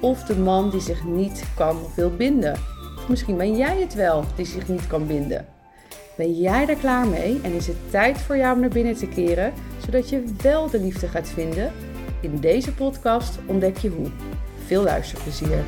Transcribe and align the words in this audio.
of 0.00 0.22
de 0.22 0.36
man 0.36 0.70
die 0.70 0.80
zich 0.80 1.04
niet 1.04 1.44
kan 1.56 1.76
of 1.84 1.94
wil 1.94 2.10
binden. 2.10 2.52
Of 2.96 3.08
misschien 3.08 3.36
ben 3.36 3.56
jij 3.56 3.80
het 3.80 3.94
wel 3.94 4.24
die 4.36 4.46
zich 4.46 4.68
niet 4.68 4.86
kan 4.86 5.06
binden. 5.06 5.46
Ben 6.16 6.32
jij 6.32 6.68
er 6.68 6.76
klaar 6.76 7.06
mee 7.06 7.40
en 7.42 7.52
is 7.52 7.66
het 7.66 7.90
tijd 7.90 8.18
voor 8.18 8.36
jou 8.36 8.54
om 8.54 8.60
naar 8.60 8.70
binnen 8.70 8.94
te 8.94 9.08
keren, 9.08 9.52
zodat 9.84 10.08
je 10.08 10.24
wel 10.42 10.70
de 10.70 10.80
liefde 10.80 11.08
gaat 11.08 11.28
vinden? 11.28 11.72
In 12.20 12.38
deze 12.40 12.74
podcast 12.74 13.38
ontdek 13.46 13.76
je 13.76 13.88
hoe. 13.88 14.06
Veel 14.66 14.82
luisterplezier. 14.82 15.64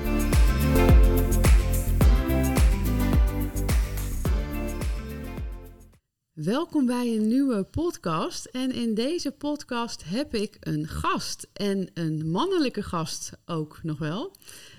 Welkom 6.46 6.86
bij 6.86 7.16
een 7.16 7.28
nieuwe 7.28 7.64
podcast. 7.64 8.44
En 8.44 8.72
in 8.72 8.94
deze 8.94 9.30
podcast 9.30 10.04
heb 10.04 10.34
ik 10.34 10.56
een 10.60 10.86
gast. 10.86 11.48
En 11.52 11.88
een 11.94 12.30
mannelijke 12.30 12.82
gast 12.82 13.32
ook 13.46 13.80
nog 13.82 13.98
wel. 13.98 14.36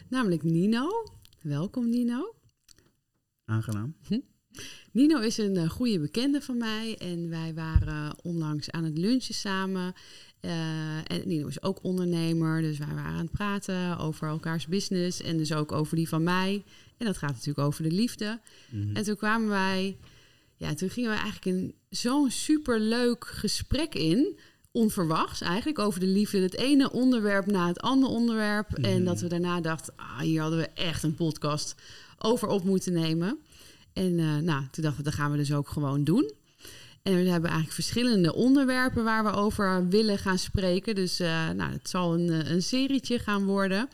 Namelijk 0.09 0.43
Nino. 0.43 0.89
Welkom 1.41 1.89
Nino. 1.89 2.35
Aangenaam. 3.45 3.95
Nino 4.91 5.19
is 5.19 5.37
een 5.37 5.55
uh, 5.55 5.69
goede 5.69 5.99
bekende 5.99 6.41
van 6.41 6.57
mij. 6.57 6.95
En 6.97 7.29
wij 7.29 7.53
waren 7.53 8.15
onlangs 8.23 8.71
aan 8.71 8.83
het 8.83 8.97
lunchen 8.97 9.35
samen. 9.35 9.93
Uh, 10.41 10.97
en 10.97 11.21
Nino 11.25 11.47
is 11.47 11.61
ook 11.61 11.83
ondernemer. 11.83 12.61
Dus 12.61 12.77
wij 12.77 12.93
waren 12.95 13.11
aan 13.11 13.17
het 13.17 13.31
praten 13.31 13.97
over 13.97 14.27
elkaars 14.27 14.67
business. 14.67 15.21
En 15.21 15.37
dus 15.37 15.53
ook 15.53 15.71
over 15.71 15.95
die 15.95 16.09
van 16.09 16.23
mij. 16.23 16.63
En 16.97 17.05
dat 17.05 17.17
gaat 17.17 17.31
natuurlijk 17.31 17.67
over 17.67 17.83
de 17.83 17.91
liefde. 17.91 18.39
Mhm. 18.69 18.95
En 18.95 19.03
toen 19.03 19.15
kwamen 19.15 19.49
wij 19.49 19.97
ja, 20.57 20.73
toen 20.73 20.89
gingen 20.89 21.09
we 21.09 21.15
eigenlijk 21.15 21.45
in 21.45 21.75
zo'n 21.89 22.31
superleuk 22.31 23.25
gesprek 23.27 23.95
in. 23.95 24.39
Onverwachts 24.71 25.41
eigenlijk, 25.41 25.79
over 25.79 25.99
de 25.99 26.05
liefde. 26.05 26.39
Het 26.39 26.55
ene 26.57 26.91
onderwerp 26.91 27.45
na 27.45 27.67
het 27.67 27.79
andere 27.81 28.11
onderwerp. 28.11 28.73
En 28.73 28.95
Mhm. 28.95 29.03
dat 29.03 29.19
we 29.19 29.27
daarna 29.27 29.61
dachten, 29.61 29.93
ah, 29.95 30.19
hier 30.19 30.41
hadden 30.41 30.59
we 30.59 30.67
echt 30.67 31.03
een 31.03 31.15
podcast 31.15 31.75
over 32.17 32.47
op 32.47 32.63
moeten 32.63 32.93
nemen. 32.93 33.37
En 33.93 34.19
eh, 34.19 34.25
nou, 34.37 34.61
toen 34.71 34.83
dachten 34.83 34.97
we, 34.97 35.03
dat 35.03 35.13
gaan 35.13 35.31
we 35.31 35.37
dus 35.37 35.53
ook 35.53 35.69
gewoon 35.69 36.03
doen. 36.03 36.31
En 37.03 37.13
we 37.13 37.19
hebben 37.29 37.49
eigenlijk 37.49 37.71
verschillende 37.71 38.33
onderwerpen 38.33 39.03
waar 39.03 39.23
we 39.23 39.31
over 39.31 39.87
willen 39.89 40.17
gaan 40.17 40.37
spreken. 40.37 40.95
Dus 40.95 41.19
eh, 41.19 41.49
nou, 41.49 41.71
het 41.71 41.89
zal 41.89 42.13
een, 42.13 42.29
eh, 42.29 42.51
een 42.51 42.61
serietje 42.61 43.19
gaan 43.19 43.45
worden. 43.45 43.89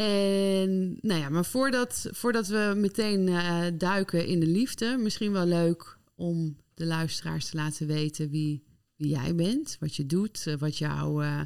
En 0.00 0.98
nou 1.00 1.20
ja, 1.20 1.28
maar 1.28 1.44
voordat, 1.44 2.08
voordat 2.10 2.46
we 2.46 2.72
meteen 2.76 3.28
eh, 3.28 3.66
duiken 3.74 4.26
in 4.26 4.40
de 4.40 4.46
liefde, 4.46 4.96
misschien 4.98 5.32
wel 5.32 5.46
leuk 5.46 5.98
om 6.14 6.56
de 6.74 6.86
luisteraars 6.86 7.48
te 7.48 7.56
laten 7.56 7.86
weten 7.86 8.30
wie, 8.30 8.62
wie 8.96 9.08
jij 9.08 9.34
bent, 9.34 9.76
wat 9.80 9.96
je 9.96 10.06
doet, 10.06 10.46
eh, 10.46 10.54
wat 10.54 10.78
jouw 10.78 11.22
eh, 11.22 11.40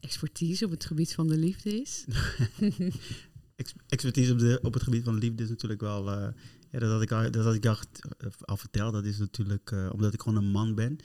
expertise 0.00 0.64
op 0.64 0.70
het 0.70 0.84
gebied 0.84 1.14
van 1.14 1.28
de 1.28 1.36
liefde 1.36 1.80
is. 1.80 2.04
Ex- 3.56 3.74
expertise 3.88 4.32
op, 4.32 4.38
de, 4.38 4.58
op 4.62 4.74
het 4.74 4.82
gebied 4.82 5.04
van 5.04 5.18
liefde 5.18 5.42
is 5.42 5.48
natuurlijk 5.48 5.80
wel. 5.80 6.04
dat 6.70 6.90
had 6.90 7.02
ik 7.02 7.12
al, 7.12 7.30
dat 7.30 7.44
had 7.44 7.54
ik 7.54 7.64
verteld. 8.58 8.92
Dat 8.92 9.04
is 9.04 9.18
natuurlijk 9.18 9.74
omdat 9.92 10.14
ik 10.14 10.22
gewoon 10.22 10.44
een 10.44 10.50
man 10.50 10.74
ben. 10.74 10.96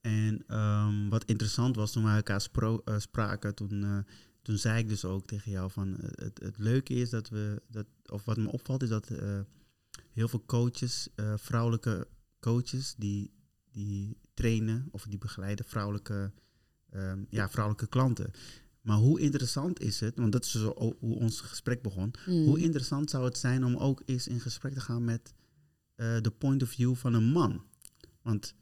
En 0.00 0.44
ehm, 0.46 1.08
wat 1.08 1.24
interessant 1.24 1.76
was 1.76 1.92
toen 1.92 2.04
we 2.04 2.10
elkaar 2.10 2.48
spraken, 2.98 3.54
toen, 3.54 4.04
toen 4.44 4.58
zei 4.58 4.78
ik 4.78 4.88
dus 4.88 5.04
ook 5.04 5.26
tegen 5.26 5.50
jou 5.50 5.70
van 5.70 5.96
eh, 5.96 6.08
het, 6.24 6.40
het 6.42 6.58
leuke 6.58 6.94
is 6.94 7.10
dat 7.10 7.28
we 7.28 7.62
dat, 7.68 7.86
of 8.06 8.24
wat 8.24 8.36
me 8.36 8.52
opvalt 8.52 8.82
is 8.82 8.88
dat 8.88 9.10
eh, 9.10 9.40
heel 10.12 10.28
veel 10.28 10.42
coaches, 10.46 11.08
eh, 11.14 11.34
vrouwelijke 11.36 12.08
coaches, 12.40 12.94
die, 12.98 13.30
die 13.70 14.18
trainen 14.34 14.88
of 14.90 15.04
die 15.04 15.18
begeleiden 15.18 15.64
vrouwelijke, 15.64 16.32
ehm, 16.90 17.24
ja, 17.28 17.48
vrouwelijke 17.48 17.88
klanten. 17.88 18.30
Maar 18.80 18.96
hoe 18.96 19.20
interessant 19.20 19.80
is 19.80 20.00
het, 20.00 20.16
want 20.16 20.32
dat 20.32 20.44
is 20.44 20.50
zo 20.50 20.96
hoe 20.98 21.18
ons 21.18 21.40
gesprek 21.40 21.82
begon. 21.82 22.14
Mm. 22.26 22.44
Hoe 22.44 22.60
interessant 22.60 23.10
zou 23.10 23.24
het 23.24 23.38
zijn 23.38 23.64
om 23.64 23.76
ook 23.76 24.02
eens 24.04 24.28
in 24.28 24.40
gesprek 24.40 24.74
te 24.74 24.80
gaan 24.80 25.04
met 25.04 25.34
de 25.96 26.32
point 26.38 26.62
of 26.62 26.68
view 26.68 26.94
van 26.94 27.14
een 27.14 27.24
man? 27.24 27.64
Want 28.22 28.54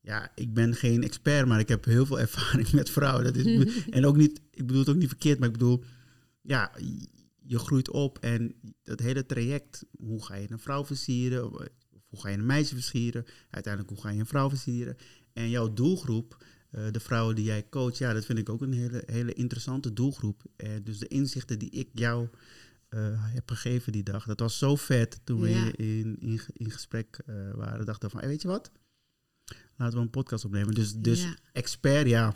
ja, 0.00 0.32
ik 0.34 0.54
ben 0.54 0.74
geen 0.74 1.02
expert, 1.02 1.46
maar 1.46 1.60
ik 1.60 1.68
heb 1.68 1.84
heel 1.84 2.06
veel 2.06 2.20
ervaring 2.28 2.72
met 2.72 2.90
vrouwen. 2.90 3.24
Dat 3.24 3.36
is, 3.36 3.68
en 3.90 4.06
ook 4.06 4.16
niet, 4.16 4.40
ik 4.50 4.66
bedoel 4.66 4.80
het 4.80 4.88
ook 4.88 4.96
niet 4.96 5.08
verkeerd, 5.08 5.38
maar 5.38 5.48
ik 5.48 5.58
bedoel, 5.58 5.84
ja, 6.40 6.72
je 7.42 7.58
groeit 7.58 7.90
op 7.90 8.18
en 8.18 8.54
dat 8.82 9.00
hele 9.00 9.26
traject, 9.26 9.84
hoe 9.98 10.24
ga 10.24 10.34
je 10.34 10.50
een 10.50 10.58
vrouw 10.58 10.84
versieren? 10.84 11.52
Of 11.52 11.66
hoe 12.08 12.20
ga 12.20 12.28
je 12.28 12.36
een 12.36 12.46
meisje 12.46 12.74
versieren? 12.74 13.24
Uiteindelijk, 13.50 13.94
hoe 13.94 14.02
ga 14.02 14.10
je 14.10 14.20
een 14.20 14.26
vrouw 14.26 14.48
versieren? 14.48 14.96
En 15.32 15.50
jouw 15.50 15.72
doelgroep, 15.72 16.44
eh, 16.70 16.82
de 16.90 17.00
vrouwen 17.00 17.34
die 17.34 17.44
jij 17.44 17.68
coacht, 17.68 17.98
ja, 17.98 18.12
dat 18.12 18.24
vind 18.24 18.38
ik 18.38 18.48
ook 18.48 18.60
een 18.60 18.72
hele, 18.72 19.02
hele 19.06 19.32
interessante 19.32 19.92
doelgroep. 19.92 20.44
En 20.56 20.84
dus 20.84 20.98
de 20.98 21.08
inzichten 21.08 21.58
die 21.58 21.70
ik 21.70 21.88
jou 21.92 22.28
eh, 22.88 23.00
heb 23.12 23.50
gegeven 23.50 23.92
die 23.92 24.02
dag, 24.02 24.26
dat 24.26 24.40
was 24.40 24.58
zo 24.58 24.76
vet 24.76 25.20
toen 25.24 25.40
we 25.40 25.50
in, 25.76 26.18
in, 26.18 26.40
in 26.52 26.70
gesprek 26.70 27.20
eh, 27.26 27.34
waren. 27.54 27.86
Dachten 27.86 28.10
van, 28.10 28.20
hey, 28.20 28.28
weet 28.28 28.42
je 28.42 28.48
wat? 28.48 28.70
Laten 29.76 29.96
we 29.96 30.02
een 30.04 30.10
podcast 30.10 30.44
opnemen. 30.44 30.74
Dus, 30.74 30.94
dus 30.94 31.22
Ja. 31.22 31.34
expert, 31.52 32.08
ja, 32.08 32.34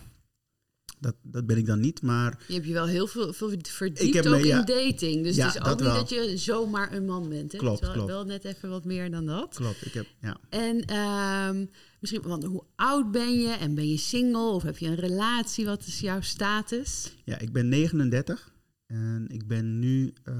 dat, 0.98 1.14
dat 1.22 1.46
ben 1.46 1.56
ik 1.56 1.66
dan 1.66 1.80
niet. 1.80 2.02
Maar 2.02 2.42
Je 2.48 2.54
hebt 2.54 2.66
je 2.66 2.72
wel 2.72 2.86
heel 2.86 3.06
veel, 3.06 3.32
veel 3.32 3.48
verdiept 3.62 4.14
heb 4.14 4.26
ook 4.26 4.40
me- 4.40 4.46
ja. 4.46 4.58
in 4.58 4.64
dating. 4.90 5.22
Dus 5.24 5.36
Ja, 5.36 5.46
het 5.46 5.54
is 5.54 5.60
ook 5.60 5.66
dat 5.66 5.78
niet 5.80 5.86
wel. 5.88 5.96
dat 5.96 6.08
je 6.10 6.36
zomaar 6.36 6.92
een 6.92 7.04
man 7.04 7.28
bent. 7.28 7.52
Hè? 7.52 7.58
Klopt, 7.58 7.80
wel, 7.80 7.92
klopt. 7.92 8.08
wel 8.08 8.24
net 8.24 8.44
even 8.44 8.68
wat 8.68 8.84
meer 8.84 9.10
dan 9.10 9.26
dat. 9.26 9.54
klopt, 9.54 9.86
ik 9.86 9.92
heb, 9.92 10.06
ja. 10.20 10.36
En 10.48 10.84
ehm, 10.84 11.66
misschien, 12.00 12.22
want 12.22 12.44
hoe 12.44 12.64
oud 12.76 13.10
ben 13.10 13.38
je? 13.40 13.48
En 13.48 13.74
ben 13.74 13.88
je 13.88 13.96
single? 13.96 14.50
Of 14.50 14.62
heb 14.62 14.78
je 14.78 14.86
een 14.86 14.94
relatie? 14.94 15.64
Wat 15.64 15.86
is 15.86 16.00
jouw 16.00 16.20
status? 16.20 17.12
Ja, 17.24 17.38
ik 17.38 17.52
ben 17.52 17.68
39 17.68 18.52
en 18.86 19.26
ik 19.28 19.46
ben 19.46 19.78
nu 19.78 20.12
eh, 20.24 20.34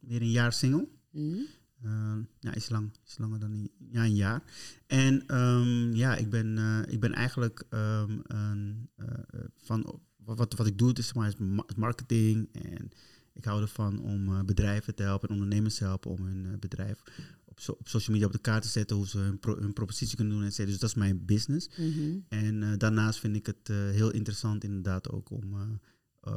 weer 0.00 0.20
een 0.20 0.30
jaar 0.30 0.52
single. 0.52 0.88
Hm? 1.10 1.36
Uh, 1.84 2.16
ja, 2.40 2.54
is 2.54 2.68
lang, 2.68 2.90
is 3.06 3.18
langer 3.18 3.38
dan 3.38 3.52
een, 3.52 3.70
ja, 3.90 4.04
een 4.04 4.14
jaar. 4.14 4.42
En 4.86 5.26
ehm, 5.26 5.92
ja, 5.94 6.16
ik 6.16 6.30
ben, 6.30 6.58
eh, 6.58 6.92
ik 6.92 7.00
ben 7.00 7.12
eigenlijk 7.12 7.64
ehm, 7.68 8.18
een, 8.22 8.88
eh, 8.96 9.06
eh, 9.08 9.40
van 9.56 10.00
wat, 10.16 10.54
wat 10.54 10.66
ik 10.66 10.78
doe, 10.78 10.92
is, 10.92 11.12
maar, 11.12 11.28
is 11.28 11.36
ma- 11.36 11.66
marketing. 11.76 12.48
En 12.52 12.88
ik 13.32 13.44
hou 13.44 13.62
ervan 13.62 14.00
om 14.00 14.46
bedrijven 14.46 14.94
te 14.94 15.02
helpen 15.02 15.28
en 15.28 15.34
ondernemers 15.34 15.74
te 15.74 15.84
helpen 15.84 16.10
om 16.10 16.22
hun 16.24 16.56
bedrijf 16.60 17.02
op, 17.44 17.60
so- 17.60 17.76
op 17.78 17.88
social 17.88 18.12
media 18.12 18.26
op 18.26 18.32
de 18.32 18.40
kaart 18.40 18.62
te 18.62 18.68
zetten, 18.68 18.96
hoe 18.96 19.08
ze 19.08 19.18
hun, 19.18 19.38
pro- 19.38 19.60
hun 19.60 19.72
propositie 19.72 20.16
kunnen 20.16 20.38
doen. 20.38 20.50
Cetera. 20.50 20.66
Dus 20.70 20.78
dat 20.78 20.88
is 20.88 20.94
mijn 20.96 21.24
business. 21.24 21.68
Mhm. 21.78 22.18
En 22.28 22.78
daarnaast 22.78 23.18
vind 23.18 23.36
ik 23.36 23.46
het 23.46 23.68
heel 23.68 24.10
interessant 24.10 24.64
inderdaad 24.64 25.10
ook 25.10 25.30
om, 25.30 25.54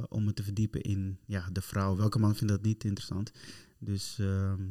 om 0.10 0.24
me 0.24 0.34
te 0.34 0.44
verdiepen 0.44 0.82
in 0.82 1.20
ja, 1.26 1.50
de 1.52 1.62
vrouw. 1.62 1.96
Welke 1.96 2.20
man 2.20 2.36
vindt 2.36 2.54
dat 2.54 2.64
niet 2.64 2.84
interessant? 2.84 3.32
Dus 3.80 4.20
ehm, 4.20 4.62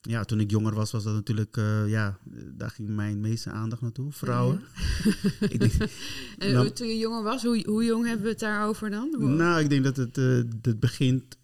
ja, 0.00 0.24
toen 0.24 0.40
ik 0.40 0.50
jonger 0.50 0.74
was, 0.74 0.90
was 0.90 1.04
dat 1.04 1.14
natuurlijk, 1.14 1.56
eh, 1.56 1.88
ja, 1.88 2.18
daar 2.54 2.70
ging 2.70 2.88
mijn 2.88 3.20
meeste 3.20 3.50
aandacht 3.50 3.82
naartoe. 3.82 4.12
Vrouwen. 4.12 4.60
ik 5.50 5.58
denk, 5.60 5.72
En 6.38 6.52
Nou- 6.52 6.70
toen 6.70 6.86
je 6.88 6.98
jonger 6.98 7.22
was, 7.22 7.42
hoe, 7.42 7.62
hoe 7.66 7.84
jong 7.84 8.06
hebben 8.06 8.24
we 8.24 8.30
het 8.30 8.38
daarover 8.40 8.90
dan? 8.90 9.36
Nou, 9.36 9.60
ik 9.60 9.68
denk 9.70 9.84
dat 9.84 9.96
het, 9.96 10.16
het 10.62 10.80
begint 10.80 11.38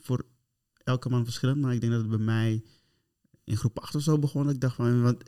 voor 0.00 0.24
elke 0.84 1.08
man 1.08 1.24
verschillend. 1.24 1.60
Maar 1.60 1.74
ik 1.74 1.80
denk 1.80 1.92
dat 1.92 2.00
het 2.00 2.10
bij 2.10 2.18
mij 2.18 2.62
in 3.44 3.56
groep 3.56 3.78
8 3.78 3.94
of 3.94 4.02
zo 4.02 4.18
begon. 4.18 4.48
Ik 4.50 4.60
dacht 4.60 4.76
van, 4.76 5.02
want 5.02 5.22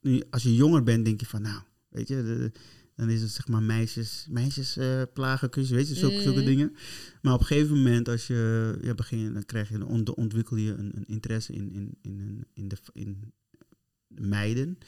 nu, 0.00 0.22
als 0.30 0.42
je 0.42 0.54
jonger 0.54 0.82
bent, 0.82 1.04
denk 1.04 1.20
je 1.20 1.26
van, 1.26 1.42
nou, 1.42 1.60
weet 1.88 2.08
je, 2.08 2.14
de- 2.14 2.52
dan 2.96 3.10
is 3.10 3.22
het 3.22 3.30
zeg 3.30 3.48
maar 3.48 3.62
meisjes, 3.62 4.26
meisjes 4.30 4.76
eh 4.76 5.02
plagen, 5.14 5.50
kus, 5.50 5.70
weet 5.70 5.88
je, 5.88 5.94
zulke, 5.94 6.20
zulke 6.22 6.38
Mhm. 6.38 6.46
dingen. 6.48 6.76
Maar 7.22 7.34
op 7.34 7.40
een 7.40 7.46
gegeven 7.46 7.76
moment, 7.76 8.08
als 8.08 8.26
je 8.26 8.78
ja, 8.82 8.94
begint, 8.94 9.34
dan 9.34 9.44
krijg 9.44 9.68
je, 9.68 9.86
ont- 9.86 10.14
ontwikkel 10.14 10.56
je 10.56 10.72
een, 10.72 10.90
een 10.96 11.06
interesse 11.06 11.52
in, 11.52 11.72
in, 11.72 11.94
in, 12.02 12.44
in, 12.54 12.68
de, 12.68 12.76
in 12.92 13.32
de 14.08 14.22
meiden. 14.22 14.78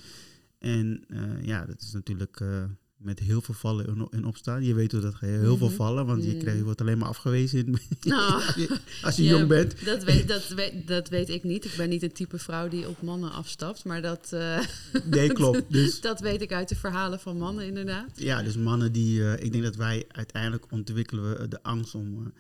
En 0.59 1.05
eh, 1.09 1.45
ja, 1.45 1.65
dat 1.67 1.81
is 1.81 1.93
natuurlijk 1.93 2.41
eh, 2.41 2.65
met 2.97 3.19
heel 3.19 3.41
veel 3.41 3.55
vallen 3.55 4.09
en, 4.11 4.25
opstaan. 4.25 4.63
Je 4.65 4.75
weet 4.75 4.93
hoe 4.93 5.01
dat 5.01 5.15
gaat, 5.15 5.29
heel 5.29 5.57
veel 5.57 5.67
Mhm. 5.67 5.77
vallen, 5.77 6.07
want 6.07 6.25
je, 6.25 6.31
Mhm. 6.31 6.39
krijgt, 6.39 6.59
je 6.59 6.65
wordt 6.65 6.81
alleen 6.81 6.99
maar 6.99 7.09
afgewezen 7.09 7.79
Nou, 8.01 8.43
als 9.03 9.17
je, 9.17 9.23
ja, 9.23 9.31
jong 9.31 9.49
bent. 9.49 9.85
Dat 9.85 10.05
weet, 10.05 10.29
dat, 10.29 10.49
weet, 10.49 10.87
dat 10.87 11.09
weet 11.09 11.29
ik 11.29 11.45
niet. 11.45 11.65
Ik 11.65 11.75
ben 11.77 11.89
niet 11.89 12.01
het 12.01 12.15
type 12.15 12.39
vrouw 12.39 12.69
die 12.69 12.89
op 12.89 13.03
mannen 13.03 13.33
afstapt. 13.33 13.85
Maar 13.85 14.03
dat, 14.03 14.33
eh, 14.33 14.61
Nee, 15.11 15.33
klopt. 15.33 15.63
Dus 15.73 16.01
dat 16.01 16.21
weet 16.21 16.43
ik 16.43 16.53
uit 16.53 16.69
de 16.69 16.77
verhalen 16.77 17.21
van 17.21 17.37
mannen 17.39 17.67
inderdaad. 17.67 18.11
ja, 18.15 18.43
dus 18.43 18.57
mannen 18.57 18.93
die, 18.93 19.25
eh, 19.25 19.45
ik 19.45 19.53
denk 19.53 19.65
dat 19.65 19.77
wij 19.77 20.05
uiteindelijk 20.09 20.73
ontwikkelen 20.73 21.39
we 21.41 21.49
de 21.49 21.63
angst 21.63 21.95
om, 21.95 22.15
eh, 22.27 22.33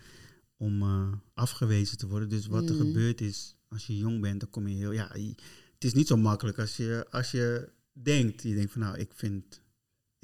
om 0.56 0.82
eh, 0.82 1.12
afgewezen 1.34 1.96
te 1.98 2.06
worden. 2.06 2.28
Dus 2.28 2.46
wat 2.46 2.68
er 2.68 2.74
Mm. 2.74 2.80
gebeurt 2.80 3.20
is, 3.20 3.56
als 3.68 3.86
je 3.86 3.96
jong 3.96 4.20
bent, 4.20 4.40
dan 4.40 4.50
kom 4.50 4.68
je 4.68 4.74
heel... 4.76 4.92
Ja, 4.92 5.10
je- 5.14 5.34
het 5.74 5.84
is 5.84 5.92
niet 5.92 6.06
zo 6.08 6.16
makkelijk 6.16 6.58
als 6.58 6.76
je, 6.76 7.06
als 7.10 7.30
je 7.30 7.68
denkt. 7.92 8.42
Je 8.42 8.54
denkt 8.54 8.72
van, 8.72 8.80
nou, 8.80 8.98
ik 8.98 9.10
vind, 9.14 9.60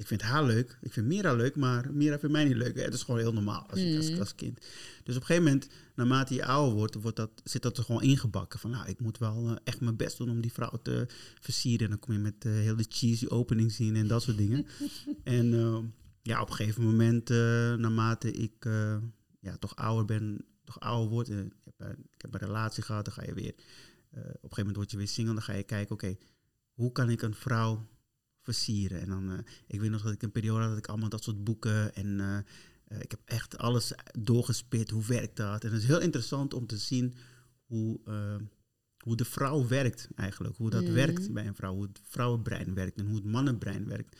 ik 0.01 0.07
vind 0.07 0.21
haar 0.21 0.43
leuk. 0.45 0.77
Ik 0.81 0.93
vind 0.93 1.07
Mira 1.07 1.33
leuk, 1.33 1.55
maar 1.55 1.93
Mira 1.93 2.19
vindt 2.19 2.35
mij 2.35 2.43
niet 2.45 2.55
leuk. 2.55 2.79
Het 2.79 2.93
is 2.93 3.03
gewoon 3.03 3.19
heel 3.19 3.33
normaal 3.33 3.69
als, 3.69 3.79
je, 3.79 3.97
als, 3.97 4.11
Mm. 4.11 4.19
als 4.19 4.35
kind. 4.35 4.57
Dus 5.03 5.15
op 5.15 5.21
een 5.21 5.27
gegeven 5.27 5.43
moment, 5.43 5.67
naarmate 5.95 6.33
je 6.33 6.45
ouder 6.45 6.75
wordt, 6.75 6.95
wordt 6.95 7.17
dat, 7.17 7.31
zit 7.43 7.61
dat 7.61 7.77
er 7.77 7.83
gewoon 7.83 8.01
ingebakken. 8.01 8.59
Van, 8.59 8.69
nou, 8.69 8.87
ik 8.89 8.99
moet 8.99 9.17
wel 9.17 9.49
eh, 9.49 9.55
echt 9.63 9.81
mijn 9.81 9.95
best 9.95 10.17
doen 10.17 10.29
om 10.29 10.41
die 10.41 10.51
vrouw 10.53 10.79
te 10.83 11.05
versieren. 11.39 11.83
En 11.83 11.89
dan 11.89 11.99
kom 11.99 12.13
je 12.13 12.19
met 12.19 12.43
heel 12.43 12.75
de 12.75 12.85
cheesy 12.89 13.25
opening 13.27 13.71
zien 13.71 13.95
en 13.95 14.07
dat 14.07 14.21
soort 14.23 14.37
dingen. 14.37 14.65
en 15.23 15.53
eh, 15.53 15.79
ja, 16.21 16.41
op 16.41 16.49
een 16.49 16.55
gegeven 16.55 16.83
moment, 16.83 17.29
naarmate 17.79 18.31
ik 18.31 18.65
ja, 19.39 19.57
toch 19.59 19.75
ouder 19.75 20.05
ben, 20.05 20.45
toch 20.63 20.79
ouder 20.79 21.09
word. 21.09 21.29
En 21.29 21.45
ik, 21.45 21.53
heb, 21.63 21.73
een- 21.89 22.05
ik 22.13 22.21
heb 22.21 22.33
een 22.33 22.39
relatie 22.39 22.83
gehad, 22.83 23.05
dan 23.05 23.13
ga 23.13 23.23
je 23.23 23.33
weer... 23.33 23.53
op 23.53 24.17
een 24.17 24.23
gegeven 24.31 24.57
moment 24.57 24.75
word 24.75 24.91
je 24.91 24.97
weer 24.97 25.07
single, 25.07 25.33
dan 25.33 25.43
ga 25.43 25.53
je 25.53 25.63
kijken, 25.63 25.93
oké, 25.95 26.15
hoe 26.73 26.91
kan 26.91 27.09
ik 27.09 27.21
een 27.21 27.35
vrouw 27.35 27.87
versieren? 28.41 29.01
En 29.01 29.07
dan, 29.09 29.31
eh, 29.31 29.37
ik 29.67 29.79
weet 29.79 29.89
nog 29.89 30.01
dat 30.01 30.13
ik 30.13 30.21
een 30.21 30.31
periode 30.31 30.59
had 30.61 30.69
dat 30.69 30.77
ik 30.77 30.87
allemaal 30.87 31.09
dat 31.09 31.23
soort 31.23 31.43
boeken 31.43 31.95
en 31.95 32.19
eh, 32.19 32.37
eh, 32.37 32.99
ik 32.99 33.11
heb 33.11 33.19
echt 33.25 33.57
alles 33.57 33.93
doorgespit, 34.19 34.89
hoe 34.89 35.05
werkt 35.05 35.35
dat? 35.35 35.63
En 35.63 35.71
het 35.71 35.81
is 35.81 35.87
heel 35.87 36.01
interessant 36.01 36.53
om 36.53 36.67
te 36.67 36.77
zien 36.77 37.15
hoe, 37.65 37.99
hoe 39.03 39.15
de 39.15 39.25
vrouw 39.25 39.67
werkt 39.67 40.07
eigenlijk, 40.15 40.57
hoe 40.57 40.69
dat 40.69 40.83
Mhm. 40.83 40.93
werkt 40.93 41.31
bij 41.33 41.47
een 41.47 41.55
vrouw, 41.55 41.73
hoe 41.73 41.83
het 41.83 41.99
vrouwenbrein 42.03 42.73
werkt 42.73 42.99
en 42.99 43.05
hoe 43.05 43.15
het 43.15 43.25
mannenbrein 43.25 43.87
werkt. 43.87 44.15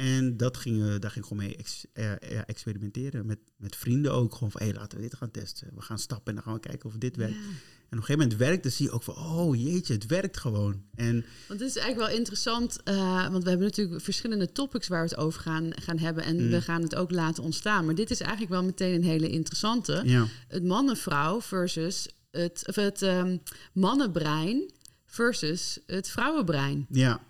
En 0.00 0.36
dat 0.36 0.56
ging, 0.56 0.80
eh, 0.82 0.86
daar 0.98 1.10
ging 1.10 1.24
ik 1.24 1.30
gewoon 1.30 1.44
mee 1.46 1.56
ex- 1.56 1.84
eh, 1.92 2.04
ja, 2.30 2.46
experimenteren. 2.46 3.26
Met, 3.26 3.38
met 3.56 3.76
vrienden 3.76 4.12
ook. 4.12 4.34
Gewoon 4.34 4.50
van, 4.50 4.62
hé, 4.66 4.72
laten 4.72 4.98
we 4.98 5.04
dit 5.04 5.14
gaan 5.14 5.30
testen. 5.30 5.68
We 5.74 5.82
gaan 5.82 5.98
stappen 5.98 6.26
en 6.26 6.34
dan 6.34 6.42
gaan 6.44 6.54
we 6.54 6.60
kijken 6.68 6.88
of 6.88 6.94
dit 6.96 7.16
werkt. 7.16 7.34
Ja. 7.34 7.40
En 7.40 7.96
op 7.98 8.02
een 8.02 8.14
gegeven 8.14 8.20
moment 8.20 8.38
werkt, 8.38 8.62
dan 8.62 8.72
zie 8.72 8.86
je 8.86 8.92
ook 8.92 9.02
van, 9.02 9.16
oh 9.16 9.56
jeetje, 9.62 9.92
het 9.94 10.06
werkt 10.06 10.36
gewoon. 10.38 10.82
En 10.94 11.24
Want 11.48 11.60
het 11.60 11.68
is 11.68 11.76
eigenlijk 11.76 12.08
wel 12.08 12.18
interessant, 12.18 12.82
eh, 12.82 13.28
want 13.30 13.42
we 13.42 13.48
hebben 13.48 13.66
natuurlijk 13.68 14.00
verschillende 14.02 14.52
topics 14.52 14.88
waar 14.88 15.02
we 15.04 15.08
het 15.08 15.18
over 15.18 15.40
gaan, 15.40 15.70
gaan 15.74 15.98
hebben. 15.98 16.24
En 16.24 16.44
Mm. 16.44 16.50
we 16.50 16.60
gaan 16.62 16.82
het 16.82 16.94
ook 16.94 17.10
laten 17.10 17.42
ontstaan. 17.42 17.84
Maar 17.84 17.94
dit 17.94 18.10
is 18.10 18.20
eigenlijk 18.20 18.50
wel 18.52 18.64
meteen 18.64 18.94
een 18.94 19.04
hele 19.04 19.28
interessante. 19.28 20.02
ja, 20.04 20.26
Het 20.48 20.64
man-vrouw 20.64 21.40
versus 21.40 22.08
het, 22.30 22.62
of 22.66 22.74
het 22.74 23.02
ehm, 23.02 23.36
mannenbrein 23.72 24.70
versus 25.06 25.78
het 25.86 26.08
vrouwenbrein. 26.08 26.86
ja, 26.90 27.20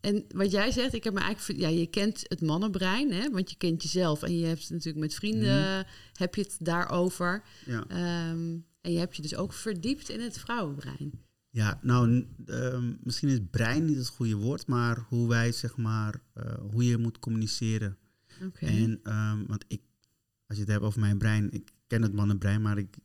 En 0.00 0.24
wat 0.28 0.50
jij 0.50 0.70
zegt, 0.70 0.94
ik 0.94 1.04
heb 1.04 1.14
me 1.14 1.20
eigenlijk, 1.20 1.60
ja, 1.60 1.68
je 1.68 1.86
kent 1.86 2.24
het 2.28 2.40
mannenbrein, 2.40 3.12
hè, 3.12 3.30
want 3.30 3.50
je 3.50 3.56
kent 3.56 3.82
jezelf 3.82 4.22
en 4.22 4.38
je 4.38 4.46
hebt 4.46 4.60
het 4.60 4.70
natuurlijk 4.70 4.98
met 4.98 5.14
vrienden, 5.14 5.86
heb 6.12 6.34
je 6.34 6.42
het 6.42 6.56
daarover. 6.60 7.42
ja. 7.66 7.84
Ehm, 7.88 8.56
en 8.80 8.92
je 8.92 8.98
hebt 8.98 9.16
je 9.16 9.22
dus 9.22 9.36
ook 9.36 9.52
verdiept 9.52 10.08
in 10.08 10.20
het 10.20 10.38
vrouwenbrein. 10.38 11.12
Ja, 11.50 11.78
nou, 11.82 12.26
ehm, 12.46 12.92
misschien 13.02 13.28
is 13.28 13.38
brein 13.50 13.84
niet 13.84 13.96
het 13.96 14.08
goede 14.08 14.34
woord, 14.36 14.66
maar 14.66 14.98
hoe 15.08 15.28
wij, 15.28 15.52
zeg 15.52 15.76
maar, 15.76 16.20
eh, 16.34 16.54
hoe 16.70 16.84
je 16.84 16.98
moet 16.98 17.18
communiceren. 17.18 17.96
Oké. 18.44 18.66
En, 18.66 19.00
ehm, 19.02 19.46
want 19.46 19.64
ik, 19.68 19.80
als 20.46 20.56
je 20.56 20.62
het 20.62 20.72
hebt 20.72 20.84
over 20.84 21.00
mijn 21.00 21.18
brein, 21.18 21.50
ik 21.52 21.70
ken 21.86 22.02
het 22.02 22.12
mannenbrein, 22.12 22.62
maar 22.62 22.78
ik, 22.78 22.96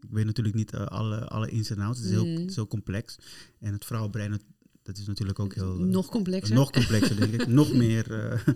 ik 0.00 0.10
weet 0.10 0.24
natuurlijk 0.24 0.56
niet 0.56 0.72
eh, 0.72 0.86
alle, 0.86 1.28
alle 1.28 1.50
ins 1.50 1.70
en 1.70 1.78
outs. 1.78 1.98
Het 1.98 2.06
is, 2.08 2.12
heel, 2.14 2.26
Mm. 2.26 2.36
het 2.36 2.50
is 2.50 2.54
heel 2.56 2.66
complex. 2.66 3.18
En 3.60 3.72
het 3.72 3.84
vrouwenbrein, 3.84 4.40
dat 4.82 4.96
is 4.98 5.06
natuurlijk 5.06 5.38
ook 5.38 5.54
heel... 5.54 5.78
eh, 5.78 5.84
Nog 5.84 6.08
complexer. 6.08 6.54
Nog 6.54 6.70
complexer, 6.70 7.16
denk 7.16 7.32
ik. 7.32 7.46
Nog 7.60 7.72
meer. 7.72 8.12
eh, 8.12 8.40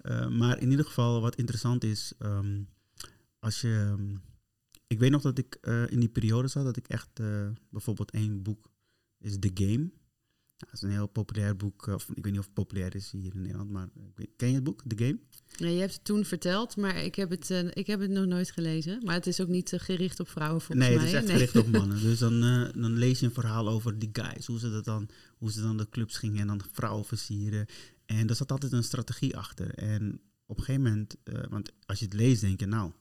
eh, 0.00 0.28
maar 0.28 0.60
in 0.60 0.70
ieder 0.70 0.84
geval, 0.84 1.20
wat 1.20 1.36
interessant 1.36 1.84
is, 1.84 2.12
ehm, 2.18 2.62
als 3.38 3.60
je. 3.60 3.94
ehm, 3.98 4.16
ik 4.86 4.98
weet 4.98 5.10
nog 5.10 5.22
dat 5.22 5.38
ik 5.38 5.58
in 5.88 6.00
die 6.00 6.08
periode 6.08 6.48
zat 6.48 6.64
dat 6.64 6.76
ik 6.76 6.88
echt 6.88 7.20
bijvoorbeeld 7.70 8.10
één 8.10 8.42
boek 8.42 8.70
is 9.18 9.38
The 9.38 9.50
Game. 9.54 9.90
Ja, 10.56 10.66
dat 10.68 10.72
is 10.72 10.82
een 10.82 10.90
heel 10.90 11.06
populair 11.06 11.56
boek. 11.56 11.86
Of 11.86 12.08
ik 12.14 12.24
weet 12.24 12.32
niet 12.32 12.38
of 12.38 12.44
het 12.44 12.54
populair 12.54 12.94
is 12.94 13.10
hier 13.10 13.34
in 13.34 13.40
Nederland, 13.42 13.70
maar 13.70 13.88
ken 14.36 14.48
je 14.48 14.54
het 14.54 14.64
boek, 14.64 14.82
The 14.86 15.04
Game? 15.04 15.18
Ja, 15.56 15.68
je 15.68 15.80
hebt 15.80 15.92
het 15.92 16.04
toen 16.04 16.24
verteld, 16.24 16.76
maar 16.76 17.04
ik 17.04 17.14
heb 17.14 17.30
het, 17.30 17.50
eh, 17.50 17.64
ik 17.72 17.86
heb 17.86 18.00
het 18.00 18.10
nog 18.10 18.26
nooit 18.26 18.50
gelezen. 18.50 19.00
Maar 19.04 19.14
het 19.14 19.26
is 19.26 19.40
ook 19.40 19.48
niet 19.48 19.72
eh, 19.72 19.80
gericht 19.80 20.20
op 20.20 20.28
vrouwen 20.28 20.60
volgens 20.60 20.88
nee, 20.88 20.96
mij. 20.96 21.06
het 21.06 21.14
is 21.14 21.20
echt 21.20 21.30
gericht 21.30 21.56
op 21.56 21.66
mannen. 21.66 22.00
Dus 22.08 22.18
dan, 22.18 22.42
eh, 22.42 22.82
dan 22.82 22.96
lees 22.96 23.20
je 23.20 23.26
een 23.26 23.32
verhaal 23.32 23.68
over 23.68 23.98
die 23.98 24.10
guys, 24.12 24.46
hoe 24.46 24.58
ze, 24.58 24.70
dat 24.70 24.84
dan, 24.84 25.08
hoe 25.38 25.52
ze 25.52 25.60
dan 25.60 25.76
de 25.76 25.88
clubs 25.88 26.16
gingen 26.16 26.40
en 26.40 26.46
dan 26.46 26.60
vrouwen 26.72 27.04
versieren. 27.04 27.66
En 28.06 28.28
er 28.28 28.34
zat 28.34 28.52
altijd 28.52 28.72
een 28.72 28.84
strategie 28.84 29.36
achter. 29.36 29.74
En 29.74 30.20
op 30.46 30.58
een 30.58 30.64
gegeven 30.64 30.88
moment, 30.88 31.16
want 31.48 31.72
als 31.86 31.98
je 31.98 32.04
het 32.04 32.14
leest, 32.14 32.40
denk 32.40 32.60
je, 32.60 32.66
nou, 32.66 32.92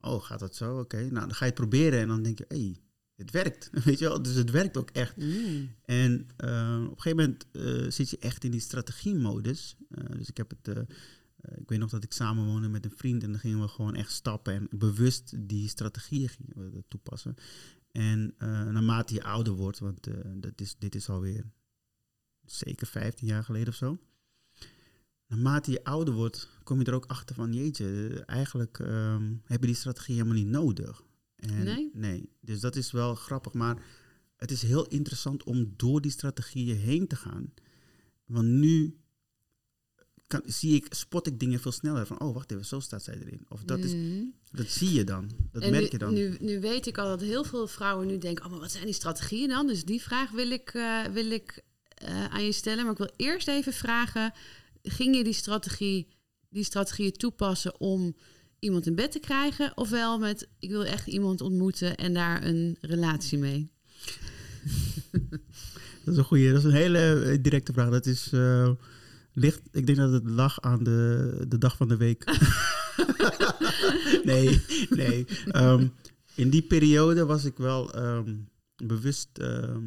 oh, 0.00 0.22
gaat 0.22 0.38
dat 0.40 0.56
zo? 0.56 0.78
Oké, 0.78 0.96
nou, 0.96 1.10
dan 1.12 1.34
ga 1.34 1.44
je 1.44 1.50
het 1.50 1.60
proberen 1.60 2.00
en 2.00 2.08
dan 2.08 2.22
denk 2.22 2.38
je, 2.38 2.44
hé, 2.48 2.56
hey, 2.56 2.76
het 3.16 3.30
werkt. 3.30 3.70
Weet 3.84 3.98
je 3.98 4.08
wel, 4.08 4.22
dus 4.22 4.34
het 4.34 4.50
werkt 4.50 4.76
ook 4.76 4.90
echt. 4.90 5.16
Mm. 5.16 5.70
En 5.84 6.20
op 6.20 6.46
een 6.46 7.00
gegeven 7.00 7.16
moment 7.16 7.94
zit 7.94 8.10
je 8.10 8.18
echt 8.18 8.44
in 8.44 8.50
die 8.50 8.60
strategiemodus. 8.60 9.76
Dus 10.16 10.28
ik 10.28 10.36
heb 10.36 10.50
het. 10.50 10.86
Eh, 11.44 11.58
ik 11.60 11.68
weet 11.68 11.78
nog 11.78 11.90
dat 11.90 12.04
ik 12.04 12.12
samenwoonde 12.12 12.68
met 12.68 12.84
een 12.84 12.96
vriend 12.96 13.22
en 13.22 13.30
dan 13.30 13.40
gingen 13.40 13.60
we 13.60 13.68
gewoon 13.68 13.94
echt 13.94 14.12
stappen 14.12 14.54
en 14.54 14.68
bewust 14.70 15.48
die 15.48 15.68
strategieën 15.68 16.28
gingen 16.28 16.72
we 16.72 16.84
toepassen. 16.88 17.34
En 17.92 18.34
eh, 18.38 18.48
naarmate 18.48 19.14
je 19.14 19.22
ouder 19.22 19.52
wordt, 19.52 19.78
want 19.78 20.06
eh, 20.06 20.14
dat 20.34 20.60
is, 20.60 20.76
dit 20.78 20.94
is 20.94 21.08
alweer 21.08 21.44
zeker 22.44 22.86
15 22.86 23.26
jaar 23.26 23.44
geleden 23.44 23.68
of 23.68 23.74
zo. 23.74 23.98
Naarmate 25.26 25.70
je 25.70 25.84
ouder 25.84 26.14
wordt, 26.14 26.48
kom 26.62 26.78
je 26.78 26.84
er 26.84 26.94
ook 26.94 27.06
achter 27.06 27.34
van, 27.34 27.52
jeetje, 27.52 28.22
eigenlijk 28.26 28.78
ehm, 28.78 29.34
heb 29.44 29.60
je 29.60 29.66
die 29.66 29.76
strategie 29.76 30.14
helemaal 30.14 30.36
niet 30.36 30.46
nodig. 30.46 31.02
En, 31.36 31.64
Nee? 31.64 31.90
Nee, 31.92 32.28
dus 32.40 32.60
dat 32.60 32.76
is 32.76 32.90
wel 32.90 33.14
grappig, 33.14 33.52
maar 33.52 33.82
het 34.36 34.50
is 34.50 34.62
heel 34.62 34.86
interessant 34.86 35.42
om 35.42 35.72
door 35.76 36.00
die 36.00 36.10
strategieën 36.10 36.76
heen 36.76 37.06
te 37.06 37.16
gaan. 37.16 37.52
Want 38.24 38.48
nu 38.48 38.98
kan, 40.26 40.42
zie 40.44 40.74
ik, 40.74 40.86
spot 40.90 41.26
ik 41.26 41.38
dingen 41.40 41.60
veel 41.60 41.72
sneller. 41.72 42.06
Van, 42.06 42.20
oh, 42.20 42.34
wacht 42.34 42.50
even, 42.52 42.64
zo 42.64 42.80
staat 42.80 43.02
zij 43.02 43.14
erin. 43.14 43.46
Of 43.48 43.62
dat, 43.64 43.78
is, 43.78 43.92
Mm. 43.92 44.34
dat 44.52 44.66
zie 44.66 44.92
je 44.92 45.04
dan. 45.04 45.30
Dat 45.52 45.62
En 45.62 45.70
merk 45.70 45.82
nu, 45.82 45.88
je 45.90 45.98
dan. 45.98 46.14
Nu, 46.14 46.36
nu 46.40 46.60
weet 46.60 46.86
ik 46.86 46.98
al 46.98 47.08
dat 47.08 47.20
heel 47.20 47.44
veel 47.44 47.66
vrouwen 47.66 48.06
nu 48.06 48.18
denken: 48.18 48.44
oh, 48.44 48.50
maar 48.50 48.60
wat 48.60 48.72
zijn 48.72 48.84
die 48.84 48.94
strategieën 48.94 49.48
dan? 49.48 49.66
Dus 49.66 49.84
die 49.84 50.02
vraag 50.02 50.30
wil 50.30 50.50
ik, 50.50 50.70
eh, 50.74 51.04
wil 51.12 51.30
ik 51.30 51.62
eh, 51.94 52.24
aan 52.24 52.44
je 52.44 52.52
stellen. 52.52 52.82
Maar 52.82 52.92
ik 52.92 52.98
wil 52.98 53.12
eerst 53.16 53.48
even 53.48 53.72
vragen: 53.72 54.32
ging 54.82 55.16
je 55.16 55.24
die 55.24 55.32
strategie, 55.32 56.08
die 56.48 56.64
strategieën 56.64 57.12
toepassen 57.12 57.80
om 57.80 58.16
iemand 58.58 58.86
in 58.86 58.94
bed 58.94 59.12
te 59.12 59.18
krijgen? 59.18 59.76
Ofwel 59.76 60.18
met: 60.18 60.48
ik 60.58 60.70
wil 60.70 60.84
echt 60.84 61.06
iemand 61.06 61.40
ontmoeten 61.40 61.96
en 61.96 62.14
daar 62.14 62.44
een 62.44 62.76
relatie 62.80 63.38
mee? 63.38 63.70
Dat 66.04 66.14
is 66.14 66.18
een 66.18 66.24
goede, 66.24 66.48
dat 66.48 66.58
is 66.58 66.64
een 66.64 66.70
hele 66.70 67.22
eh, 67.24 67.38
directe 67.42 67.72
vraag. 67.72 67.90
Dat 67.90 68.06
is 68.06 68.30
ligt, 69.34 69.60
ik 69.70 69.86
denk 69.86 69.98
dat 69.98 70.12
het 70.12 70.28
lag 70.28 70.60
aan 70.60 70.84
de, 70.84 71.44
de 71.48 71.58
dag 71.58 71.76
van 71.76 71.88
de 71.88 71.96
week. 71.96 72.24
nee, 74.24 74.62
nee. 74.90 75.26
Ehm, 75.46 75.88
in 76.34 76.50
die 76.50 76.62
periode 76.62 77.24
was 77.24 77.44
ik 77.44 77.56
wel 77.56 77.94
ehm, 77.94 78.34
bewust 78.76 79.38
ehm, 79.38 79.82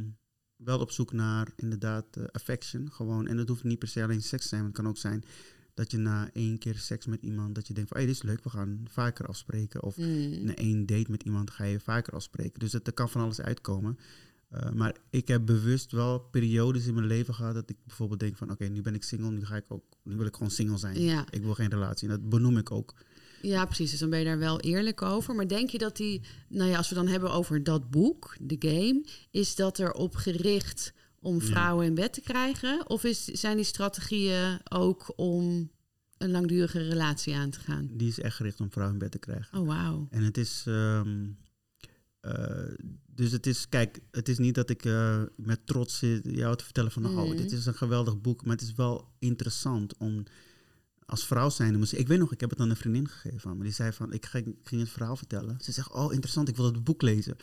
wel 0.56 0.80
op 0.80 0.92
zoek 0.92 1.14
naar 1.14 1.48
inderdaad 1.56 2.06
eh, 2.12 2.24
affection. 2.32 2.92
Gewoon. 2.92 3.28
En 3.28 3.38
dat 3.38 3.48
hoeft 3.48 3.64
niet 3.64 3.80
per 3.80 3.88
se 3.88 4.04
alleen 4.04 4.22
seks 4.22 4.42
te 4.42 4.48
zijn. 4.48 4.64
Het 4.64 4.74
kan 4.74 4.88
ook 4.88 4.98
zijn 4.98 5.24
dat 5.74 5.92
je 5.92 5.98
na 5.98 6.30
één 6.34 6.58
keer 6.58 6.76
seks 6.76 7.06
met 7.06 7.22
iemand, 7.22 7.56
dat 7.56 7.68
je 7.68 7.74
denkt 7.74 7.90
van, 7.90 8.00
hé, 8.00 8.06
dit 8.06 8.16
is 8.16 8.22
leuk, 8.22 8.44
we 8.44 8.50
gaan 8.50 8.86
vaker 8.90 9.28
afspreken. 9.28 9.84
Of 9.84 9.98
Mm. 9.98 10.46
na 10.46 10.56
één 10.56 10.86
date 10.86 11.12
met 11.12 11.24
iemand 11.24 11.52
ga 11.52 11.64
je 11.64 11.80
vaker 11.80 12.14
afspreken. 12.14 12.60
Dus 12.60 12.74
het, 12.74 12.88
er 12.88 12.94
kan 12.94 13.10
van 13.10 13.22
alles 13.22 13.42
uitkomen. 13.42 13.98
Uh, 14.54 14.72
maar 14.72 14.96
ik 15.10 15.28
heb 15.28 15.46
bewust 15.46 15.92
wel 15.92 16.20
periodes 16.20 16.86
in 16.86 16.94
mijn 16.94 17.08
leven 17.08 17.34
gehad 17.34 17.54
dat 17.54 17.70
ik 17.70 17.78
bijvoorbeeld 17.86 18.20
denk 18.20 18.38
van 18.38 18.52
oké, 18.52 18.66
nu 18.66 18.82
ben 18.82 18.96
ik 18.96 19.04
single, 19.04 19.32
nu 19.32 19.46
ga 19.46 19.56
ik 19.56 19.66
ook, 19.68 19.84
nu 20.04 20.16
wil 20.16 20.26
ik 20.26 20.34
gewoon 20.34 20.52
single 20.52 20.78
zijn. 20.78 21.02
Ja. 21.02 21.26
Ik 21.30 21.44
wil 21.44 21.54
geen 21.54 21.70
relatie. 21.70 22.10
En 22.10 22.14
dat 22.20 22.30
benoem 22.30 22.58
ik 22.58 22.72
ook. 22.72 22.94
Ja, 23.42 23.66
precies. 23.66 23.92
Dus 23.92 24.00
dan 24.00 24.10
ben 24.10 24.20
je 24.20 24.26
daar 24.26 24.40
wel 24.40 24.60
eerlijk 24.60 25.02
over. 25.02 25.36
Maar 25.36 25.48
denk 25.48 25.70
je 25.70 25.78
dat 25.78 25.98
die, 25.98 26.22
nou 26.50 26.70
ja, 26.70 26.78
als 26.78 26.90
we 26.90 26.96
dan 26.96 27.08
hebben 27.08 27.32
over 27.32 27.64
dat 27.64 27.90
boek, 27.90 28.38
The 28.48 28.56
Game, 28.60 29.06
is 29.32 29.56
dat 29.56 29.80
erop 29.80 30.16
gericht 30.16 30.94
om 31.20 31.42
vrouwen 31.42 31.86
in 31.86 31.96
bed 31.96 32.14
te 32.14 32.22
krijgen? 32.22 32.90
Of 32.90 33.04
is, 33.04 33.24
zijn 33.26 33.56
die 33.56 33.66
strategieën 33.66 34.60
ook 34.70 35.14
om 35.16 35.72
een 36.18 36.32
langdurige 36.32 36.88
relatie 36.88 37.36
aan 37.36 37.50
te 37.50 37.60
gaan? 37.60 37.90
Die 37.92 38.08
is 38.08 38.20
echt 38.20 38.36
gericht 38.36 38.60
om 38.60 38.72
vrouwen 38.72 38.94
in 38.94 39.04
bed 39.04 39.12
te 39.12 39.20
krijgen. 39.20 39.60
Oh, 39.60 39.68
wauw. 39.68 40.08
En 40.10 40.24
het 40.24 40.38
is, 40.38 40.64
ehm, 40.68 41.24
uh, 42.22 42.74
dus 43.18 43.32
het 43.32 43.48
is, 43.48 43.70
kijk, 43.70 44.00
het 44.12 44.30
is 44.30 44.38
niet 44.38 44.56
dat 44.56 44.70
ik 44.70 44.86
uh, 44.86 45.22
met 45.36 45.66
trots 45.66 45.98
zit 45.98 46.22
jou 46.24 46.56
te 46.56 46.64
vertellen 46.64 46.92
van, 46.92 47.02
mm. 47.02 47.18
oh, 47.18 47.38
dit 47.38 47.52
is 47.52 47.66
een 47.66 47.74
geweldig 47.74 48.22
boek, 48.22 48.46
maar 48.46 48.56
het 48.56 48.66
is 48.66 48.74
wel 48.74 49.08
interessant 49.20 49.98
om 49.98 50.24
als 51.06 51.26
vrouw 51.26 51.50
zijn. 51.50 51.84
Ik 51.92 52.08
weet 52.08 52.20
nog, 52.20 52.32
ik 52.34 52.40
heb 52.40 52.50
het 52.50 52.60
aan 52.60 52.70
een 52.70 52.76
vriendin 52.76 53.08
gegeven, 53.08 53.56
maar 53.56 53.66
die 53.66 53.76
zei 53.76 53.92
van, 53.92 54.14
ik 54.14 54.26
ging, 54.26 54.56
het 54.64 54.90
verhaal 54.90 55.16
vertellen. 55.16 55.58
Ze 55.62 55.72
zegt, 55.72 55.92
oh, 55.92 56.14
interessant, 56.14 56.48
ik 56.48 56.56
wil 56.56 56.66
het 56.66 56.84
boek 56.84 57.02
lezen. 57.02 57.38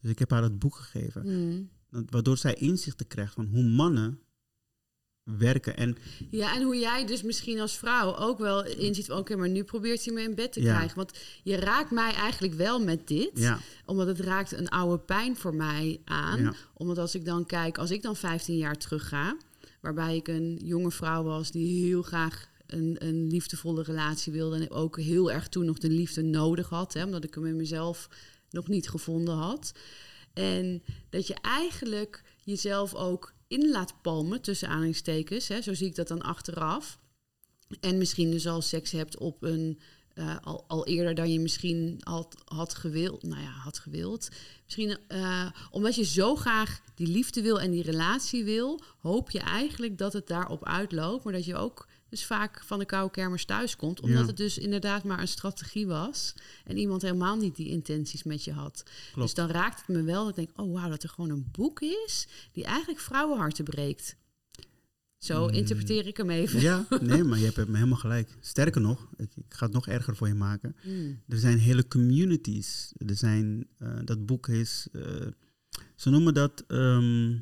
Dus 0.00 0.10
ik 0.10 0.18
heb 0.18 0.30
haar 0.30 0.42
het 0.42 0.58
boek 0.58 0.74
gegeven, 0.74 1.22
mm. 1.26 1.68
waardoor 2.10 2.36
zij 2.36 2.54
inzichten 2.54 3.06
krijgt 3.06 3.34
van 3.34 3.46
hoe 3.46 3.64
mannen 3.64 4.20
werken. 5.38 5.76
En 5.76 5.96
Ja, 6.30 6.54
en 6.54 6.62
hoe 6.62 6.78
jij 6.78 7.06
dus 7.06 7.22
misschien 7.22 7.60
als 7.60 7.78
vrouw 7.78 8.16
ook 8.16 8.38
wel 8.38 8.64
inziet 8.64 9.06
van... 9.06 9.18
oké, 9.18 9.36
maar 9.36 9.48
nu 9.48 9.64
probeert 9.64 10.04
hij 10.04 10.14
me 10.14 10.22
in 10.22 10.34
bed 10.34 10.52
te 10.52 10.62
Ja. 10.62 10.74
krijgen. 10.74 10.96
Want 10.96 11.12
je 11.42 11.56
raakt 11.56 11.90
mij 11.90 12.12
eigenlijk 12.12 12.54
wel 12.54 12.80
met 12.84 13.08
dit. 13.08 13.30
ja, 13.34 13.58
Omdat 13.84 14.06
het 14.06 14.20
raakt 14.20 14.52
een 14.52 14.68
oude 14.68 14.98
pijn 15.02 15.36
voor 15.36 15.54
mij 15.54 16.00
aan. 16.04 16.40
Ja. 16.42 16.54
Omdat 16.74 16.98
als 16.98 17.14
ik 17.14 17.24
dan 17.24 17.46
kijk, 17.46 17.78
als 17.78 17.90
ik 17.90 18.02
dan 18.02 18.16
15 18.16 18.56
jaar 18.56 18.76
terug 18.76 19.08
ga... 19.08 19.36
waarbij 19.80 20.16
ik 20.16 20.28
een 20.28 20.60
jonge 20.64 20.90
vrouw 20.90 21.22
was 21.22 21.50
die 21.50 21.84
heel 21.84 22.02
graag 22.02 22.48
een, 22.66 22.96
een 22.98 23.26
liefdevolle 23.26 23.82
relatie 23.82 24.32
wilde... 24.32 24.56
en 24.56 24.70
ook 24.70 24.98
heel 25.00 25.30
erg 25.32 25.48
toen 25.48 25.64
nog 25.64 25.78
de 25.78 25.90
liefde 25.90 26.22
nodig 26.22 26.68
had... 26.68 26.92
Hè, 26.92 27.04
omdat 27.04 27.24
ik 27.24 27.34
hem 27.34 27.46
in 27.46 27.56
mezelf 27.56 28.08
nog 28.50 28.68
niet 28.68 28.88
gevonden 28.88 29.34
had... 29.34 29.72
En 30.32 30.82
dat 31.08 31.26
je 31.26 31.34
eigenlijk 31.42 32.22
jezelf 32.44 32.94
ook 32.94 33.32
in 33.50 33.70
laat 33.70 34.02
palmen, 34.02 34.40
tussen 34.40 34.68
aanhalingstekens. 34.68 35.48
Hè, 35.48 35.62
zo 35.62 35.74
zie 35.74 35.86
ik 35.86 35.94
dat 35.94 36.08
dan 36.08 36.22
achteraf. 36.22 36.98
En 37.80 37.98
misschien 37.98 38.30
dus 38.30 38.46
al 38.46 38.62
seks 38.62 38.90
hebt 38.90 39.18
op 39.18 39.42
een... 39.42 39.80
eh, 40.14 40.36
al, 40.42 40.64
al 40.68 40.86
eerder 40.86 41.14
dan 41.14 41.32
je 41.32 41.40
misschien 41.40 42.00
had, 42.00 42.36
had 42.44 42.74
gewild. 42.74 43.22
Nou 43.22 43.42
ja, 43.42 43.50
had 43.50 43.78
gewild. 43.78 44.28
Misschien 44.64 44.98
eh, 45.08 45.50
omdat 45.70 45.94
je 45.94 46.04
zo 46.04 46.36
graag 46.36 46.80
die 46.94 47.06
liefde 47.06 47.42
wil 47.42 47.60
en 47.60 47.70
die 47.70 47.82
relatie 47.82 48.44
wil... 48.44 48.80
hoop 48.98 49.30
je 49.30 49.40
eigenlijk 49.40 49.98
dat 49.98 50.12
het 50.12 50.26
daarop 50.26 50.64
uitloopt. 50.64 51.24
Maar 51.24 51.32
dat 51.32 51.44
je 51.44 51.56
ook 51.56 51.86
dus 52.10 52.24
vaak 52.24 52.62
van 52.64 52.78
de 52.78 52.84
koude 52.84 53.10
kermis 53.12 53.44
thuis 53.44 53.76
komt. 53.76 54.00
Omdat 54.00 54.20
Ja. 54.20 54.26
het 54.26 54.36
dus 54.36 54.58
inderdaad 54.58 55.04
maar 55.04 55.20
een 55.20 55.28
strategie 55.28 55.86
was. 55.86 56.34
En 56.64 56.76
iemand 56.76 57.02
helemaal 57.02 57.36
niet 57.36 57.56
die 57.56 57.68
intenties 57.68 58.22
met 58.22 58.44
je 58.44 58.52
had. 58.52 58.82
Dus 59.14 59.34
dan 59.34 59.48
raakt 59.50 59.78
het 59.78 59.88
me 59.96 60.02
wel 60.02 60.24
dat 60.24 60.38
ik 60.38 60.46
denk, 60.46 60.60
oh 60.60 60.72
wauw, 60.72 60.88
dat 60.88 61.02
er 61.02 61.08
gewoon 61.08 61.30
een 61.30 61.48
boek 61.52 61.80
is 61.80 62.28
die 62.52 62.64
eigenlijk 62.64 63.00
vrouwenharten 63.00 63.64
breekt. 63.64 64.16
Zo 65.18 65.46
Mm. 65.46 65.52
interpreteer 65.54 66.06
ik 66.06 66.16
hem 66.16 66.30
even. 66.30 66.60
ja, 66.60 66.86
nee, 67.00 67.24
maar 67.24 67.38
je 67.38 67.44
hebt 67.44 67.68
me 67.68 67.76
helemaal 67.76 67.98
gelijk. 67.98 68.36
Sterker 68.40 68.80
nog, 68.80 69.08
ik, 69.16 69.30
ik 69.36 69.54
ga 69.54 69.64
het 69.64 69.74
nog 69.74 69.86
erger 69.88 70.16
voor 70.16 70.28
je 70.28 70.34
maken. 70.34 70.76
Mm. 70.84 71.22
Er 71.28 71.38
zijn 71.38 71.58
hele 71.58 71.88
communities. 71.88 72.92
Er 73.06 73.16
zijn, 73.16 73.66
eh, 73.78 73.98
dat 74.04 74.26
boek 74.26 74.48
is, 74.48 74.86
eh, 74.92 75.26
ze 75.96 76.10
noemen 76.10 76.34
dat, 76.34 76.64
ehm, 76.68 77.36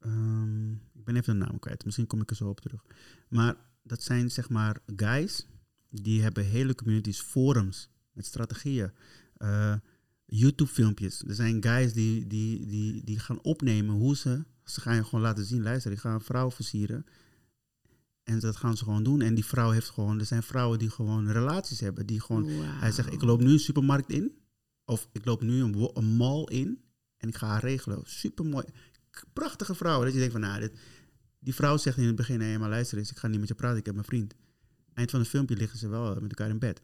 ehm, 0.00 0.72
ik 1.04 1.12
ben 1.12 1.22
even 1.22 1.38
de 1.38 1.44
naam 1.44 1.58
kwijt, 1.58 1.84
misschien 1.84 2.06
kom 2.06 2.20
ik 2.20 2.30
er 2.30 2.36
zo 2.36 2.48
op 2.48 2.60
terug. 2.60 2.84
Maar 3.28 3.56
dat 3.82 4.02
zijn 4.02 4.30
zeg 4.30 4.48
maar 4.48 4.78
guys, 4.96 5.46
die 5.90 6.22
hebben 6.22 6.44
hele 6.44 6.74
communities, 6.74 7.20
forums 7.20 7.90
met 8.12 8.26
strategieën, 8.26 8.90
eh, 9.36 9.74
YouTube-filmpjes. 10.26 11.22
Er 11.26 11.34
zijn 11.34 11.62
guys 11.62 11.92
die, 11.92 12.26
die, 12.26 12.66
die, 12.66 13.04
die 13.04 13.18
gaan 13.18 13.42
opnemen 13.42 13.94
hoe 13.94 14.16
ze, 14.16 14.44
ze 14.64 14.80
gaan 14.80 14.94
je 14.94 15.04
gewoon 15.04 15.20
laten 15.20 15.44
zien, 15.44 15.62
luister, 15.62 15.90
die 15.90 16.00
gaan 16.00 16.14
een 16.14 16.20
vrouw 16.20 16.50
versieren. 16.50 17.06
En 18.22 18.38
dat 18.38 18.56
gaan 18.56 18.76
ze 18.76 18.84
gewoon 18.84 19.02
doen. 19.02 19.20
En 19.20 19.34
die 19.34 19.44
vrouw 19.44 19.70
heeft 19.70 19.90
gewoon, 19.90 20.18
er 20.18 20.26
zijn 20.26 20.42
vrouwen 20.42 20.78
die 20.78 20.90
gewoon 20.90 21.30
relaties 21.30 21.80
hebben. 21.80 22.06
Die 22.06 22.20
gewoon, 22.20 22.48
hij 22.50 22.92
zegt, 22.92 23.12
ik 23.12 23.22
loop 23.22 23.40
nu 23.40 23.52
een 23.52 23.58
supermarkt 23.58 24.10
in. 24.10 24.32
Of 24.84 25.08
ik 25.12 25.24
loop 25.24 25.42
nu 25.42 25.62
een, 25.62 25.90
een 25.94 26.16
mall 26.16 26.44
in. 26.44 26.84
En 27.16 27.28
ik 27.28 27.36
ga 27.36 27.46
haar 27.46 27.60
regelen. 27.60 28.00
Super 28.04 28.44
mooi. 28.44 28.64
Prachtige 29.32 29.74
vrouw. 29.74 30.02
Dat 30.04 30.12
je 30.12 30.18
denkt 30.18 30.32
van, 30.32 30.40
nou, 30.40 30.60
dit, 30.60 30.72
die 31.38 31.54
vrouw 31.54 31.76
zegt 31.76 31.96
in 31.98 32.06
het 32.06 32.16
begin, 32.16 32.40
hé, 32.40 32.58
maar 32.58 32.68
luister 32.68 32.98
eens, 32.98 33.10
ik 33.10 33.16
ga 33.18 33.26
niet 33.28 33.40
met 33.40 33.48
je 33.48 33.54
praten, 33.54 33.78
ik 33.78 33.86
heb 33.86 33.94
mijn 33.94 34.06
vriend. 34.06 34.34
Eind 34.94 35.10
van 35.10 35.20
het 35.20 35.28
filmpje 35.28 35.56
liggen 35.56 35.78
ze 35.78 35.88
wel 35.88 36.14
met 36.14 36.22
elkaar 36.22 36.48
in 36.48 36.58
bed. 36.58 36.80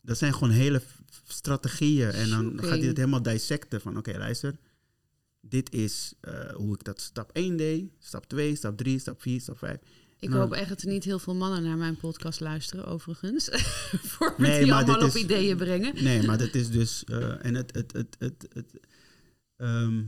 Dat 0.00 0.18
zijn 0.18 0.32
gewoon 0.32 0.50
hele 0.50 0.82
strategieën. 1.24 2.10
En 2.10 2.28
dan 2.30 2.52
gaat 2.60 2.78
hij 2.78 2.86
het 2.86 2.96
helemaal 2.96 3.22
dissecten 3.22 3.80
van, 3.80 3.96
oké, 3.96 4.18
luister. 4.18 4.56
Dit 5.40 5.72
is 5.72 6.14
eh, 6.20 6.50
hoe 6.54 6.74
ik 6.74 6.84
dat 6.84 7.00
stap 7.00 7.30
1 7.32 7.56
deed, 7.56 7.90
stap 7.98 8.26
2, 8.26 8.54
stap 8.56 8.76
3, 8.76 8.98
stap 8.98 9.22
4, 9.22 9.40
stap 9.40 9.58
5. 9.58 9.78
Ik 10.18 10.28
Nou, 10.28 10.40
hoop 10.40 10.52
echt 10.52 10.68
dat 10.68 10.82
er 10.82 10.88
niet 10.88 11.04
heel 11.04 11.18
veel 11.18 11.34
mannen 11.34 11.62
naar 11.62 11.76
mijn 11.76 11.96
podcast 11.96 12.40
luisteren, 12.40 12.84
overigens. 12.86 13.48
Voor 14.12 14.34
me 14.38 14.46
Nee, 14.46 14.62
die 14.64 14.74
allemaal 14.74 14.96
op 14.96 15.02
is- 15.02 15.14
ideeën 15.14 15.56
brengen. 15.56 16.04
Nee, 16.04 16.22
maar 16.22 16.38
dat 16.38 16.54
is 16.54 16.70
dus. 16.70 17.04
eh, 17.04 17.44
en 17.44 17.54
het. 17.54 17.74
het, 17.74 17.92
het, 17.92 18.16
het, 18.18 18.46
het 18.52 18.80
ehm, 19.56 20.02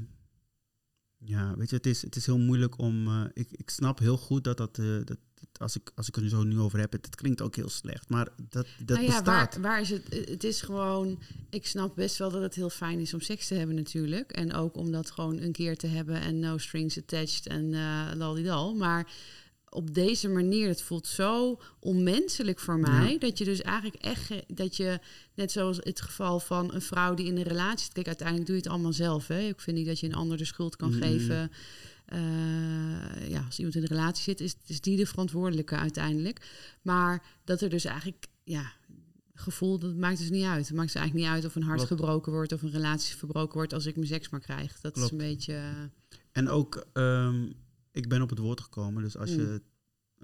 ja, 1.25 1.55
weet 1.57 1.71
je, 1.71 1.77
het 1.77 1.87
is, 1.87 2.03
het 2.03 2.17
is 2.17 2.27
heel 2.27 2.39
moeilijk 2.39 2.79
om. 2.79 3.07
eh, 3.07 3.25
ik, 3.33 3.49
ik 3.51 3.71
snap 3.71 3.99
heel 3.99 4.17
goed 4.17 4.45
dat 4.45 4.57
dat. 4.57 4.79
eh, 4.79 4.87
dat 5.05 5.17
als, 5.59 5.77
ik, 5.77 5.91
als 5.95 6.09
ik 6.09 6.17
er 6.17 6.23
nu 6.23 6.29
zo 6.29 6.43
nu 6.43 6.59
over 6.59 6.79
heb, 6.79 6.93
het, 6.93 7.07
het 7.07 7.15
klinkt 7.15 7.43
ook 7.43 7.57
heel 7.57 7.69
slecht. 7.69 8.09
Maar 8.09 8.29
dat, 8.49 8.67
dat 8.79 8.97
nou 8.97 9.01
ja, 9.01 9.07
bestaat. 9.07 9.55
waar, 9.55 9.63
waar 9.63 9.81
is 9.81 9.91
het? 9.91 10.03
Het 10.29 10.45
is 10.45 10.61
gewoon. 10.61 11.19
Ik 11.51 11.67
snap 11.67 11.97
best 11.97 12.17
wel 12.17 12.31
dat 12.31 12.43
het 12.43 12.55
heel 12.55 12.71
fijn 12.71 13.01
is 13.01 13.15
om 13.15 13.21
seks 13.21 13.47
te 13.47 13.55
hebben, 13.55 13.77
natuurlijk. 13.77 14.33
En 14.33 14.53
ook 14.55 14.77
om 14.77 14.91
dat 14.93 15.11
gewoon 15.11 15.41
een 15.41 15.53
keer 15.53 15.77
te 15.77 15.87
hebben 15.87 16.21
en 16.21 16.39
no 16.39 16.59
strings 16.59 16.99
attached 16.99 17.47
en 17.47 17.75
eh 17.75 18.11
lal 18.15 18.75
Maar 18.75 19.13
op 19.75 19.95
deze 19.95 20.29
manier, 20.29 20.69
het 20.69 20.83
voelt 20.83 21.07
zo 21.07 21.61
onmenselijk 21.81 22.59
voor 22.59 22.79
mij. 22.79 23.13
Ja. 23.13 23.19
Dat 23.19 23.39
je 23.39 23.45
dus 23.45 23.61
eigenlijk 23.63 24.03
echt. 24.05 24.31
Dat 24.47 24.77
je, 24.77 24.99
net 25.35 25.53
zoals 25.53 25.77
het 25.81 26.01
geval 26.01 26.41
van 26.41 26.75
een 26.75 26.83
vrouw 26.83 27.15
die 27.15 27.27
in 27.27 27.37
een 27.37 27.43
relatie 27.43 27.85
zit. 27.85 27.93
Kijk, 27.93 28.07
uiteindelijk 28.07 28.47
doe 28.47 28.57
je 28.57 28.63
het 28.63 28.71
allemaal 28.73 28.93
zelf. 28.93 29.27
Hè? 29.29 29.41
Ik 29.41 29.61
vind 29.61 29.77
niet 29.77 29.87
dat 29.87 30.01
je 30.01 30.07
een 30.07 30.15
ander 30.15 30.37
de 30.37 30.45
schuld 30.45 30.77
kan 30.77 30.93
geven. 30.93 31.51
Eh, 32.05 32.19
ja, 33.29 33.43
als 33.47 33.57
iemand 33.59 33.77
in 33.77 33.83
een 33.83 33.89
relatie 33.89 34.23
zit, 34.23 34.41
is, 34.41 34.55
is 34.67 34.81
die 34.81 34.97
de 34.97 35.07
verantwoordelijke 35.07 35.77
uiteindelijk. 35.77 36.47
Maar 36.83 37.23
dat 37.45 37.61
er 37.61 37.69
dus 37.69 37.85
eigenlijk, 37.85 38.27
ja, 38.45 38.73
gevoel, 39.35 39.79
dat 39.79 39.95
maakt 39.95 40.19
dus 40.19 40.31
niet 40.31 40.45
uit. 40.45 40.67
Het 40.69 40.77
maakt 40.77 40.93
dus 40.93 41.01
eigenlijk 41.01 41.27
niet 41.27 41.37
uit 41.37 41.45
of 41.45 41.55
een 41.57 41.63
hart 41.63 41.77
Klopt. 41.87 41.93
gebroken 42.01 42.33
wordt 42.33 42.53
of 42.53 42.63
een 42.63 42.71
relatie 42.71 43.17
verbroken 43.17 43.55
wordt 43.55 43.73
als 43.73 43.87
ik 43.87 43.97
mijn 43.97 44.07
seks 44.09 44.29
maar 44.29 44.41
krijg. 44.41 44.81
Dat 44.81 44.93
Klopt. 44.93 45.07
is 45.07 45.11
een 45.11 45.27
beetje. 45.29 45.53
eh, 45.55 46.19
En 46.33 46.49
ook, 46.49 46.87
ehm, 46.93 47.47
ik 47.95 48.09
ben 48.09 48.23
op 48.23 48.31
het 48.31 48.39
woord 48.39 48.61
gekomen. 48.61 49.03
Dus 49.03 49.17
als, 49.17 49.31
Mm. 49.31 49.41
je, 49.41 49.63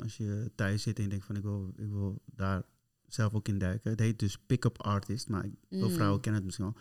als 0.03 0.17
je 0.17 0.53
thuis 0.55 0.83
zit 0.83 0.97
en 0.97 1.03
je 1.03 1.09
denkt 1.09 1.25
van 1.25 1.37
ik 1.37 1.43
wil, 1.43 1.73
ik 1.77 1.89
wil 1.89 2.23
daar 2.25 2.63
zelf 3.07 3.35
ook 3.35 3.49
in 3.49 3.59
duiken. 3.59 3.91
Het 3.91 4.01
heet 4.01 4.19
dus 4.19 4.39
pick-up 4.39 4.79
artist. 4.83 5.29
Maar 5.29 5.45
ik- 5.45 5.55
veel 5.71 5.89
Mm. 5.89 5.95
vrouwen 5.95 6.21
kennen 6.21 6.41
het 6.41 6.45
misschien 6.45 6.67
al. 6.67 6.77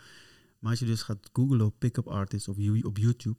Maar 0.60 0.72
als 0.72 0.80
je 0.80 0.86
dus 0.86 1.02
gaat 1.02 1.30
googlen 1.34 1.66
op 1.66 1.76
pick-up 1.80 2.08
artist 2.08 2.48
op, 2.48 2.58
You- 2.58 2.82
op 2.82 2.98
YouTube. 2.98 3.38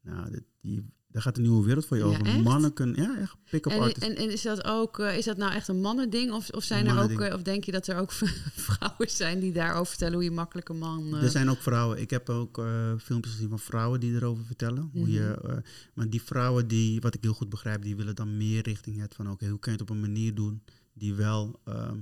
Nou, 0.00 0.42
die, 0.60 0.84
daar 1.16 1.24
gaat 1.24 1.36
een 1.36 1.42
nieuwe 1.42 1.64
wereld 1.64 1.86
voor 1.86 1.96
je 1.96 2.02
Ja, 2.02 2.08
over. 2.08 2.26
echt? 2.26 2.42
Mannen 2.42 2.72
kunnen, 2.72 3.02
ja, 3.02 3.18
echt 3.18 3.36
pick-up 3.50 3.72
En, 3.72 3.80
artist. 3.80 4.06
en, 4.06 4.16
en 4.16 4.30
is 4.32 4.42
dat 4.42 4.64
ook, 4.64 4.98
eh, 4.98 5.16
is 5.16 5.24
dat 5.24 5.36
nou 5.36 5.52
echt 5.54 5.68
een 5.68 5.80
mannending? 5.80 6.32
Of, 6.32 6.50
of 6.50 6.64
zijn 6.64 6.86
er 6.86 7.02
ook, 7.02 7.20
eh, 7.20 7.34
of 7.34 7.42
denk 7.42 7.64
je 7.64 7.72
dat 7.72 7.86
er 7.86 7.96
ook 7.98 8.12
vrouwen 8.68 9.10
zijn 9.10 9.40
die 9.40 9.52
daarover 9.52 9.86
vertellen 9.86 10.14
hoe 10.14 10.24
je 10.24 10.30
makkelijk 10.30 10.68
een 10.68 10.78
man. 10.78 11.14
eh, 11.16 11.22
Er 11.22 11.30
zijn 11.30 11.50
ook 11.50 11.58
vrouwen. 11.62 12.00
Ik 12.00 12.10
heb 12.10 12.28
ook 12.30 12.62
filmpjes 12.98 13.32
gezien 13.32 13.48
van 13.48 13.58
vrouwen 13.58 14.00
die 14.00 14.14
erover 14.14 14.44
vertellen. 14.44 14.90
Hoe 14.92 15.10
je, 15.10 15.38
Mhm. 15.42 15.60
maar 15.94 16.08
die 16.10 16.22
vrouwen, 16.22 16.68
die, 16.68 17.00
wat 17.00 17.14
ik 17.14 17.22
heel 17.22 17.32
goed 17.34 17.48
begrijp, 17.48 17.82
die 17.82 17.96
willen 17.96 18.14
dan 18.14 18.36
meer 18.36 18.62
richting 18.62 19.00
het 19.00 19.14
van... 19.14 19.30
oké, 19.30 19.48
hoe 19.48 19.58
kun 19.58 19.72
je 19.72 19.78
het 19.78 19.90
op 19.90 19.94
een 19.96 20.00
manier 20.02 20.34
doen 20.34 20.62
die 20.94 21.14
wel, 21.14 21.60
ehm, 21.64 21.98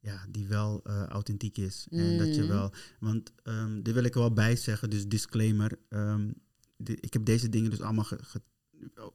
ja, 0.00 0.24
die 0.28 0.46
wel 0.46 0.82
authentiek 1.08 1.58
is. 1.58 1.86
En 1.90 2.18
dat 2.18 2.34
je 2.34 2.42
Mhm. 2.42 2.50
wel... 2.50 2.72
Want 3.00 3.32
um, 3.44 3.82
dit 3.82 3.94
wil 3.94 4.04
ik 4.04 4.14
er 4.14 4.20
wel 4.20 4.32
bij 4.32 4.56
zeggen, 4.56 4.90
dus 4.90 5.06
disclaimer. 5.06 5.78
ehm, 5.88 6.30
ik 6.84 7.12
heb 7.12 7.24
deze 7.24 7.48
dingen 7.48 7.70
dus 7.70 7.80
allemaal... 7.80 8.04
Ge, 8.04 8.18
ge- 8.22 8.40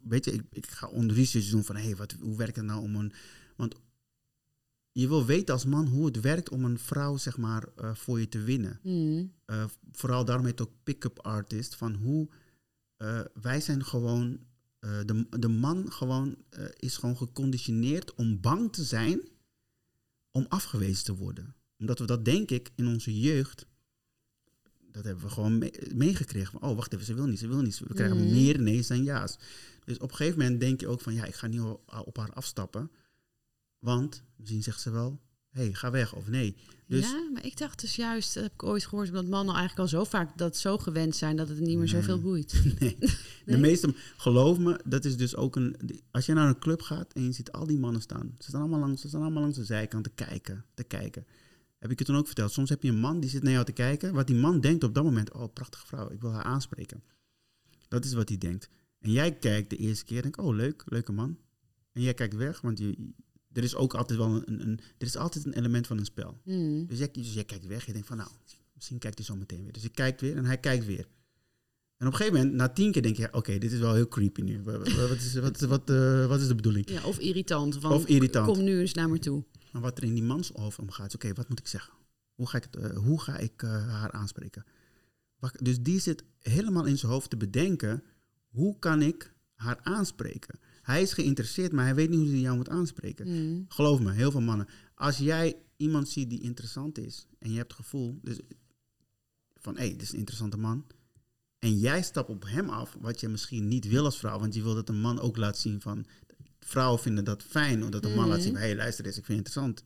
weet 0.03 0.25
je, 0.25 0.31
ik, 0.31 0.41
ik 0.51 0.67
ga 0.67 0.87
onder 0.87 1.15
research 1.15 1.49
doen 1.49 1.63
van... 1.63 1.75
hé, 1.75 1.83
hey, 1.83 1.95
wat 1.95 2.11
hoe 2.11 2.37
werkt 2.37 2.55
het 2.55 2.65
nou 2.65 2.81
om 2.81 2.95
een... 2.95 3.13
Want 3.55 3.75
je 4.91 5.07
wil 5.07 5.25
weten 5.25 5.53
als 5.53 5.65
man 5.65 5.87
hoe 5.87 6.05
het 6.05 6.19
werkt 6.21 6.49
om 6.49 6.65
een 6.65 6.79
vrouw, 6.79 7.17
zeg 7.17 7.37
maar, 7.37 7.67
eh, 7.75 7.95
voor 7.95 8.19
je 8.19 8.29
te 8.29 8.39
winnen. 8.41 8.79
mm, 8.83 9.31
Eh, 9.45 9.65
vooral 9.91 10.25
daarom 10.25 10.45
heet 10.45 10.59
het 10.59 10.67
ook 10.67 10.73
pick-up 10.83 11.19
artist. 11.19 11.75
Van 11.75 11.93
hoe 11.95 12.29
eh, 12.97 13.21
wij 13.41 13.61
zijn 13.61 13.85
gewoon. 13.85 14.39
de, 15.05 15.25
de 15.39 15.47
man 15.47 15.91
gewoon 15.91 16.35
is 16.79 16.97
gewoon 16.97 17.17
geconditioneerd 17.17 18.13
om 18.13 18.41
bang 18.41 18.73
te 18.73 18.83
zijn 18.83 19.21
om 20.31 20.45
afgewezen 20.49 21.03
te 21.05 21.15
worden. 21.15 21.55
Omdat 21.79 21.99
we 21.99 22.05
dat 22.05 22.25
denk 22.25 22.51
ik 22.51 22.71
in 22.75 22.87
onze 22.87 23.19
jeugd. 23.19 23.65
Dat 24.95 25.03
hebben 25.03 25.23
we 25.23 25.29
gewoon 25.29 25.57
mee- 25.57 25.73
meegekregen. 25.95 26.51
Van, 26.59 26.69
oh, 26.69 26.75
wacht 26.75 26.93
even, 26.93 27.05
ze 27.05 27.13
wil 27.13 27.25
niet, 27.25 27.39
ze 27.39 27.47
wil 27.47 27.61
niet. 27.61 27.79
We 27.79 27.93
krijgen 27.93 28.17
Mhm. 28.17 28.33
meer 28.33 28.61
nee's 28.61 28.87
dan 28.87 29.03
ja's. 29.03 29.37
Dus 29.85 29.97
op 29.97 30.09
een 30.09 30.15
gegeven 30.15 30.39
moment 30.39 30.59
denk 30.59 30.79
je 30.79 30.87
ook 30.87 31.01
van, 31.01 31.13
ja, 31.13 31.25
ik 31.25 31.35
ga 31.35 31.47
niet 31.47 31.61
op 32.05 32.17
haar 32.17 32.33
afstappen. 32.33 32.91
Want 33.79 34.23
misschien 34.35 34.63
zegt 34.63 34.81
ze 34.81 34.91
wel, 34.91 35.19
hé, 35.49 35.61
hey, 35.63 35.73
ga 35.73 35.91
weg 35.91 36.13
of 36.13 36.27
nee. 36.27 36.55
Dus 36.87 37.09
ja, 37.11 37.29
maar 37.33 37.45
ik 37.45 37.57
dacht 37.57 37.81
dus 37.81 37.95
juist, 37.95 38.33
dat 38.33 38.43
heb 38.43 38.53
ik 38.53 38.63
ooit 38.63 38.85
gehoord, 38.85 39.11
dat 39.11 39.27
mannen 39.27 39.55
eigenlijk 39.55 39.79
al 39.79 39.97
zo 39.97 40.03
vaak 40.03 40.37
dat 40.37 40.57
zo 40.57 40.77
gewend 40.77 41.15
zijn 41.15 41.35
dat 41.35 41.47
het 41.49 41.59
niet 41.59 41.77
meer 41.77 41.87
zoveel 41.87 42.19
boeit. 42.21 42.61
Nee. 42.79 42.97
De 43.45 43.57
meeste, 43.57 43.93
geloof 44.17 44.57
me, 44.57 44.79
dat 44.85 45.05
is 45.05 45.17
dus 45.17 45.35
ook 45.35 45.55
een. 45.55 45.75
Als 46.11 46.25
je 46.25 46.33
naar 46.33 46.47
een 46.47 46.59
club 46.59 46.81
gaat 46.81 47.13
en 47.13 47.23
je 47.23 47.31
ziet 47.31 47.51
al 47.51 47.65
die 47.67 47.79
mannen 47.79 48.01
staan, 48.01 48.35
ze 48.39 48.47
staan 48.49 48.61
allemaal 48.61 48.79
langs, 48.79 49.01
ze 49.01 49.07
staan 49.07 49.21
allemaal 49.21 49.41
langs 49.41 49.57
de 49.57 49.65
zijkant 49.65 50.03
te 50.03 50.11
kijken, 50.15 50.65
te 50.73 50.83
kijken. 50.83 51.25
Heb 51.85 51.93
ik 51.93 51.99
je 51.99 52.05
toen 52.05 52.15
ook 52.15 52.25
verteld? 52.25 52.51
Soms 52.51 52.69
heb 52.69 52.83
je 52.83 52.89
een 52.89 52.99
man 52.99 53.19
die 53.19 53.29
zit 53.29 53.43
naar 53.43 53.51
jou 53.51 53.65
te 53.65 53.71
kijken. 53.71 54.13
Wat 54.13 54.27
die 54.27 54.35
man 54.35 54.61
denkt 54.61 54.83
op 54.83 54.93
dat 54.93 55.03
moment, 55.03 55.31
oh 55.31 55.53
prachtige 55.53 55.85
vrouw, 55.85 56.11
ik 56.11 56.21
wil 56.21 56.31
haar 56.31 56.43
aanspreken. 56.43 57.03
Dat 57.87 58.05
is 58.05 58.13
wat 58.13 58.29
hij 58.29 58.37
denkt. 58.37 58.69
En 58.99 59.11
jij 59.11 59.37
kijkt 59.37 59.69
de 59.69 59.77
eerste 59.77 60.05
keer, 60.05 60.21
denk, 60.21 60.37
oh 60.37 60.55
leuk, 60.55 60.83
leuke 60.85 61.11
man. 61.11 61.37
En 61.91 62.01
jij 62.01 62.13
kijkt 62.13 62.35
weg, 62.35 62.61
want 62.61 62.77
je, 62.77 63.13
er 63.51 63.63
is 63.63 63.75
ook 63.75 63.93
altijd 63.93 64.19
wel 64.19 64.35
een, 64.45 64.61
een, 64.61 64.79
er 64.97 65.05
is 65.05 65.15
altijd 65.15 65.45
een 65.45 65.53
element 65.53 65.87
van 65.87 65.97
een 65.97 66.05
spel. 66.05 66.41
Mm. 66.43 66.85
Dus 66.87 66.97
jij, 66.97 67.11
dus 67.11 67.33
jij 67.33 67.43
kijkt 67.43 67.65
weg, 67.65 67.85
je 67.85 67.91
denkt 67.91 68.07
van 68.07 68.17
nou, 68.17 68.29
misschien 68.73 68.97
kijkt 68.99 69.17
hij 69.17 69.25
zo 69.25 69.35
meteen 69.35 69.63
weer. 69.63 69.73
Dus 69.73 69.83
je 69.83 69.89
kijkt 69.89 70.21
weer 70.21 70.37
en 70.37 70.45
hij 70.45 70.57
kijkt 70.57 70.85
weer. 70.85 71.07
En 71.97 72.07
op 72.07 72.11
een 72.13 72.17
gegeven 72.19 72.37
moment, 72.39 72.55
na 72.55 72.69
tien 72.69 72.91
keer, 72.91 73.01
denk 73.01 73.17
je: 73.17 73.33
oké, 73.33 73.57
dit 73.57 73.71
is 73.71 73.79
wel 73.79 73.93
heel 73.93 74.07
creepy 74.07 74.41
nu. 74.41 74.61
Wa- 74.63 74.77
wa- 74.77 75.07
Wat 75.07 75.17
is, 75.17 75.33
wat, 75.35 75.59
wat, 75.59 75.89
eh, 75.89 76.27
wat 76.27 76.41
is 76.41 76.47
de 76.47 76.55
bedoeling? 76.55 76.89
Ja, 76.89 77.03
of 77.05 77.19
irritant. 77.19 77.83
Of 77.83 78.05
irritant. 78.05 78.47
Kom 78.47 78.63
nu 78.63 78.79
eens 78.79 78.93
naar 78.93 79.09
me 79.09 79.19
toe. 79.19 79.43
Maar 79.71 79.81
wat 79.81 79.97
er 79.97 80.03
in 80.03 80.13
die 80.13 80.23
mans 80.23 80.49
hoofd 80.53 80.79
omgaat, 80.79 81.07
is: 81.07 81.15
oké, 81.15 81.33
wat 81.33 81.49
moet 81.49 81.59
ik 81.59 81.67
zeggen? 81.67 81.93
Hoe 82.35 82.47
ga 82.47 82.57
ik, 82.57 82.63
het, 82.71 82.75
eh, 82.75 82.97
hoe 82.97 83.21
ga 83.21 83.37
ik 83.37 83.63
eh, 83.63 83.69
haar 83.89 84.11
aanspreken? 84.11 84.65
Dus 85.61 85.81
die 85.81 85.99
zit 85.99 86.23
helemaal 86.39 86.85
in 86.85 86.97
zijn 86.97 87.11
hoofd 87.11 87.29
te 87.29 87.37
bedenken: 87.37 88.03
hoe 88.47 88.79
kan 88.79 89.01
ik 89.01 89.33
haar 89.55 89.79
aanspreken? 89.83 90.59
Hij 90.81 91.01
is 91.01 91.13
geïnteresseerd, 91.13 91.71
maar 91.71 91.85
hij 91.85 91.95
weet 91.95 92.09
niet 92.09 92.19
hoe 92.19 92.29
hij 92.29 92.39
jou 92.39 92.55
moet 92.55 92.69
aanspreken. 92.69 93.27
Mm. 93.27 93.65
Geloof 93.67 93.99
me, 93.99 94.11
heel 94.11 94.31
veel 94.31 94.41
mannen. 94.41 94.67
Als 94.95 95.17
jij 95.17 95.55
iemand 95.77 96.09
ziet 96.09 96.29
die 96.29 96.41
interessant 96.41 96.97
is 96.97 97.27
en 97.39 97.51
je 97.51 97.57
hebt 97.57 97.71
het 97.71 97.81
gevoel 97.81 98.19
dus 98.21 98.39
van 99.55 99.73
hé, 99.75 99.79
hey, 99.81 99.91
dit 99.91 100.01
is 100.01 100.11
een 100.11 100.17
interessante 100.17 100.57
man. 100.57 100.85
En 101.59 101.79
jij 101.79 102.01
stapt 102.03 102.29
op 102.29 102.43
hem 102.47 102.69
af, 102.69 102.95
wat 102.99 103.19
je 103.19 103.27
misschien 103.27 103.67
niet 103.67 103.87
wil 103.87 104.05
als 104.05 104.17
vrouw, 104.19 104.39
want 104.39 104.53
je 104.55 104.61
wil 104.63 104.75
dat 104.75 104.89
een 104.89 104.99
man 105.01 105.19
ook 105.19 105.37
laat 105.37 105.57
zien 105.57 105.81
van. 105.81 106.05
Vrouwen 106.59 106.99
vinden 106.99 107.23
dat 107.23 107.43
fijn, 107.43 107.83
omdat 107.83 108.05
een 108.05 108.15
man 108.15 108.27
laat 108.27 108.41
zien 108.41 108.51
van 108.51 108.61
hé, 108.61 108.67
hey, 108.67 108.75
luister 108.75 109.05
eens, 109.05 109.17
ik 109.17 109.25
vind 109.25 109.37
het 109.37 109.47
interessant. 109.47 109.83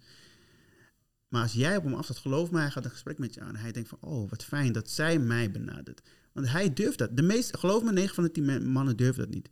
Maar 1.28 1.42
als 1.42 1.54
jij 1.54 1.78
op 1.78 1.84
hem 1.84 1.94
afstaat, 1.94 2.18
geloof 2.18 2.52
mij, 2.52 2.62
hij 2.62 2.72
gaat 2.72 2.86
een 2.86 2.92
gesprek 2.92 3.18
met 3.18 3.34
je 3.34 3.42
aan. 3.42 3.56
Hij 3.56 3.72
denkt 3.72 3.90
van, 3.90 3.98
oh, 4.02 4.30
wat 4.30 4.44
fijn 4.44 4.72
dat 4.72 4.90
zij 4.90 5.20
mij 5.20 5.52
benadert. 5.52 6.02
Want 6.34 6.50
hij 6.50 6.74
durft 6.74 6.98
dat. 6.98 7.18
De 7.18 7.22
meeste, 7.22 7.58
geloof 7.58 7.84
me, 7.84 7.92
9 7.92 8.16
van 8.16 8.24
de 8.24 8.32
10 8.32 8.46
men- 8.46 8.68
mannen 8.68 8.98
durven 8.98 9.24
dat 9.24 9.34
niet. 9.34 9.50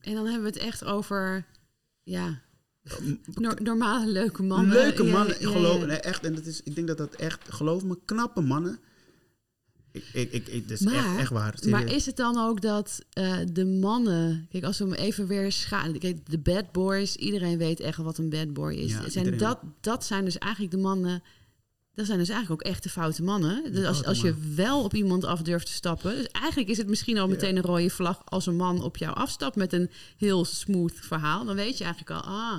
En 0.00 0.14
dan 0.14 0.24
hebben 0.24 0.42
we 0.52 0.58
het 0.58 0.58
echt 0.68 0.84
over, 0.84 1.46
ja, 2.02 2.40
nor- 3.34 3.62
normale 3.62 4.06
leuke 4.12 4.42
mannen. 4.42 4.72
Leuke 4.72 5.04
mannen, 5.04 5.34
ja, 5.40 5.48
ja, 5.48 5.54
geloof. 5.54 5.86
Nee, 5.86 6.00
echt. 6.00 6.24
En 6.24 6.34
dat 6.34 6.46
is, 6.46 6.62
ik 6.62 6.74
denk 6.74 6.86
dat 6.86 6.98
dat 6.98 7.14
echt, 7.14 7.52
geloof 7.52 7.84
me, 7.84 7.98
knappe 8.04 8.40
mannen. 8.40 8.78
Ik, 9.92 10.04
ik, 10.12 10.32
ik, 10.32 10.46
ik- 10.48 10.68
dat 10.68 10.80
is 10.80 10.86
echt, 10.86 10.94
Maar- 11.06 11.18
echt 11.18 11.30
waar. 11.30 11.58
Maar 11.68 11.80
serieus. 11.80 11.96
is 11.96 12.06
het 12.06 12.16
dan 12.16 12.38
ook 12.38 12.60
dat 12.60 13.04
eh, 13.12 13.36
de 13.52 13.64
mannen... 13.64 14.46
Kijk, 14.50 14.64
als 14.64 14.78
we 14.78 14.84
hem 14.84 14.92
even 14.92 15.26
weer 15.26 15.52
schalen... 15.52 15.98
Kijk, 15.98 16.30
de 16.30 16.38
bad 16.38 16.72
boys, 16.72 17.16
iedereen 17.16 17.58
weet 17.58 17.80
echt 17.80 17.96
wat 17.96 18.18
een 18.18 18.30
bad 18.30 18.52
boy 18.52 18.72
is. 18.74 18.90
Ja, 18.92 19.08
zijn 19.10 19.38
dat, 19.38 19.58
dat 19.80 20.04
zijn 20.04 20.24
dus 20.24 20.38
eigenlijk 20.38 20.72
de 20.72 20.78
mannen... 20.80 21.22
Dat 21.94 22.06
zijn 22.06 22.18
dus 22.18 22.28
eigenlijk 22.28 22.62
ook 22.62 22.72
echte 22.72 22.88
foute 22.88 23.22
mannen. 23.22 23.72
Dus 23.72 23.86
als, 23.86 24.04
als 24.04 24.20
je 24.20 24.34
wel 24.54 24.82
op 24.84 24.94
iemand 24.94 25.24
af 25.24 25.42
durft 25.42 25.66
te 25.66 25.72
stappen... 25.72 26.16
Dus 26.16 26.26
eigenlijk 26.26 26.70
is 26.70 26.76
het 26.76 26.88
misschien 26.88 27.18
al 27.18 27.28
meteen 27.28 27.56
een 27.56 27.62
rode 27.62 27.90
vlag... 27.90 28.22
als 28.24 28.46
een 28.46 28.56
man 28.56 28.82
op 28.82 28.96
jou 28.96 29.14
afstapt 29.14 29.56
met 29.56 29.72
een 29.72 29.90
heel 30.16 30.44
smooth 30.44 30.94
verhaal. 30.94 31.44
Dan 31.44 31.54
weet 31.56 31.78
je 31.78 31.84
eigenlijk 31.84 32.24
al, 32.24 32.32
ah, 32.32 32.58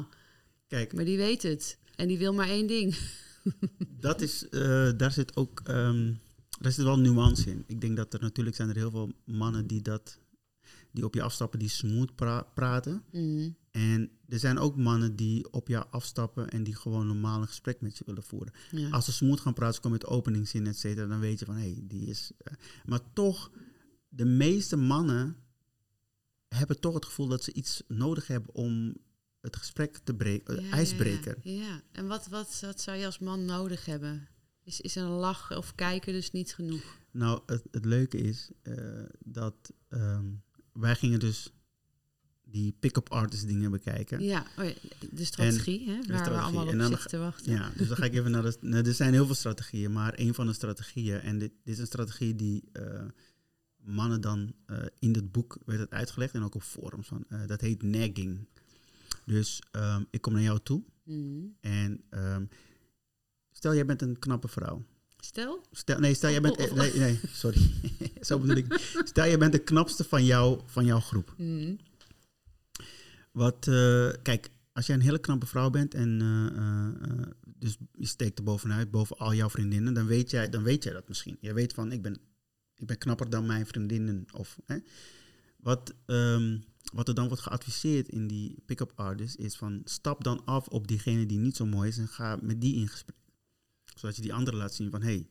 Kijk, 0.68 0.94
maar 0.94 1.06
die 1.06 1.18
weet 1.18 1.44
het. 1.44 1.78
En 1.96 2.08
die 2.08 2.18
wil 2.18 2.34
maar 2.34 2.48
één 2.50 2.68
ding. 2.68 2.96
dat 4.00 4.22
is, 4.22 4.50
eh, 4.50 4.90
daar 4.98 5.12
zit 5.12 5.36
ook, 5.36 5.62
ehm, 5.64 6.12
daar 6.64 6.72
zit 6.72 6.84
wel 6.86 7.00
nuance 7.00 7.50
in. 7.50 7.64
Ik 7.68 7.82
denk 7.82 7.96
dat 7.98 8.14
er 8.14 8.22
natuurlijk 8.22 8.56
zijn 8.56 8.70
er 8.70 8.76
heel 8.76 8.92
veel 8.92 9.12
mannen 9.26 9.68
die 9.68 9.82
dat, 9.82 10.20
die 10.92 11.06
op 11.06 11.14
je 11.14 11.22
afstappen, 11.22 11.60
die 11.60 11.70
smooth 11.70 12.16
pra- 12.16 12.42
praten. 12.54 13.04
Mm. 13.12 13.56
En 13.72 14.12
er 14.28 14.40
zijn 14.40 14.58
ook 14.60 14.78
mannen 14.78 15.16
die 15.16 15.52
op 15.52 15.68
jou 15.68 15.86
afstappen 15.90 16.50
en 16.50 16.64
die 16.64 16.76
gewoon 16.76 17.08
normaal 17.08 17.42
een 17.42 17.48
gesprek 17.48 17.82
met 17.82 17.98
je 17.98 18.04
willen 18.06 18.24
voeren. 18.24 18.54
Ja. 18.72 18.90
Als 18.90 19.06
ze 19.06 19.12
smooth 19.12 19.40
gaan 19.40 19.54
praten, 19.54 19.76
ze 19.76 19.82
komen 19.82 19.98
met 20.02 20.08
openingszin, 20.10 20.68
et 20.68 20.78
cetera, 20.78 21.08
dan 21.08 21.20
weet 21.20 21.40
je 21.40 21.46
van 21.46 21.56
hé, 21.56 21.72
hey, 21.72 21.82
die 21.84 22.06
is. 22.08 22.32
eh, 22.38 22.54
maar 22.86 23.00
toch, 23.14 23.52
de 24.10 24.26
meeste 24.26 24.76
mannen 24.76 25.36
hebben 26.48 26.80
toch 26.80 26.94
het 26.94 27.06
gevoel 27.06 27.28
dat 27.28 27.44
ze 27.44 27.54
iets 27.54 27.84
nodig 27.88 28.28
hebben 28.28 28.56
om 28.56 28.96
het 29.42 29.56
gesprek 29.56 29.98
te 30.04 30.14
breken, 30.16 30.56
Ja, 30.56 30.62
uh, 30.62 30.68
ja, 30.70 30.74
ijsbreken. 30.76 31.36
Ja, 31.42 31.52
ja. 31.52 31.82
en 31.92 32.08
wat, 32.08 32.28
wat, 32.28 32.60
wat 32.62 32.82
zou 32.82 32.98
je 32.98 33.06
als 33.06 33.20
man 33.20 33.46
nodig 33.46 33.86
hebben? 33.86 34.28
Is, 34.64 34.82
is 34.82 34.96
een 34.96 35.08
lach 35.10 35.58
of 35.58 35.76
kijken 35.76 36.14
dus 36.14 36.32
niet 36.32 36.54
genoeg? 36.54 36.98
Nou, 37.12 37.42
het, 37.46 37.64
het 37.72 37.86
leuke 37.86 38.18
is 38.18 38.50
eh, 38.62 38.76
dat 39.20 39.74
ehm, 39.88 40.26
wij 40.74 40.96
gingen 40.96 41.20
dus 41.20 41.52
die 42.44 42.76
pick-up 42.80 43.10
artist 43.10 43.48
dingen 43.48 43.72
bekijken. 43.72 44.24
Ja, 44.24 44.46
oh 44.58 44.66
ja, 44.66 44.74
de 45.12 45.26
strategie, 45.26 45.90
hè, 45.90 46.02
waar 46.08 46.30
we 46.30 46.38
allemaal 46.40 46.68
op 46.68 46.82
zitten 46.82 47.08
te 47.08 47.18
wachten. 47.18 47.52
Ja, 47.52 47.72
dus 47.78 47.88
dan 47.88 47.98
ga 47.98 48.06
ik 48.06 48.14
even 48.14 48.32
naar 48.32 48.44
de. 48.44 48.58
nou, 48.62 48.88
er 48.88 48.94
zijn 48.94 49.14
heel 49.14 49.26
veel 49.26 49.36
strategieën, 49.36 49.92
maar 49.92 50.14
een 50.16 50.34
van 50.34 50.48
de 50.48 50.54
strategieën, 50.54 51.20
en 51.20 51.40
dit, 51.40 51.52
dit 51.64 51.74
is 51.74 51.80
een 51.80 51.86
strategie 51.86 52.36
die 52.36 52.64
eh, 52.72 53.06
mannen 53.78 54.22
dan 54.22 54.54
eh, 54.66 54.78
in 55.00 55.14
het 55.14 55.32
boek 55.32 55.58
werd 55.66 55.80
het 55.80 55.92
uitgelegd 55.92 56.34
en 56.34 56.44
ook 56.44 56.56
op 56.56 56.64
forums 56.64 57.08
van. 57.08 57.26
dat 57.46 57.62
heet 57.62 57.84
nagging. 57.84 58.48
Dus 59.26 59.62
ehm, 59.72 60.04
ik 60.10 60.22
kom 60.22 60.34
naar 60.34 60.42
jou 60.42 60.60
toe 60.64 60.84
Mhm. 61.04 61.46
en 61.60 62.04
ehm, 62.10 62.46
stel 63.54 63.74
jij 63.74 63.86
bent 63.86 64.02
een 64.02 64.20
knappe 64.20 64.48
vrouw. 64.48 64.86
Stel? 65.20 65.62
Stel, 65.72 66.00
nee, 66.00 66.14
stel 66.14 66.30
jij 66.30 66.42
bent. 66.42 66.58
Of- 66.58 66.72
of- 66.72 66.78
Nee, 66.78 66.94
nee, 66.94 67.20
sorry. 67.34 67.72
Zo 68.22 68.40
bedoel 68.40 68.56
ik. 68.56 68.94
Stel 69.04 69.26
jij 69.26 69.38
bent 69.38 69.52
de 69.52 69.60
knapste 69.60 70.04
van, 70.04 70.26
jou, 70.26 70.60
van 70.66 70.86
jouw 70.86 71.00
groep. 71.00 71.34
Mhm. 71.38 71.76
Wat, 73.32 73.68
eh, 73.68 74.10
kijk, 74.22 74.50
als 74.74 74.86
jij 74.86 74.96
een 74.96 75.02
hele 75.02 75.20
knappe 75.20 75.46
vrouw 75.46 75.70
bent 75.70 75.94
en 75.94 76.22
eh, 76.22 77.18
eh, 77.20 77.28
dus 77.58 77.78
je 77.92 78.06
steekt 78.06 78.38
er 78.38 78.44
bovenuit, 78.44 78.92
boven 78.92 79.18
al 79.18 79.34
jouw 79.34 79.50
vriendinnen, 79.50 79.94
dan 79.94 80.06
weet 80.06 80.30
jij, 80.32 80.50
dan 80.50 80.64
weet 80.64 80.84
jij 80.84 80.94
dat 80.94 81.08
misschien. 81.08 81.38
Je 81.42 81.54
weet 81.54 81.74
van, 81.74 81.92
ik 81.92 82.02
ben, 82.02 82.18
ik 82.76 82.88
ben 82.88 82.98
knapper 82.98 83.30
dan 83.30 83.46
mijn 83.46 83.66
vriendinnen. 83.66 84.26
Of, 84.32 84.58
hè. 84.66 84.78
Wat, 85.58 85.94
ehm, 86.06 86.58
wat 86.94 87.08
er 87.08 87.16
dan 87.16 87.28
wordt 87.28 87.44
geadviseerd 87.44 88.10
in 88.10 88.28
die 88.28 88.56
pick-up 88.66 88.92
artist 88.96 89.36
is 89.36 89.56
van, 89.56 89.82
stap 89.84 90.24
dan 90.24 90.46
af 90.46 90.68
op 90.68 90.88
diegene 90.88 91.26
die 91.26 91.38
niet 91.40 91.56
zo 91.56 91.66
mooi 91.66 91.90
is 91.90 91.98
en 91.98 92.08
ga 92.08 92.38
met 92.42 92.62
die 92.62 92.76
in 92.76 92.88
gesprek. 92.88 93.16
Zodat 93.96 94.16
je 94.16 94.22
die 94.22 94.34
andere 94.34 94.58
laat 94.58 94.74
zien 94.74 94.90
van, 94.92 95.02
hé, 95.02 95.08
hey, 95.14 95.28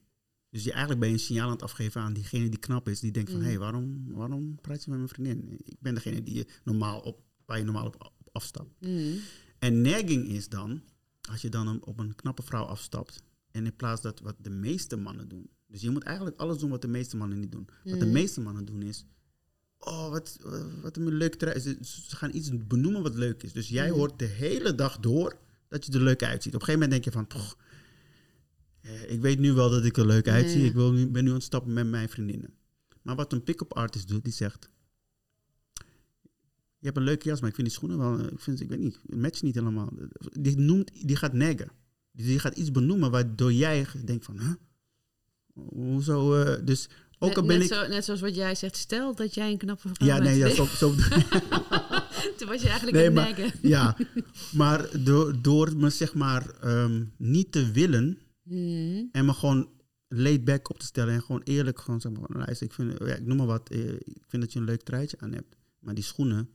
dus 0.51 0.65
je, 0.65 0.71
eigenlijk 0.71 1.01
ben 1.01 1.09
je 1.09 1.15
een 1.15 1.21
signaal 1.21 1.47
aan 1.47 1.53
het 1.53 1.63
afgeven 1.63 2.01
aan 2.01 2.13
diegene 2.13 2.49
die 2.49 2.59
knap 2.59 2.89
is, 2.89 3.01
die 3.01 3.11
denkt 3.13 3.31
van, 3.31 3.39
hé, 3.41 3.45
Mm. 3.45 3.51
hey, 3.53 3.59
waarom, 3.61 4.13
waarom 4.13 4.61
praat 4.61 4.85
je 4.85 4.91
met 4.91 4.99
mijn 4.99 5.11
vriendin? 5.11 5.61
Ik 5.65 5.77
ben 5.81 5.95
degene 5.95 6.23
die 6.23 6.35
je 6.35 6.47
normaal 6.65 7.01
op, 7.01 7.21
waar 7.47 7.59
je 7.59 7.65
normaal 7.65 7.87
op, 7.87 7.95
op 8.19 8.29
afstapt. 8.33 8.81
Mhm. 8.81 9.15
En 9.59 9.81
nagging 9.81 10.29
is 10.29 10.49
dan, 10.49 10.83
als 11.31 11.41
je 11.43 11.49
dan 11.49 11.67
een- 11.69 11.85
op 11.87 11.99
een 11.99 12.15
knappe 12.15 12.43
vrouw 12.43 12.65
afstapt, 12.65 13.23
en 13.51 13.65
in 13.67 13.77
plaats 13.77 14.03
dat 14.03 14.21
wat 14.21 14.35
de 14.39 14.51
meeste 14.51 14.97
mannen 14.97 15.29
doen. 15.29 15.51
Dus 15.67 15.81
je 15.81 15.91
moet 15.91 16.03
eigenlijk 16.03 16.37
alles 16.41 16.59
doen 16.59 16.71
wat 16.71 16.83
de 16.83 16.89
meeste 16.89 17.17
mannen 17.17 17.41
niet 17.41 17.53
doen. 17.53 17.69
Wat 17.85 17.99
de 17.99 18.05
Mhm. 18.05 18.13
meeste 18.15 18.41
mannen 18.41 18.65
doen 18.65 18.83
is, 18.83 19.05
oh, 19.79 20.09
wat, 20.11 20.39
wat 20.83 20.97
een 20.97 21.13
leuk 21.15 21.35
trui. 21.35 21.61
Ze, 21.61 21.79
ze 21.81 22.17
gaan 22.17 22.35
iets 22.35 22.51
benoemen 22.67 23.03
wat 23.03 23.15
leuk 23.15 23.43
is. 23.43 23.53
Dus 23.53 23.69
jij 23.69 23.91
hoort 23.91 24.19
de 24.19 24.25
hele 24.25 24.75
dag 24.75 24.99
door 24.99 25.39
dat 25.69 25.87
je 25.87 25.93
er 25.93 26.01
leuk 26.03 26.23
uitziet. 26.23 26.55
Op 26.55 26.61
een 26.61 26.67
gegeven 26.67 26.89
moment 26.89 26.91
denk 26.91 27.05
je 27.05 27.21
van, 27.21 27.43
eh, 28.83 29.11
ik 29.11 29.21
weet 29.21 29.39
nu 29.39 29.53
wel 29.53 29.71
dat 29.71 29.85
ik 29.85 29.97
er 29.97 30.07
leuk 30.07 30.29
uitzie. 30.29 30.65
Ik 30.65 30.73
wil 30.73 30.93
nu, 30.93 31.09
ben 31.11 31.23
nu 31.25 31.29
aan 31.29 31.35
het 31.37 31.45
stappen 31.45 31.73
met 31.73 31.87
mijn 31.91 32.09
vriendinnen. 32.09 32.55
Maar 33.03 33.17
wat 33.17 33.33
een 33.33 33.43
pick-up 33.43 33.73
artist 33.75 34.09
doet, 34.09 34.25
die 34.25 34.33
zegt... 34.33 34.71
Je 36.79 36.89
hebt 36.89 36.97
een 36.97 37.05
leuke 37.05 37.29
jas, 37.29 37.41
maar 37.41 37.49
ik 37.49 37.55
vind 37.55 37.67
die 37.67 37.77
schoenen 37.77 37.99
wel... 37.99 38.19
Ik, 38.21 38.41
vind, 38.41 38.61
ik 38.61 38.69
weet 38.69 38.79
niet, 38.79 38.99
het 39.07 39.17
matcht 39.21 39.43
niet 39.43 39.55
helemaal. 39.55 39.93
Die, 40.41 40.59
noemt, 40.59 41.07
die 41.07 41.17
gaat 41.17 41.33
neggen. 41.33 41.69
Die 42.13 42.39
gaat 42.39 42.57
iets 42.57 42.71
benoemen 42.71 43.11
waardoor 43.11 43.53
jij 43.53 43.87
denkt 44.05 44.25
van... 44.25 44.39
Huh? 44.41 44.53
Hoezo? 45.55 46.35
eh, 46.43 46.65
dus 46.65 46.89
ook 47.19 47.29
net, 47.29 47.39
al 47.39 47.47
ben 47.47 47.59
net, 47.59 47.71
ik... 47.71 47.75
zo, 47.77 47.87
net 47.89 48.05
zoals 48.05 48.21
wat 48.21 48.35
jij 48.35 48.55
zegt, 48.55 48.77
stel 48.77 49.15
dat 49.15 49.35
jij 49.35 49.51
een 49.51 49.59
knappe 49.59 49.89
vrouw 49.93 50.07
Ja, 50.09 50.15
bent. 50.19 50.29
nee, 50.29 50.39
ja, 50.39 50.49
zo, 50.55 50.65
zo, 50.65 50.95
Toen 52.37 52.49
was 52.49 52.63
je 52.63 52.69
eigenlijk 52.69 52.97
Nee, 52.97 53.07
een 53.07 53.13
maar- 53.13 53.25
neggen. 53.39 53.69
ja. 53.69 53.97
Maar 54.53 55.03
door, 55.05 55.43
door 55.43 55.77
me 55.77 55.91
zeg 55.91 56.15
maar 56.15 56.51
ehm, 56.61 57.05
niet 57.17 57.53
te 57.53 57.71
willen 57.71 58.19
Mhm. 58.43 59.05
en 59.13 59.25
me 59.25 59.33
gewoon 59.33 59.69
laid 60.09 60.45
back 60.45 60.71
op 60.71 60.79
te 60.79 60.87
stellen 60.87 61.15
en 61.15 61.23
gewoon 61.23 61.41
eerlijk 61.45 61.81
gewoon 61.81 62.01
zeg 62.01 62.13
maar, 62.13 62.29
luister, 62.33 62.67
ik 62.67 62.73
vind, 62.73 62.99
ja, 62.99 63.15
ik 63.15 63.27
noem 63.27 63.37
maar 63.37 63.47
wat, 63.47 63.69
eh, 63.71 63.89
ik 63.93 64.23
vind 64.29 64.43
dat 64.43 64.53
je 64.53 64.59
een 64.59 64.65
leuk 64.65 64.83
truitje 64.83 65.17
aan 65.21 65.33
hebt, 65.33 65.57
maar 65.79 65.95
die 65.95 66.05
schoenen, 66.05 66.49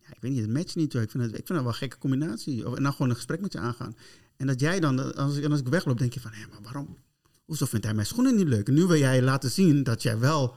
ja, 0.00 0.08
ik 0.08 0.20
weet 0.20 0.30
niet, 0.32 0.40
het 0.40 0.50
matcht 0.50 0.76
niet. 0.76 0.92
hoor. 0.92 1.02
Ik 1.02 1.10
vind 1.10 1.22
het, 1.22 1.32
ik 1.32 1.36
vind 1.46 1.48
het 1.48 1.58
wel 1.58 1.68
een 1.68 1.74
gekke 1.74 1.98
combinatie. 1.98 2.68
Of, 2.68 2.76
en 2.76 2.82
dan 2.82 2.92
gewoon 2.92 3.08
een 3.10 3.16
gesprek 3.16 3.40
met 3.40 3.52
je 3.52 3.58
aangaan. 3.58 3.96
En 4.36 4.46
dat 4.46 4.60
jij 4.60 4.80
dan, 4.80 5.14
als 5.16 5.36
ik, 5.36 5.50
als 5.50 5.60
ik 5.60 5.68
wegloop, 5.68 5.98
denk 5.98 6.12
je 6.14 6.20
van, 6.20 6.32
hé, 6.32 6.46
maar 6.50 6.62
waarom, 6.62 6.96
hoezo 7.44 7.66
vindt 7.66 7.84
hij 7.84 7.94
mijn 7.94 8.06
schoenen 8.06 8.34
niet 8.36 8.46
leuk? 8.48 8.68
En 8.68 8.74
nu 8.74 8.86
wil 8.86 8.96
jij 8.98 9.22
laten 9.22 9.50
zien 9.50 9.82
dat 9.82 10.02
jij 10.02 10.18
wel, 10.18 10.54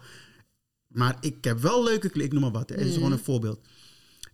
maar 0.87 1.17
ik 1.21 1.43
heb 1.43 1.59
wel 1.59 1.83
leuke 1.83 2.09
kleren, 2.09 2.25
ik 2.25 2.31
noem 2.33 2.41
maar 2.41 2.51
wat. 2.59 2.69
Het 2.69 2.79
is 2.79 2.85
Mhm. 2.85 2.93
gewoon 2.93 3.11
een 3.11 3.19
voorbeeld. 3.19 3.67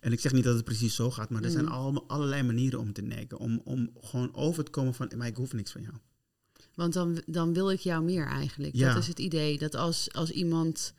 En 0.00 0.12
ik 0.12 0.20
zeg 0.20 0.32
niet 0.32 0.44
dat 0.44 0.54
het 0.54 0.64
precies 0.64 0.94
zo 0.94 1.10
gaat, 1.10 1.30
maar 1.30 1.42
er 1.42 1.50
zijn 1.50 1.64
Mhm. 1.64 1.72
allemaal, 1.74 2.08
allerlei 2.08 2.42
manieren 2.42 2.78
om 2.80 2.92
te 2.92 3.02
neggen. 3.02 3.38
Om, 3.38 3.60
om 3.64 3.90
gewoon 4.00 4.34
over 4.34 4.64
te 4.64 4.70
komen 4.70 4.94
van, 4.94 5.10
maar 5.16 5.26
ik 5.26 5.36
hoef 5.36 5.52
niks 5.52 5.72
van 5.72 5.82
jou. 5.82 5.94
Want 6.74 6.92
dan, 6.92 7.22
dan 7.26 7.52
wil 7.52 7.70
ik 7.70 7.80
jou 7.80 8.04
meer 8.04 8.26
eigenlijk. 8.26 8.74
Ja. 8.74 8.92
Dat 8.92 9.02
is 9.02 9.08
het 9.08 9.18
idee. 9.18 9.58
Dat 9.58 9.74
als, 9.74 10.12
als 10.12 10.30
iemand 10.30 10.94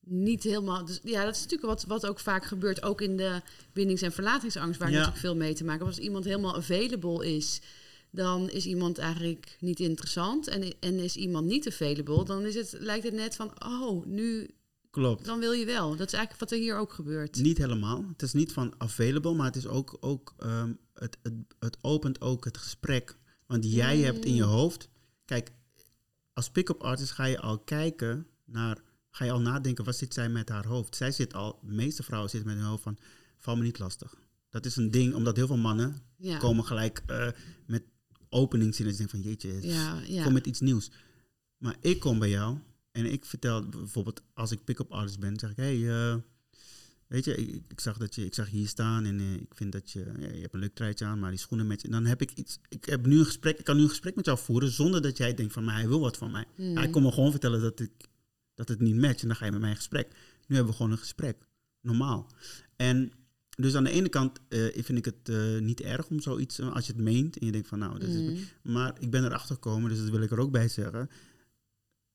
niet 0.00 0.42
helemaal... 0.42 0.84
Dus, 0.84 1.00
ja, 1.02 1.24
dat 1.24 1.34
is 1.34 1.42
natuurlijk 1.42 1.68
wat, 1.68 1.84
wat 1.84 2.06
ook 2.06 2.20
vaak 2.20 2.44
gebeurt. 2.44 2.82
Ook 2.82 3.00
in 3.00 3.16
de 3.16 3.40
bindings- 3.72 4.02
en 4.02 4.12
verlatingsangst... 4.12 4.78
waar 4.78 4.88
Ja. 4.90 4.94
natuurlijk 4.94 5.20
veel 5.20 5.36
mee 5.36 5.54
te 5.54 5.64
maken. 5.64 5.86
Als 5.86 5.98
iemand 5.98 6.24
helemaal 6.24 6.56
available 6.56 7.34
is... 7.36 7.60
dan 8.10 8.50
is 8.50 8.66
iemand 8.66 8.98
eigenlijk 8.98 9.56
niet 9.60 9.80
interessant. 9.80 10.48
En, 10.48 10.74
en 10.80 10.98
is 10.98 11.16
iemand 11.16 11.46
niet 11.46 11.66
available... 11.66 12.24
dan 12.24 12.44
is 12.44 12.54
het, 12.54 12.76
lijkt 12.78 13.04
het 13.04 13.14
net 13.14 13.36
van... 13.36 13.52
oh, 13.64 14.06
nu... 14.06 14.50
Klopt. 14.90 15.24
dan 15.24 15.38
wil 15.38 15.52
je 15.52 15.64
wel. 15.64 15.88
Dat 15.96 16.06
is 16.06 16.12
eigenlijk 16.12 16.40
wat 16.40 16.50
er 16.50 16.58
hier 16.64 16.76
ook 16.78 16.92
gebeurt. 16.92 17.36
Niet 17.42 17.58
helemaal. 17.58 18.04
Het 18.12 18.22
is 18.22 18.32
niet 18.32 18.52
van 18.52 18.74
available, 18.78 19.34
maar 19.34 19.46
het 19.46 19.56
is 19.56 19.66
ook, 19.66 19.96
ook 20.00 20.34
ehm, 20.38 20.72
het, 20.94 21.16
het, 21.22 21.32
het 21.58 21.76
opent 21.80 22.20
ook 22.20 22.44
het 22.44 22.58
gesprek. 22.58 23.16
Want 23.46 23.72
jij 23.72 23.96
Mm. 23.96 24.02
hebt 24.02 24.24
in 24.24 24.34
je 24.34 24.42
hoofd, 24.42 24.88
kijk, 25.26 25.50
als 26.32 26.50
pick-up 26.50 26.82
artist 26.82 27.10
ga 27.12 27.24
je 27.24 27.40
al 27.40 27.58
kijken 27.58 28.26
naar, 28.44 28.78
ga 29.10 29.24
je 29.24 29.30
al 29.30 29.40
nadenken, 29.40 29.84
wat 29.84 29.96
zit 29.96 30.14
zij 30.14 30.28
met 30.28 30.48
haar 30.48 30.66
hoofd? 30.66 30.96
Zij 30.96 31.10
zit 31.12 31.34
al, 31.34 31.58
de 31.62 31.72
meeste 31.72 32.02
vrouwen 32.02 32.30
zitten 32.30 32.48
met 32.50 32.58
hun 32.58 32.68
hoofd 32.68 32.82
van, 32.82 32.98
val 33.38 33.56
me 33.56 33.62
niet 33.62 33.78
lastig. 33.78 34.14
Dat 34.50 34.66
is 34.66 34.76
een 34.76 34.90
ding, 34.90 35.14
omdat 35.14 35.36
heel 35.36 35.46
veel 35.46 35.56
mannen 35.56 35.96
Ja. 36.16 36.38
komen 36.38 36.64
gelijk 36.64 37.02
eh, 37.06 37.28
met 37.66 37.82
openingszinnen. 38.28 38.94
Ze 38.94 39.00
denken 39.00 39.20
van, 39.20 39.28
jeetje, 39.30 39.66
Ja, 39.68 40.00
ja. 40.06 40.22
kom 40.24 40.32
met 40.32 40.46
iets 40.46 40.60
nieuws. 40.60 40.90
Maar 41.56 41.76
ik 41.80 42.00
kom 42.00 42.18
bij 42.18 42.28
jou 42.30 42.58
en 42.92 43.12
ik 43.12 43.24
vertel 43.24 43.68
bijvoorbeeld, 43.68 44.22
als 44.34 44.50
ik 44.52 44.64
pick-up 44.64 44.92
artist 44.92 45.18
ben, 45.20 45.38
zeg 45.38 45.50
ik, 45.50 45.56
hey, 45.56 45.88
eh, 45.90 46.16
weet 47.06 47.24
je, 47.24 47.34
ik, 47.36 47.62
ik 47.68 47.80
zag 47.80 47.96
dat 47.96 48.14
je, 48.14 48.24
ik 48.24 48.34
zag 48.34 48.50
hier 48.50 48.68
staan 48.68 49.04
en 49.04 49.20
eh, 49.20 49.34
ik 49.34 49.54
vind 49.54 49.72
dat 49.72 49.90
je, 49.90 50.04
ja, 50.18 50.32
je 50.32 50.40
hebt 50.40 50.54
een 50.54 50.60
leuk 50.60 50.74
truitje 50.74 51.04
aan, 51.04 51.18
maar 51.18 51.30
die 51.30 51.38
schoenen 51.38 51.66
met 51.66 51.80
je. 51.80 51.86
En 51.86 51.92
dan 51.92 52.06
heb 52.06 52.22
ik 52.22 52.30
iets, 52.30 52.58
ik 52.68 52.84
heb 52.84 53.06
nu 53.06 53.18
een 53.18 53.24
gesprek, 53.24 53.58
ik 53.58 53.64
kan 53.64 53.76
nu 53.76 53.82
een 53.82 53.88
gesprek 53.88 54.14
met 54.14 54.24
jou 54.24 54.38
voeren 54.38 54.70
zonder 54.70 55.02
dat 55.02 55.16
jij 55.16 55.34
denkt 55.34 55.52
van, 55.52 55.64
maar 55.64 55.74
hij 55.74 55.88
wil 55.88 56.00
wat 56.00 56.16
van 56.16 56.30
mij. 56.30 56.44
Hmm. 56.54 56.72
Ja, 56.72 56.82
ik 56.82 56.92
kom 56.92 57.02
me 57.02 57.12
gewoon 57.12 57.30
vertellen 57.30 57.60
dat, 57.60 57.80
ik, 57.80 57.92
dat 58.54 58.68
het 58.68 58.80
niet 58.80 58.96
matcht 58.96 59.22
en 59.22 59.28
dan 59.28 59.36
ga 59.36 59.44
je 59.44 59.50
met 59.50 59.60
mij 59.60 59.70
in 59.70 59.76
gesprek. 59.76 60.08
Nu 60.46 60.54
hebben 60.54 60.72
we 60.72 60.76
gewoon 60.76 60.92
een 60.92 60.98
gesprek, 60.98 61.36
normaal. 61.80 62.30
En 62.76 63.12
dus 63.56 63.74
aan 63.74 63.84
de 63.84 63.90
ene 63.90 64.08
kant 64.08 64.40
eh, 64.48 64.60
vind 64.74 64.98
ik 64.98 65.04
het 65.04 65.28
eh, 65.28 65.58
niet 65.58 65.80
erg 65.80 66.08
om 66.08 66.20
zoiets, 66.20 66.60
als 66.60 66.86
je 66.86 66.92
het 66.92 67.02
meent 67.02 67.38
en 67.38 67.46
je 67.46 67.52
denkt 67.52 67.68
van, 67.68 67.78
nou, 67.78 67.98
dat 67.98 68.08
is 68.08 68.14
Mm. 68.16 68.72
maar 68.72 68.94
ik 68.98 69.10
ben 69.10 69.24
erachter 69.24 69.54
gekomen, 69.54 69.90
dus 69.90 69.98
dat 69.98 70.08
wil 70.08 70.22
ik 70.22 70.30
er 70.30 70.40
ook 70.40 70.50
bij 70.50 70.68
zeggen. 70.68 71.10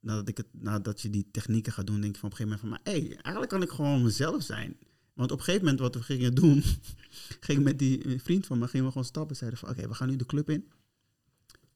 Nadat, 0.02 0.28
ik 0.28 0.38
het, 0.38 0.48
nadat 0.52 1.02
je 1.02 1.10
die 1.10 1.28
technieken 1.32 1.74
gaat 1.74 1.88
doen, 1.88 2.02
denk 2.02 2.14
je 2.14 2.20
van 2.20 2.32
op 2.32 2.40
een 2.40 2.46
gegeven 2.46 2.68
moment 2.68 2.84
van... 2.84 2.94
Maar 2.94 3.02
hey, 3.04 3.16
eigenlijk 3.16 3.50
kan 3.50 3.62
ik 3.62 3.70
gewoon 3.70 4.04
mezelf 4.04 4.44
zijn. 4.44 4.78
Want 5.14 5.32
op 5.32 5.38
een 5.38 5.44
gegeven 5.44 5.66
moment 5.66 5.82
wat 5.82 5.96
we 5.96 6.04
gingen 6.04 6.36
doen... 6.36 6.64
ging 7.46 7.58
ik 7.58 7.64
met 7.64 7.80
die 7.80 8.20
vriend 8.20 8.46
van 8.46 8.60
me, 8.60 8.68
gingen 8.68 8.86
we 8.86 8.92
gewoon 8.92 9.08
stappen. 9.08 9.36
Zeiden 9.36 9.60
van 9.60 9.70
oké, 9.70 9.88
we 9.88 9.94
gaan 9.94 10.10
nu 10.10 10.16
de 10.16 10.26
club 10.26 10.50
in. 10.50 10.72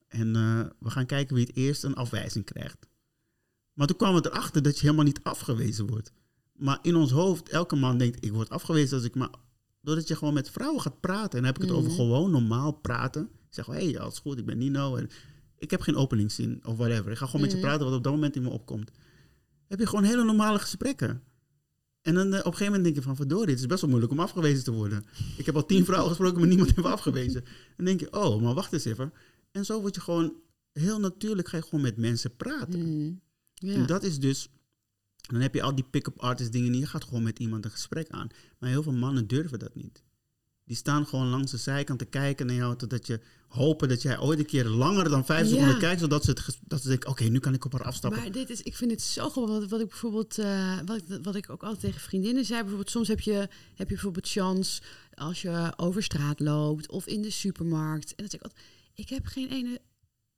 En 0.07 0.35
eh, 0.35 0.65
we 0.79 0.89
gaan 0.89 1.05
kijken 1.05 1.35
wie 1.35 1.45
het 1.45 1.55
eerst 1.55 1.83
een 1.83 1.95
afwijzing 1.95 2.45
krijgt. 2.45 2.87
Maar 3.73 3.87
toen 3.87 3.97
kwamen 3.97 4.21
we 4.21 4.29
erachter 4.29 4.61
dat 4.61 4.75
je 4.75 4.81
helemaal 4.81 5.05
niet 5.05 5.19
afgewezen 5.23 5.87
wordt. 5.87 6.11
Maar 6.53 6.79
in 6.81 6.95
ons 6.95 7.11
hoofd, 7.11 7.49
elke 7.49 7.75
man 7.75 7.97
denkt, 7.97 8.25
ik 8.25 8.31
word 8.31 8.49
afgewezen 8.49 8.97
als 8.97 9.05
ik 9.05 9.15
maar... 9.15 9.29
Doordat 9.81 10.07
je 10.07 10.15
gewoon 10.15 10.33
met 10.33 10.49
vrouwen 10.49 10.81
gaat 10.81 10.99
praten. 10.99 11.31
En 11.31 11.37
dan 11.37 11.45
heb 11.45 11.55
ik 11.55 11.61
het 11.61 11.71
over 11.71 11.89
Mhm. 11.89 11.99
gewoon 11.99 12.31
normaal 12.31 12.71
praten. 12.71 13.23
Ik 13.23 13.53
zeg, 13.53 13.65
hé, 13.65 13.73
hey, 13.73 13.99
alles 13.99 14.19
goed, 14.19 14.39
ik 14.39 14.45
ben 14.45 14.57
Nino. 14.57 14.95
En 14.95 15.09
ik 15.57 15.71
heb 15.71 15.81
geen 15.81 15.95
openingszin 15.95 16.61
of 16.65 16.77
whatever. 16.77 17.11
Ik 17.11 17.17
ga 17.17 17.25
gewoon 17.25 17.41
met 17.41 17.51
je 17.51 17.57
Mhm. 17.57 17.65
praten 17.65 17.85
wat 17.85 17.95
op 17.95 18.03
dat 18.03 18.13
moment 18.13 18.35
in 18.35 18.41
me 18.41 18.49
opkomt. 18.49 18.91
heb 19.67 19.79
je 19.79 19.87
gewoon 19.87 20.03
hele 20.03 20.23
normale 20.23 20.59
gesprekken. 20.59 21.23
En 22.01 22.13
dan 22.13 22.25
eh, 22.33 22.39
op 22.39 22.45
een 22.45 22.51
gegeven 22.51 22.65
moment 22.65 22.83
denk 22.83 22.95
je 22.95 23.01
van, 23.01 23.15
verdorie, 23.15 23.49
het 23.49 23.59
is 23.59 23.65
best 23.65 23.81
wel 23.81 23.89
moeilijk 23.89 24.13
om 24.13 24.19
afgewezen 24.19 24.63
te 24.63 24.71
worden. 24.71 25.05
Ik 25.37 25.45
heb 25.45 25.55
al 25.55 25.65
tien 25.65 25.85
vrouwen 25.89 26.09
gesproken, 26.09 26.39
maar 26.39 26.47
niemand 26.47 26.75
heeft 26.75 26.87
afgewezen. 26.87 27.43
Dan 27.75 27.85
denk 27.85 27.99
je, 27.99 28.13
oh, 28.13 28.41
maar 28.41 28.53
wacht 28.53 28.73
eens 28.73 28.85
even. 28.85 29.13
En 29.51 29.65
zo 29.65 29.81
word 29.81 29.95
je 29.95 30.01
gewoon, 30.01 30.33
heel 30.71 30.99
natuurlijk 30.99 31.47
ga 31.47 31.57
je 31.57 31.63
gewoon 31.63 31.81
met 31.81 31.97
mensen 31.97 32.35
praten. 32.35 33.21
Ja. 33.53 33.73
En 33.73 33.85
dat 33.85 34.03
is 34.03 34.19
dus, 34.19 34.49
dan 35.15 35.41
heb 35.41 35.53
je 35.53 35.61
al 35.61 35.75
die 35.75 35.85
pick-up 35.89 36.19
artist 36.19 36.51
dingen 36.51 36.71
niet. 36.71 36.81
Je 36.81 36.87
gaat 36.87 37.03
gewoon 37.03 37.23
met 37.23 37.39
iemand 37.39 37.65
een 37.65 37.71
gesprek 37.71 38.09
aan. 38.09 38.27
Maar 38.59 38.69
heel 38.69 38.83
veel 38.83 38.93
mannen 38.93 39.27
durven 39.27 39.59
dat 39.59 39.75
niet. 39.75 40.03
Die 40.65 40.75
staan 40.77 41.05
gewoon 41.07 41.27
langs 41.27 41.51
de 41.51 41.57
zijkant 41.57 41.99
te 41.99 42.05
kijken 42.05 42.45
naar 42.45 42.55
jou, 42.55 42.75
totdat 42.75 43.07
je 43.07 43.19
hopen 43.47 43.89
dat 43.89 44.01
jij 44.01 44.19
ooit 44.19 44.39
een 44.39 44.45
keer 44.45 44.65
langer 44.65 45.09
dan 45.09 45.25
vijf 45.25 45.47
Ja. 45.47 45.53
seconden 45.53 45.79
kijkt, 45.79 45.99
zodat 45.99 46.23
ze, 46.23 46.29
het, 46.29 46.57
dat 46.61 46.81
ze 46.81 46.87
denken, 46.87 47.09
oké, 47.09 47.23
nu 47.23 47.39
kan 47.39 47.53
ik 47.53 47.65
op 47.65 47.71
haar 47.71 47.83
afstappen. 47.83 48.21
Maar 48.21 48.31
dit 48.31 48.49
is, 48.49 48.61
ik 48.61 48.75
vind 48.75 48.91
het 48.91 49.01
zo 49.01 49.29
gewoon 49.29 49.49
wat, 49.49 49.69
wat 49.69 49.79
ik 49.81 49.87
bijvoorbeeld, 49.87 50.37
eh, 50.37 50.79
wat, 50.85 50.97
ik, 50.97 51.19
wat 51.21 51.35
ik 51.35 51.49
ook 51.49 51.63
altijd 51.63 51.81
tegen 51.81 52.01
vriendinnen 52.01 52.45
zei. 52.45 52.59
Bijvoorbeeld, 52.59 52.89
soms 52.91 53.07
heb 53.07 53.19
je, 53.19 53.33
heb 53.75 53.87
je 53.87 53.93
bijvoorbeeld 53.93 54.27
chance 54.29 54.81
als 55.13 55.41
je 55.41 55.73
over 55.75 56.03
straat 56.03 56.39
loopt 56.39 56.89
of 56.89 57.05
in 57.07 57.21
de 57.21 57.29
supermarkt. 57.31 58.15
En 58.15 58.23
zeg 58.29 58.33
ik 58.33 58.41
altijd, 58.41 58.61
ik 58.93 59.09
heb 59.09 59.25
geen 59.25 59.49
ene, 59.49 59.79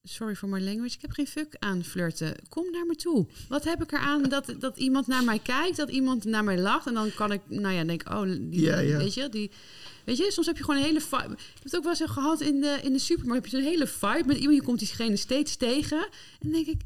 sorry 0.08 0.36
for 0.36 0.50
my 0.50 0.60
language, 0.60 0.96
ik 0.96 1.02
heb 1.02 1.12
geen 1.12 1.28
fuck 1.28 1.56
aan 1.60 1.84
flirten. 1.84 2.36
Kom 2.50 2.72
naar 2.72 2.86
me 2.86 2.96
toe. 2.96 3.28
Wat 3.48 3.64
heb 3.64 3.84
ik 3.84 3.92
eraan 3.92 4.24
dat, 4.24 4.54
dat 4.60 4.78
iemand 4.78 5.08
naar 5.08 5.24
mij 5.24 5.40
kijkt, 5.40 5.78
dat 5.78 5.90
iemand 5.90 6.24
naar 6.24 6.44
mij 6.44 6.60
lacht. 6.60 6.88
En 6.88 6.94
dan 6.94 7.14
kan 7.14 7.32
ik, 7.32 7.42
nou 7.48 7.76
ja, 7.76 7.84
denk, 7.84 8.10
oh, 8.10 8.22
die, 8.22 8.62
Ja, 8.62 8.80
ja. 8.80 8.98
weet 8.98 9.14
je, 9.14 9.30
die... 9.30 9.52
Weet 10.06 10.18
je, 10.18 10.32
soms 10.32 10.48
heb 10.48 10.58
je 10.58 10.64
gewoon 10.64 10.80
een 10.80 10.86
hele 10.86 11.02
vibe. 11.02 11.34
Ik 11.34 11.54
heb 11.54 11.64
het 11.64 11.76
ook 11.76 11.84
wel 11.84 11.96
eens 12.00 12.12
gehad 12.12 12.42
in 12.42 12.62
de, 12.62 12.80
in 12.84 12.94
de 12.94 13.00
supermarkt. 13.00 13.44
Heb 13.44 13.52
je 13.52 13.58
zo'n 13.58 13.72
hele 13.72 13.88
vibe 13.88 14.24
met 14.26 14.38
iemand, 14.38 14.56
je 14.58 14.64
komt 14.64 14.80
diegene 14.80 15.16
steeds 15.16 15.56
tegen. 15.56 15.98
En 16.00 16.40
dan 16.40 16.52
denk 16.52 16.68
ik, 16.68 16.82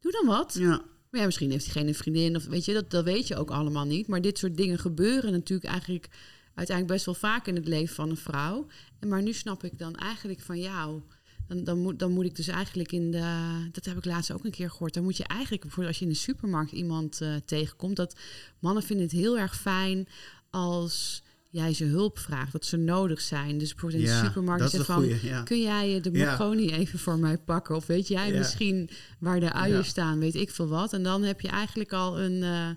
doe 0.00 0.12
dan 0.12 0.26
wat. 0.26 0.54
Ja, 0.58 0.82
Maar 1.10 1.20
ja, 1.20 1.26
misschien 1.26 1.50
heeft 1.50 1.64
diegene 1.64 1.88
een 1.88 1.94
vriendin 1.94 2.36
of 2.36 2.44
weet 2.44 2.64
je, 2.64 2.72
dat, 2.72 2.90
dat 2.90 3.04
weet 3.04 3.26
je 3.26 3.36
ook 3.36 3.50
allemaal 3.50 3.84
niet. 3.84 4.06
Maar 4.06 4.20
dit 4.20 4.38
soort 4.38 4.56
dingen 4.56 4.78
gebeuren 4.78 5.32
natuurlijk 5.32 5.70
eigenlijk 5.70 6.08
uiteindelijk 6.54 6.96
best 6.96 7.04
wel 7.04 7.30
vaak 7.30 7.46
in 7.46 7.54
het 7.54 7.68
leven 7.68 7.94
van 7.94 8.10
een 8.10 8.16
vrouw. 8.16 8.66
En 9.00 9.08
maar 9.08 9.22
nu 9.22 9.32
snap 9.32 9.64
ik 9.64 9.78
dan 9.78 9.94
eigenlijk 9.94 10.40
van 10.40 10.58
jou. 10.58 11.02
Dan, 11.48 11.64
dan, 11.64 11.78
moet, 11.78 11.98
dan 11.98 12.12
moet 12.12 12.24
ik 12.24 12.36
dus 12.36 12.48
eigenlijk 12.48 12.92
in 12.92 13.10
de. 13.10 13.68
Dat 13.72 13.84
heb 13.84 13.96
ik 13.96 14.04
laatst 14.04 14.32
ook 14.32 14.44
een 14.44 14.50
keer 14.50 14.70
gehoord. 14.70 14.94
Dan 14.94 15.02
moet 15.04 15.16
je 15.16 15.24
eigenlijk, 15.24 15.62
bijvoorbeeld 15.62 15.88
als 15.88 15.98
je 15.98 16.04
in 16.04 16.12
de 16.12 16.18
supermarkt 16.18 16.72
iemand 16.72 17.20
eh, 17.20 17.34
tegenkomt, 17.44 17.96
dat 17.96 18.16
mannen 18.58 18.82
vinden 18.82 19.06
het 19.06 19.14
heel 19.14 19.38
erg 19.38 19.56
fijn 19.60 20.08
als 20.50 21.22
jij 21.50 21.72
ze 21.74 21.84
hulp 21.84 22.18
vraagt, 22.18 22.52
dat 22.52 22.64
ze 22.64 22.76
nodig 22.76 23.20
zijn. 23.20 23.58
Dus 23.58 23.70
bijvoorbeeld 23.70 24.02
in 24.02 24.08
de 24.08 24.14
ja 24.14 24.24
supermarkt 24.24 24.64
is 24.64 24.70
zeggen 24.70 24.94
van. 24.94 25.02
goeie, 25.04 25.24
ja. 25.26 25.42
Kun 25.42 25.60
jij 25.60 26.00
de 26.00 26.10
Ja. 26.12 26.24
macaroni 26.30 26.72
even 26.72 26.98
voor 26.98 27.18
mij 27.18 27.38
pakken? 27.38 27.76
Of 27.76 27.86
weet 27.86 28.08
jij 28.08 28.32
misschien 28.32 28.90
waar 29.18 29.40
de 29.40 29.52
uien 29.52 29.84
staan, 29.84 30.18
weet 30.18 30.34
ik 30.34 30.50
veel 30.50 30.68
wat. 30.68 30.92
En 30.92 31.02
dan 31.02 31.22
heb 31.22 31.40
je 31.40 31.48
eigenlijk 31.48 31.92
al 31.92 32.20
een... 32.20 32.42
eh, 32.42 32.68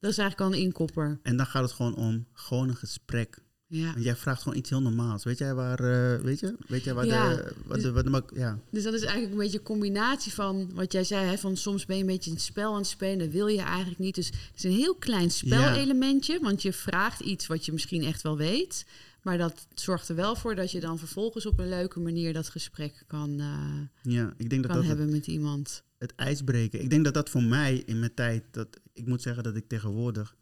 dat 0.00 0.10
is 0.10 0.18
eigenlijk 0.18 0.40
al 0.50 0.56
een 0.58 0.64
inkopper. 0.64 1.18
En 1.22 1.36
dan 1.36 1.46
gaat 1.46 1.62
het 1.62 1.72
gewoon 1.72 1.94
om 1.94 2.26
gewoon 2.32 2.68
een 2.68 2.76
gesprek. 2.76 3.38
Ja. 3.72 3.94
Jij 3.98 4.16
vraagt 4.16 4.42
gewoon 4.42 4.58
iets 4.58 4.70
heel 4.70 4.82
normaals. 4.82 5.24
Weet 5.24 5.38
jij 5.38 5.54
waar, 5.54 5.78
eh, 5.80 6.20
weet 6.20 6.40
je? 6.40 6.54
Weet 6.68 6.84
jij 6.84 6.94
waar 6.94 7.06
Ja, 7.06 7.34
de, 7.34 7.52
wat 7.66 7.80
de, 7.80 7.92
wat 7.92 8.04
de, 8.04 8.10
mak- 8.10 8.30
ja. 8.34 8.58
Dus 8.70 8.82
dat 8.82 8.94
is 8.94 9.00
eigenlijk 9.02 9.32
een 9.32 9.38
beetje 9.38 9.58
een 9.58 9.64
combinatie 9.64 10.32
van 10.32 10.70
wat 10.74 10.92
jij 10.92 11.04
zei, 11.04 11.26
hè, 11.26 11.38
van 11.38 11.56
soms 11.56 11.86
ben 11.86 11.96
je 11.96 12.02
een 12.02 12.08
beetje 12.08 12.30
een 12.30 12.40
spel 12.40 12.72
aan 12.72 12.78
het 12.78 12.86
spelen, 12.86 13.18
dat 13.18 13.28
wil 13.28 13.46
je 13.46 13.60
eigenlijk 13.60 13.98
niet. 13.98 14.14
Dus 14.14 14.26
het 14.26 14.36
is 14.56 14.64
een 14.64 14.70
heel 14.76 14.94
klein 14.94 15.30
spelelementje, 15.30 16.38
want 16.40 16.62
je 16.62 16.72
vraagt 16.72 17.20
iets 17.20 17.46
wat 17.46 17.64
je 17.66 17.72
misschien 17.72 18.02
echt 18.04 18.22
wel 18.22 18.36
weet. 18.36 18.86
Maar 19.22 19.38
dat 19.38 19.66
zorgt 19.74 20.08
er 20.08 20.14
wel 20.14 20.36
voor 20.36 20.54
dat 20.54 20.70
je 20.70 20.80
dan 20.80 20.98
vervolgens 20.98 21.46
op 21.46 21.58
een 21.58 21.68
leuke 21.68 22.00
manier 22.00 22.32
dat 22.32 22.48
gesprek 22.48 23.04
kan, 23.06 23.40
eh, 23.40 24.12
ja, 24.12 24.34
ik 24.36 24.50
denk 24.50 24.62
dat 24.62 24.70
kan 24.72 24.80
dat 24.80 24.88
het, 24.90 24.96
hebben 24.98 25.10
met 25.10 25.26
iemand. 25.26 25.82
het 25.98 26.14
ijs 26.14 26.42
breken. 26.42 26.80
Ik 26.82 26.90
denk 26.90 27.04
dat 27.04 27.14
dat 27.14 27.28
voor 27.30 27.42
mij 27.42 27.82
in 27.86 27.98
mijn 27.98 28.14
tijd, 28.14 28.44
dat 28.50 28.68
ik 28.92 29.06
moet 29.06 29.22
zeggen 29.22 29.42
dat 29.42 29.56
ik 29.56 29.68
tegenwoordig, 29.68 30.34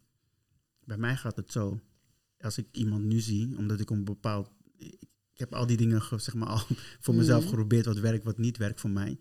bij 0.84 0.96
mij 0.96 1.16
gaat 1.16 1.36
het 1.36 1.52
zo. 1.52 1.80
Als 2.40 2.58
ik 2.58 2.66
iemand 2.72 3.04
nu 3.04 3.20
zie, 3.20 3.56
omdat 3.56 3.80
ik 3.80 3.90
een 3.90 4.04
bepaald, 4.04 4.50
ik 5.32 5.38
heb 5.38 5.54
al 5.54 5.66
die 5.66 5.76
dingen 5.76 6.02
ge- 6.02 6.18
zeg 6.18 6.34
maar 6.34 6.48
al 6.48 6.62
voor 7.00 7.14
mezelf 7.14 7.40
Mhm. 7.40 7.48
geprobeerd, 7.50 7.84
wat 7.86 7.98
werkt, 7.98 8.24
wat 8.24 8.38
niet 8.38 8.56
werkt 8.56 8.80
voor 8.80 8.90
mij. 8.90 9.18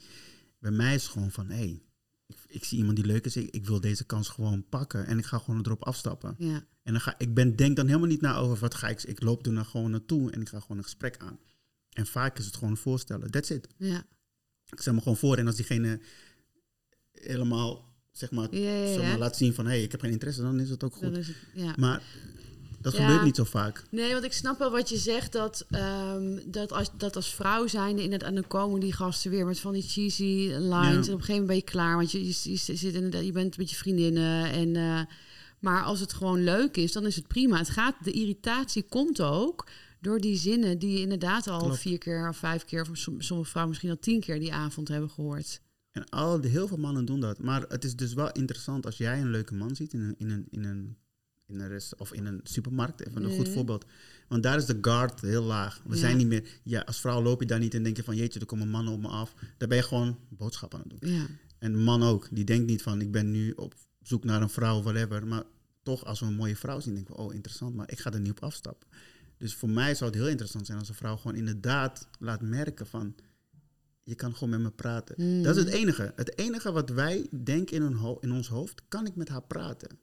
Bij 0.60 0.71
mij 0.71 0.95
is 0.95 1.03
het 1.03 1.12
gewoon 1.12 1.32
van, 1.32 1.47
hé, 1.49 1.56
hey, 1.56 1.82
ik, 2.27 2.38
ik 2.47 2.63
zie 2.63 2.77
iemand 2.77 2.95
die 2.95 3.06
leuk 3.06 3.25
is, 3.25 3.36
ik, 3.38 3.49
ik 3.56 3.65
wil 3.65 3.80
deze 3.82 4.03
kans 4.06 4.30
gewoon 4.30 4.65
pakken 4.69 5.06
en 5.06 5.17
ik 5.17 5.25
ga 5.25 5.38
gewoon 5.38 5.65
erop 5.65 5.84
afstappen. 5.86 6.36
Ja. 6.38 6.65
En 6.84 6.91
dan 6.93 7.01
ga, 7.01 7.15
ik 7.19 7.34
ben, 7.34 7.56
denk 7.56 7.75
dan 7.75 7.88
helemaal 7.88 8.08
niet 8.08 8.21
na 8.21 8.36
over 8.36 8.58
wat 8.58 8.75
ga 8.75 8.88
ik. 8.88 9.03
Ik 9.03 9.21
loop 9.21 9.45
er 9.45 9.53
dan 9.53 9.65
gewoon 9.65 9.91
naartoe 9.91 10.32
en 10.32 10.41
ik 10.41 10.49
ga 10.49 10.60
gewoon 10.60 10.77
een 10.77 10.84
gesprek 10.84 11.17
aan. 11.17 11.39
En 11.89 12.06
vaak 12.08 12.38
is 12.39 12.45
het 12.45 12.56
gewoon 12.56 12.77
voorstellen. 12.77 13.32
That's 13.32 13.49
it. 13.49 13.67
Ja. 13.77 14.06
Ik 14.69 14.80
stel 14.82 14.93
me 14.93 15.01
gewoon 15.01 15.17
voor. 15.17 15.38
En 15.38 15.47
als 15.47 15.56
diegene 15.56 15.99
helemaal, 17.12 17.95
zeg 18.12 18.32
maar, 18.32 18.56
Ja, 18.56 18.69
ja, 18.71 18.88
zeg 18.88 18.97
maar 19.01 19.08
ja. 19.12 19.17
laat 19.17 19.38
zien 19.38 19.53
van... 19.53 19.65
hé, 19.65 19.71
hey, 19.71 19.84
ik 19.84 19.91
heb 19.91 20.01
geen 20.01 20.12
interesse, 20.12 20.41
dan 20.41 20.60
is 20.60 20.69
het 20.69 20.84
ook 20.84 20.95
goed. 20.95 21.17
is 21.17 21.27
het, 21.27 21.36
ja. 21.53 21.73
Maar 21.77 22.03
dat 22.81 22.93
Ja. 22.93 22.99
gebeurt 23.05 23.23
niet 23.23 23.35
zo 23.35 23.43
vaak. 23.43 23.83
Nee, 23.91 24.11
want 24.11 24.23
ik 24.23 24.33
snap 24.33 24.59
wel 24.59 24.71
wat 24.71 24.89
je 24.89 24.97
zegt. 24.97 25.31
Dat, 25.31 25.65
ehm, 25.69 26.39
dat, 26.45 26.71
als, 26.71 26.89
dat 26.97 27.15
als 27.15 27.33
vrouw 27.33 27.67
zijnde 27.67 28.03
inderdaad... 28.03 28.29
En 28.29 28.35
dan 28.35 28.47
komen 28.47 28.79
die 28.79 28.93
gasten 28.93 29.31
weer 29.31 29.45
met 29.45 29.59
van 29.59 29.73
die 29.73 29.81
cheesy 29.81 30.51
lines. 30.51 31.07
En 31.07 31.13
op 31.13 31.19
een 31.19 31.25
gegeven 31.25 31.31
moment 31.33 31.47
ben 31.47 31.55
je 31.55 31.61
klaar. 31.61 31.95
Want 31.95 32.11
je, 32.11 32.25
je, 32.25 32.33
je 32.43 32.55
zit 32.75 32.93
inderdaad, 32.93 33.25
je 33.25 33.31
bent 33.31 33.57
met 33.57 33.69
je 33.69 33.75
vriendinnen. 33.75 34.51
En, 34.51 34.75
eh, 34.75 35.01
maar 35.59 35.83
als 35.83 35.99
het 35.99 36.13
gewoon 36.13 36.43
leuk 36.43 36.77
is, 36.77 36.91
dan 36.91 37.05
is 37.05 37.15
het 37.15 37.27
prima. 37.27 37.57
Het 37.57 37.69
gaat, 37.69 37.95
de 38.03 38.11
irritatie 38.11 38.83
komt 38.83 39.21
ook 39.21 39.67
door 40.01 40.19
die 40.19 40.37
zinnen... 40.37 40.79
die 40.79 40.91
je 40.91 40.99
inderdaad 41.01 41.47
al 41.47 41.59
Klopt. 41.59 41.79
vier 41.79 41.97
keer 41.97 42.29
of 42.29 42.37
vijf 42.37 42.65
keer... 42.65 42.81
of 42.81 42.89
som- 42.93 43.21
sommige 43.21 43.49
vrouwen 43.49 43.69
misschien 43.73 43.95
al 43.95 43.99
tien 44.03 44.19
keer 44.19 44.39
die 44.39 44.53
avond 44.53 44.87
hebben 44.87 45.09
gehoord. 45.09 45.61
En 45.91 46.09
al, 46.09 46.41
heel 46.41 46.67
veel 46.67 46.77
mannen 46.77 47.05
doen 47.05 47.19
dat. 47.19 47.39
Maar 47.39 47.65
het 47.67 47.83
is 47.83 47.95
dus 47.95 48.13
wel 48.13 48.31
interessant 48.31 48.85
als 48.85 48.97
jij 48.97 49.21
een 49.21 49.29
leuke 49.31 49.53
man 49.53 49.75
ziet 49.75 49.93
in 49.93 49.99
een, 50.01 50.15
in 50.17 50.29
een, 50.29 50.47
in 50.49 50.63
een, 50.63 50.97
in 51.47 51.60
een 51.60 51.67
rest, 51.67 51.95
of 51.95 52.13
in 52.13 52.25
een 52.25 52.39
supermarkt. 52.43 53.07
Even 53.07 53.23
een 53.23 53.36
goed 53.36 53.49
voorbeeld. 53.49 53.86
Want 54.27 54.43
daar 54.43 54.57
is 54.57 54.65
de 54.65 54.77
guard 54.81 55.21
heel 55.21 55.43
laag. 55.43 55.81
We 55.86 55.93
Ja. 55.93 55.99
zijn 55.99 56.17
niet 56.17 56.27
meer... 56.27 56.43
Ja, 56.63 56.81
als 56.81 56.99
vrouw 56.99 57.21
loop 57.21 57.39
je 57.41 57.47
daar 57.47 57.60
niet 57.60 57.73
en 57.73 57.83
denk 57.83 57.95
je 57.97 58.03
van... 58.03 58.15
Jeetje, 58.15 58.39
er 58.39 58.45
komen 58.45 58.69
mannen 58.69 58.93
op 58.93 59.01
me 59.01 59.07
af. 59.07 59.33
Daar 59.57 59.67
ben 59.67 59.77
je 59.77 59.83
gewoon 59.83 60.17
boodschappen 60.29 60.79
aan 60.83 60.86
het 60.89 61.01
doen. 61.01 61.12
Ja, 61.13 61.25
En 61.60 61.71
de 61.71 61.77
man 61.77 62.03
ook. 62.03 62.27
Die 62.31 62.43
denkt 62.43 62.67
niet 62.67 62.81
van... 62.81 63.01
Ik 63.01 63.12
ben 63.12 63.31
nu 63.31 63.51
op 63.51 63.73
zoek 64.01 64.23
naar 64.23 64.41
een 64.41 64.49
vrouw, 64.49 64.81
whatever. 64.81 65.27
Maar 65.27 65.43
toch, 65.83 66.05
als 66.05 66.19
we 66.19 66.25
een 66.25 66.36
mooie 66.36 66.55
vrouw 66.55 66.79
zien, 66.79 66.93
denken 66.93 67.15
we... 67.15 67.21
Oh, 67.21 67.33
interessant, 67.33 67.75
maar 67.75 67.91
ik 67.91 67.99
ga 67.99 68.12
er 68.12 68.19
niet 68.19 68.31
op 68.31 68.43
afstappen. 68.43 68.88
Dus 69.38 69.55
voor 69.55 69.69
mij 69.69 69.95
zou 69.95 70.10
het 70.10 70.19
heel 70.19 70.29
interessant 70.29 70.65
zijn 70.65 70.79
als 70.79 70.89
een 70.89 70.95
vrouw 70.95 71.15
gewoon 71.17 71.38
inderdaad 71.38 72.07
laat 72.19 72.41
merken 72.41 72.88
van... 72.88 73.15
Je 74.03 74.15
kan 74.15 74.33
gewoon 74.33 74.49
met 74.49 74.60
me 74.60 74.71
praten. 74.71 75.15
Mm. 75.17 75.43
Dat 75.43 75.55
is 75.57 75.63
het 75.63 75.73
enige. 75.73 76.13
Het 76.15 76.38
enige 76.38 76.71
wat 76.71 76.89
wij 76.89 77.27
denken 77.43 77.75
in, 77.75 78.17
in 78.19 78.31
ons 78.31 78.47
hoofd, 78.47 78.81
kan 78.88 79.05
ik 79.05 79.15
met 79.15 79.29
haar 79.29 79.41
praten? 79.41 79.99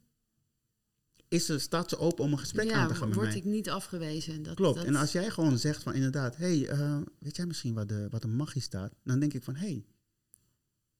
Is 1.35 1.47
ze 1.47 1.99
open 1.99 2.25
om 2.25 2.33
een 2.33 2.39
gesprek 2.39 2.73
aan 2.73 2.89
te 2.89 2.95
gaan 2.95 3.07
met 3.09 3.17
word 3.17 3.29
mij? 3.29 3.37
ik 3.37 3.45
niet 3.45 3.71
afgewezen. 3.71 4.43
Dat, 4.43 4.55
Klopt. 4.55 4.77
dat- 4.77 4.85
En 4.87 4.95
als 4.97 5.13
jij 5.13 5.31
gewoon 5.31 5.59
zegt 5.59 5.83
van 5.83 5.95
inderdaad, 5.95 6.37
hey, 6.37 6.69
eh, 6.69 6.97
weet 7.19 7.37
jij 7.37 7.47
misschien 7.47 7.75
wat, 7.75 7.89
de, 7.89 8.07
wat 8.11 8.25
een 8.25 8.37
magie 8.37 8.63
staat? 8.63 8.93
Dan 9.05 9.19
denk 9.19 9.35
ik 9.35 9.43
van, 9.43 9.57
hey. 9.57 9.85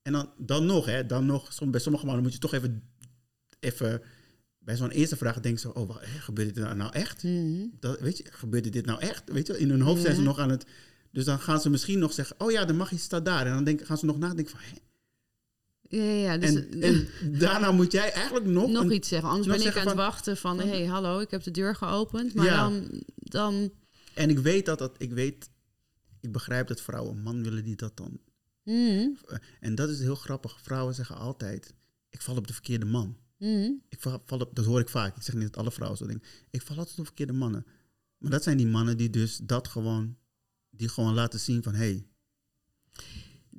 En 0.03 0.13
dan, 0.13 0.31
dan 0.39 0.67
nog, 0.67 0.87
hè, 0.87 1.07
dan 1.07 1.27
nog, 1.27 1.53
som- 1.53 1.71
bij 1.71 1.81
sommige 1.81 2.05
mannen 2.05 2.23
moet 2.25 2.33
je 2.33 2.39
toch 2.39 2.53
even, 2.53 2.83
even 3.61 4.03
bij 4.59 4.77
zo'n 4.77 4.91
eerste 4.91 5.17
vraag 5.17 5.41
denken 5.41 5.61
ze, 5.61 5.75
oh, 5.75 5.89
wat, 5.89 6.01
hè, 6.01 6.19
gebeurt 6.21 6.55
dit 6.55 6.75
nou, 6.75 6.93
echt? 6.93 7.23
Mhm. 7.23 7.67
Dat, 7.81 8.01
weet 8.01 8.17
je, 8.19 8.25
gebeurde 8.31 8.69
dit 8.71 8.87
nou 8.87 9.01
echt? 9.01 9.23
Weet 9.33 9.47
je, 9.47 9.59
in 9.59 9.71
hun 9.71 9.81
hoofd 9.81 10.03
zijn 10.03 10.15
ze 10.15 10.23
nog 10.23 10.39
aan 10.39 10.51
het... 10.51 10.65
Dus 11.13 11.25
dan 11.25 11.39
gaan 11.39 11.61
ze 11.61 11.71
misschien 11.71 11.99
nog 11.99 12.13
zeggen, 12.13 12.41
oh 12.41 12.51
ja, 12.51 12.65
de 12.65 12.73
magie 12.73 12.99
staat 12.99 13.25
daar. 13.25 13.47
En 13.47 13.53
dan 13.53 13.65
denk, 13.65 13.85
gaan 13.87 13.99
ze 13.99 14.05
nog 14.07 14.19
nadenken 14.19 14.51
van, 14.51 14.61
hè? 14.63 14.77
Ja, 15.97 16.03
ja, 16.03 16.39
dus 16.39 16.55
En, 16.55 16.83
en 16.83 17.09
daarna 17.39 17.73
moet 17.73 17.93
jij 17.93 18.13
eigenlijk 18.13 18.47
nog... 18.47 18.71
nog 18.71 18.85
een- 18.85 18.93
iets 18.93 19.09
zeggen. 19.09 19.29
Anders 19.29 19.57
ben 19.59 19.67
ik 19.67 19.77
aan 19.77 19.87
het 19.87 19.97
wachten 19.97 20.37
van... 20.37 20.59
hé, 20.59 20.67
hey, 20.69 20.85
hallo, 20.85 21.19
ik 21.21 21.31
heb 21.31 21.43
de 21.43 21.51
deur 21.51 21.77
geopend. 21.77 22.35
Maar 22.35 22.45
Ja. 22.47 22.57
dan, 22.69 23.03
dan... 23.15 23.73
En 24.15 24.31
ik 24.31 24.39
weet 24.39 24.67
dat 24.67 24.79
dat... 24.79 24.95
Ik 24.99 25.13
weet... 25.13 25.51
Ik 26.21 26.33
begrijp 26.33 26.67
dat 26.67 26.81
vrouwen 26.81 27.17
een 27.17 27.23
man 27.23 27.43
willen 27.43 27.65
die 27.65 27.77
dat 27.77 27.97
dan... 27.97 28.19
Mhm, 28.63 29.09
En 29.61 29.75
dat 29.75 29.89
is 29.89 29.99
heel 29.99 30.15
grappig. 30.15 30.61
Vrouwen 30.63 30.95
zeggen 30.95 31.17
altijd, 31.17 31.75
ik 32.11 32.23
val 32.23 32.37
op 32.37 32.47
de 32.47 32.53
verkeerde 32.53 32.85
man. 32.85 33.17
mhm. 33.39 33.71
Ik 33.89 34.01
val, 34.01 34.23
val 34.27 34.39
op, 34.39 34.55
dat 34.55 34.65
hoor 34.65 34.81
ik 34.81 34.89
vaak. 34.89 35.17
Ik 35.17 35.23
zeg 35.23 35.35
niet 35.35 35.45
dat 35.53 35.57
alle 35.57 35.73
vrouwen 35.73 35.99
zo 35.99 36.07
denken. 36.07 36.29
Ik 36.51 36.63
val 36.63 36.77
altijd 36.77 36.99
op 36.99 37.05
verkeerde 37.05 37.33
mannen. 37.33 37.67
Maar 38.19 38.31
dat 38.31 38.43
zijn 38.43 38.57
die 38.57 38.67
mannen 38.67 38.97
die 38.97 39.11
dus 39.11 39.37
dat 39.43 39.69
gewoon... 39.69 40.17
Die 40.71 40.89
gewoon 40.89 41.15
laten 41.15 41.41
zien 41.41 41.63
van, 41.63 41.75
hé, 41.75 41.79
hey, 41.79 42.07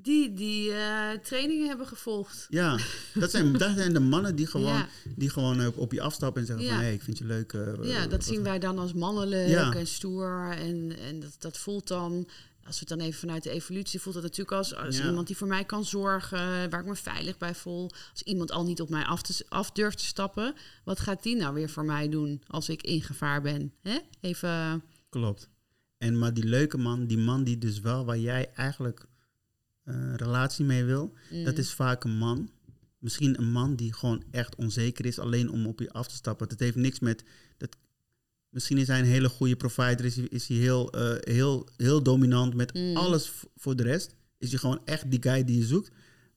Die, 0.05 0.33
die 0.33 0.71
eh, 0.71 1.11
trainingen 1.23 1.67
hebben 1.67 1.87
gevolgd. 1.87 2.45
Ja, 2.49 2.77
dat 3.13 3.31
zijn, 3.31 3.53
dat 3.53 3.75
zijn 3.75 3.93
de 3.93 3.99
mannen 3.99 4.35
die 4.35 4.47
gewoon, 4.55 4.73
Ja. 4.73 4.87
die 5.15 5.29
gewoon 5.29 5.75
op 5.75 5.91
je 5.91 6.01
afstappen 6.01 6.41
en 6.41 6.47
zeggen 6.47 6.65
Ja. 6.65 6.71
van... 6.71 6.79
hé, 6.79 6.85
hey, 6.85 6.93
ik 6.93 7.01
vind 7.01 7.17
je 7.17 7.25
leuk. 7.25 7.53
eh, 7.53 7.61
Ja, 7.83 7.99
wat- 7.99 8.09
dat 8.09 8.23
zien 8.23 8.43
wij 8.43 8.59
dan 8.59 8.79
als 8.79 8.93
mannelijk 8.93 9.47
Ja. 9.49 9.73
en 9.73 9.87
stoer. 9.87 10.51
En, 10.57 10.97
en 10.99 11.19
dat, 11.19 11.35
dat 11.39 11.57
voelt 11.57 11.87
dan, 11.87 12.27
als 12.65 12.73
we 12.79 12.85
het 12.87 12.87
dan 12.97 12.99
even 13.07 13.19
vanuit 13.19 13.43
de 13.43 13.49
evolutie, 13.49 13.99
voelt 14.01 14.15
dat 14.15 14.23
natuurlijk 14.23 14.51
als, 14.57 14.75
als 14.75 14.97
Ja. 14.97 15.05
iemand 15.05 15.27
die 15.27 15.37
voor 15.37 15.47
mij 15.47 15.63
kan 15.65 15.85
zorgen, 15.85 16.69
waar 16.69 16.79
ik 16.79 16.85
me 16.85 16.95
veilig 16.95 17.37
bij 17.37 17.55
voel. 17.55 17.91
Als 18.11 18.21
iemand 18.23 18.51
al 18.51 18.63
niet 18.63 18.81
op 18.81 18.89
mij 18.89 19.03
af, 19.03 19.21
te, 19.21 19.45
af 19.49 19.71
durft 19.71 19.97
te 19.97 20.05
stappen, 20.05 20.53
wat 20.83 20.99
gaat 20.99 21.23
die 21.23 21.35
nou 21.35 21.53
weer 21.53 21.69
voor 21.69 21.85
mij 21.85 22.09
doen 22.09 22.41
als 22.47 22.69
ik 22.69 22.81
in 22.83 23.01
gevaar 23.01 23.41
ben? 23.41 23.73
Hè? 23.81 23.97
Even, 24.21 24.83
Klopt. 25.09 25.49
En 25.97 26.17
maar 26.19 26.33
die 26.33 26.45
leuke 26.45 26.77
man, 26.77 27.05
die 27.05 27.17
man 27.17 27.43
die 27.43 27.57
dus 27.57 27.79
wel 27.79 28.05
waar 28.05 28.17
jij 28.19 28.51
eigenlijk 28.55 29.05
eh, 29.85 30.13
relatie 30.15 30.65
mee 30.65 30.83
wil... 30.83 31.13
mm, 31.31 31.43
dat 31.43 31.57
is 31.57 31.71
vaak 31.73 32.03
een 32.03 32.17
man. 32.17 32.49
Misschien 32.99 33.37
een 33.39 33.51
man 33.51 33.75
die 33.75 33.93
gewoon 33.93 34.23
echt 34.31 34.55
onzeker 34.55 35.05
is, 35.05 35.19
alleen 35.19 35.49
om 35.51 35.65
op 35.67 35.79
je 35.79 35.91
af 35.91 36.07
te 36.07 36.15
stappen. 36.15 36.47
Het 36.47 36.59
heeft 36.59 36.75
niks 36.75 36.99
met... 36.99 37.23
Dat, 37.57 37.75
misschien 38.49 38.77
is 38.77 38.87
hij 38.87 38.99
een 38.99 39.05
hele 39.05 39.29
goede 39.29 39.55
provider, 39.55 40.05
is 40.05 40.15
hij, 40.15 40.25
is 40.29 40.47
hij 40.47 40.57
heel, 40.57 40.91
eh, 40.91 41.33
heel, 41.33 41.67
heel 41.77 42.03
dominant 42.03 42.53
met 42.53 42.73
Mm. 42.73 42.95
alles 42.97 43.31
voor 43.55 43.75
de 43.75 43.83
rest. 43.83 44.15
Is 44.37 44.49
hij 44.49 44.59
gewoon 44.59 44.81
echt 44.85 45.11
die 45.11 45.21
guy 45.23 45.43
die 45.43 45.57
je 45.57 45.65
zoekt. 45.65 45.91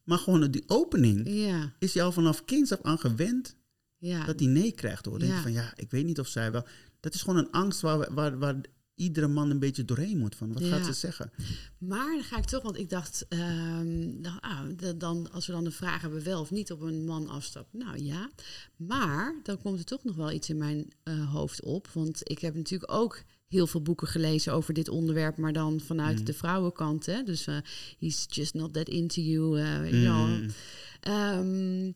Maar 0.05 0.19
gewoon 0.19 0.51
die 0.51 0.65
opening 0.67 1.29
ja, 1.29 1.75
is 1.79 1.95
hij 1.95 2.03
al 2.03 2.13
vanaf 2.13 2.45
kinds 2.45 2.73
af 2.73 2.83
aan 2.83 2.99
gewend 2.99 3.57
ja. 3.99 4.25
dat 4.25 4.41
hij 4.41 4.49
nee 4.49 4.73
krijgt. 4.73 5.05
Hoor. 5.05 5.19
Denk 5.19 5.33
Ja. 5.33 5.43
van 5.43 5.53
ja, 5.53 5.73
ik 5.77 5.91
weet 5.91 6.05
niet 6.05 6.19
of 6.19 6.29
zij 6.29 6.53
wel. 6.53 6.67
Dat 7.01 7.15
is 7.15 7.21
gewoon 7.23 7.39
een 7.39 7.51
angst 7.51 7.81
waar, 7.81 8.15
waar, 8.15 8.39
waar 8.39 8.57
iedere 8.99 9.29
man 9.29 9.51
een 9.51 9.59
beetje 9.59 9.85
doorheen 9.85 10.19
moet. 10.19 10.35
Van 10.35 10.53
wat 10.53 10.63
Ja. 10.63 10.69
gaat 10.77 10.87
ze 10.87 10.93
zeggen? 10.93 11.31
Maar 11.79 12.15
dan 12.15 12.23
ga 12.23 12.37
ik 12.39 12.45
toch, 12.45 12.63
want 12.63 12.79
ik 12.79 12.91
dacht, 12.91 13.27
ehm, 13.29 14.21
nou, 14.21 14.37
ah, 14.41 14.61
da- 14.77 14.93
dan, 14.93 15.31
als 15.33 15.47
we 15.47 15.53
dan 15.53 15.65
de 15.65 15.71
vraag 15.71 16.01
hebben 16.01 16.25
wel 16.25 16.41
of 16.41 16.51
niet 16.51 16.73
op 16.73 16.81
een 16.81 17.05
man 17.05 17.29
afstappen. 17.29 17.79
Nou 17.79 18.03
ja, 18.05 18.31
maar 18.77 19.41
dan 19.43 19.59
komt 19.63 19.79
er 19.79 19.85
toch 19.85 20.05
nog 20.05 20.17
wel 20.17 20.31
iets 20.33 20.49
in 20.49 20.57
mijn 20.59 20.89
eh, 21.03 21.33
hoofd 21.33 21.63
op. 21.63 21.89
Want 21.89 22.21
ik 22.31 22.39
heb 22.39 22.55
natuurlijk 22.55 22.93
ook 22.93 23.23
heel 23.49 23.67
veel 23.67 23.83
boeken 23.83 24.07
gelezen 24.09 24.53
over 24.53 24.75
dit 24.75 24.89
onderwerp, 24.89 25.37
maar 25.37 25.53
dan 25.53 25.81
vanuit 25.81 26.17
Mhm. 26.17 26.25
de 26.25 26.33
vrouwenkant. 26.35 27.07
Hè? 27.07 27.23
Dus 27.23 27.47
eh, 27.47 27.57
he's 27.99 28.27
just 28.29 28.55
not 28.55 28.73
that 28.73 28.89
into 28.89 29.21
you. 29.21 29.61
eh, 29.61 29.91
je 29.91 30.01
wel. 30.01 30.27
Mm, 30.27 30.47
Ehm, 31.01 31.93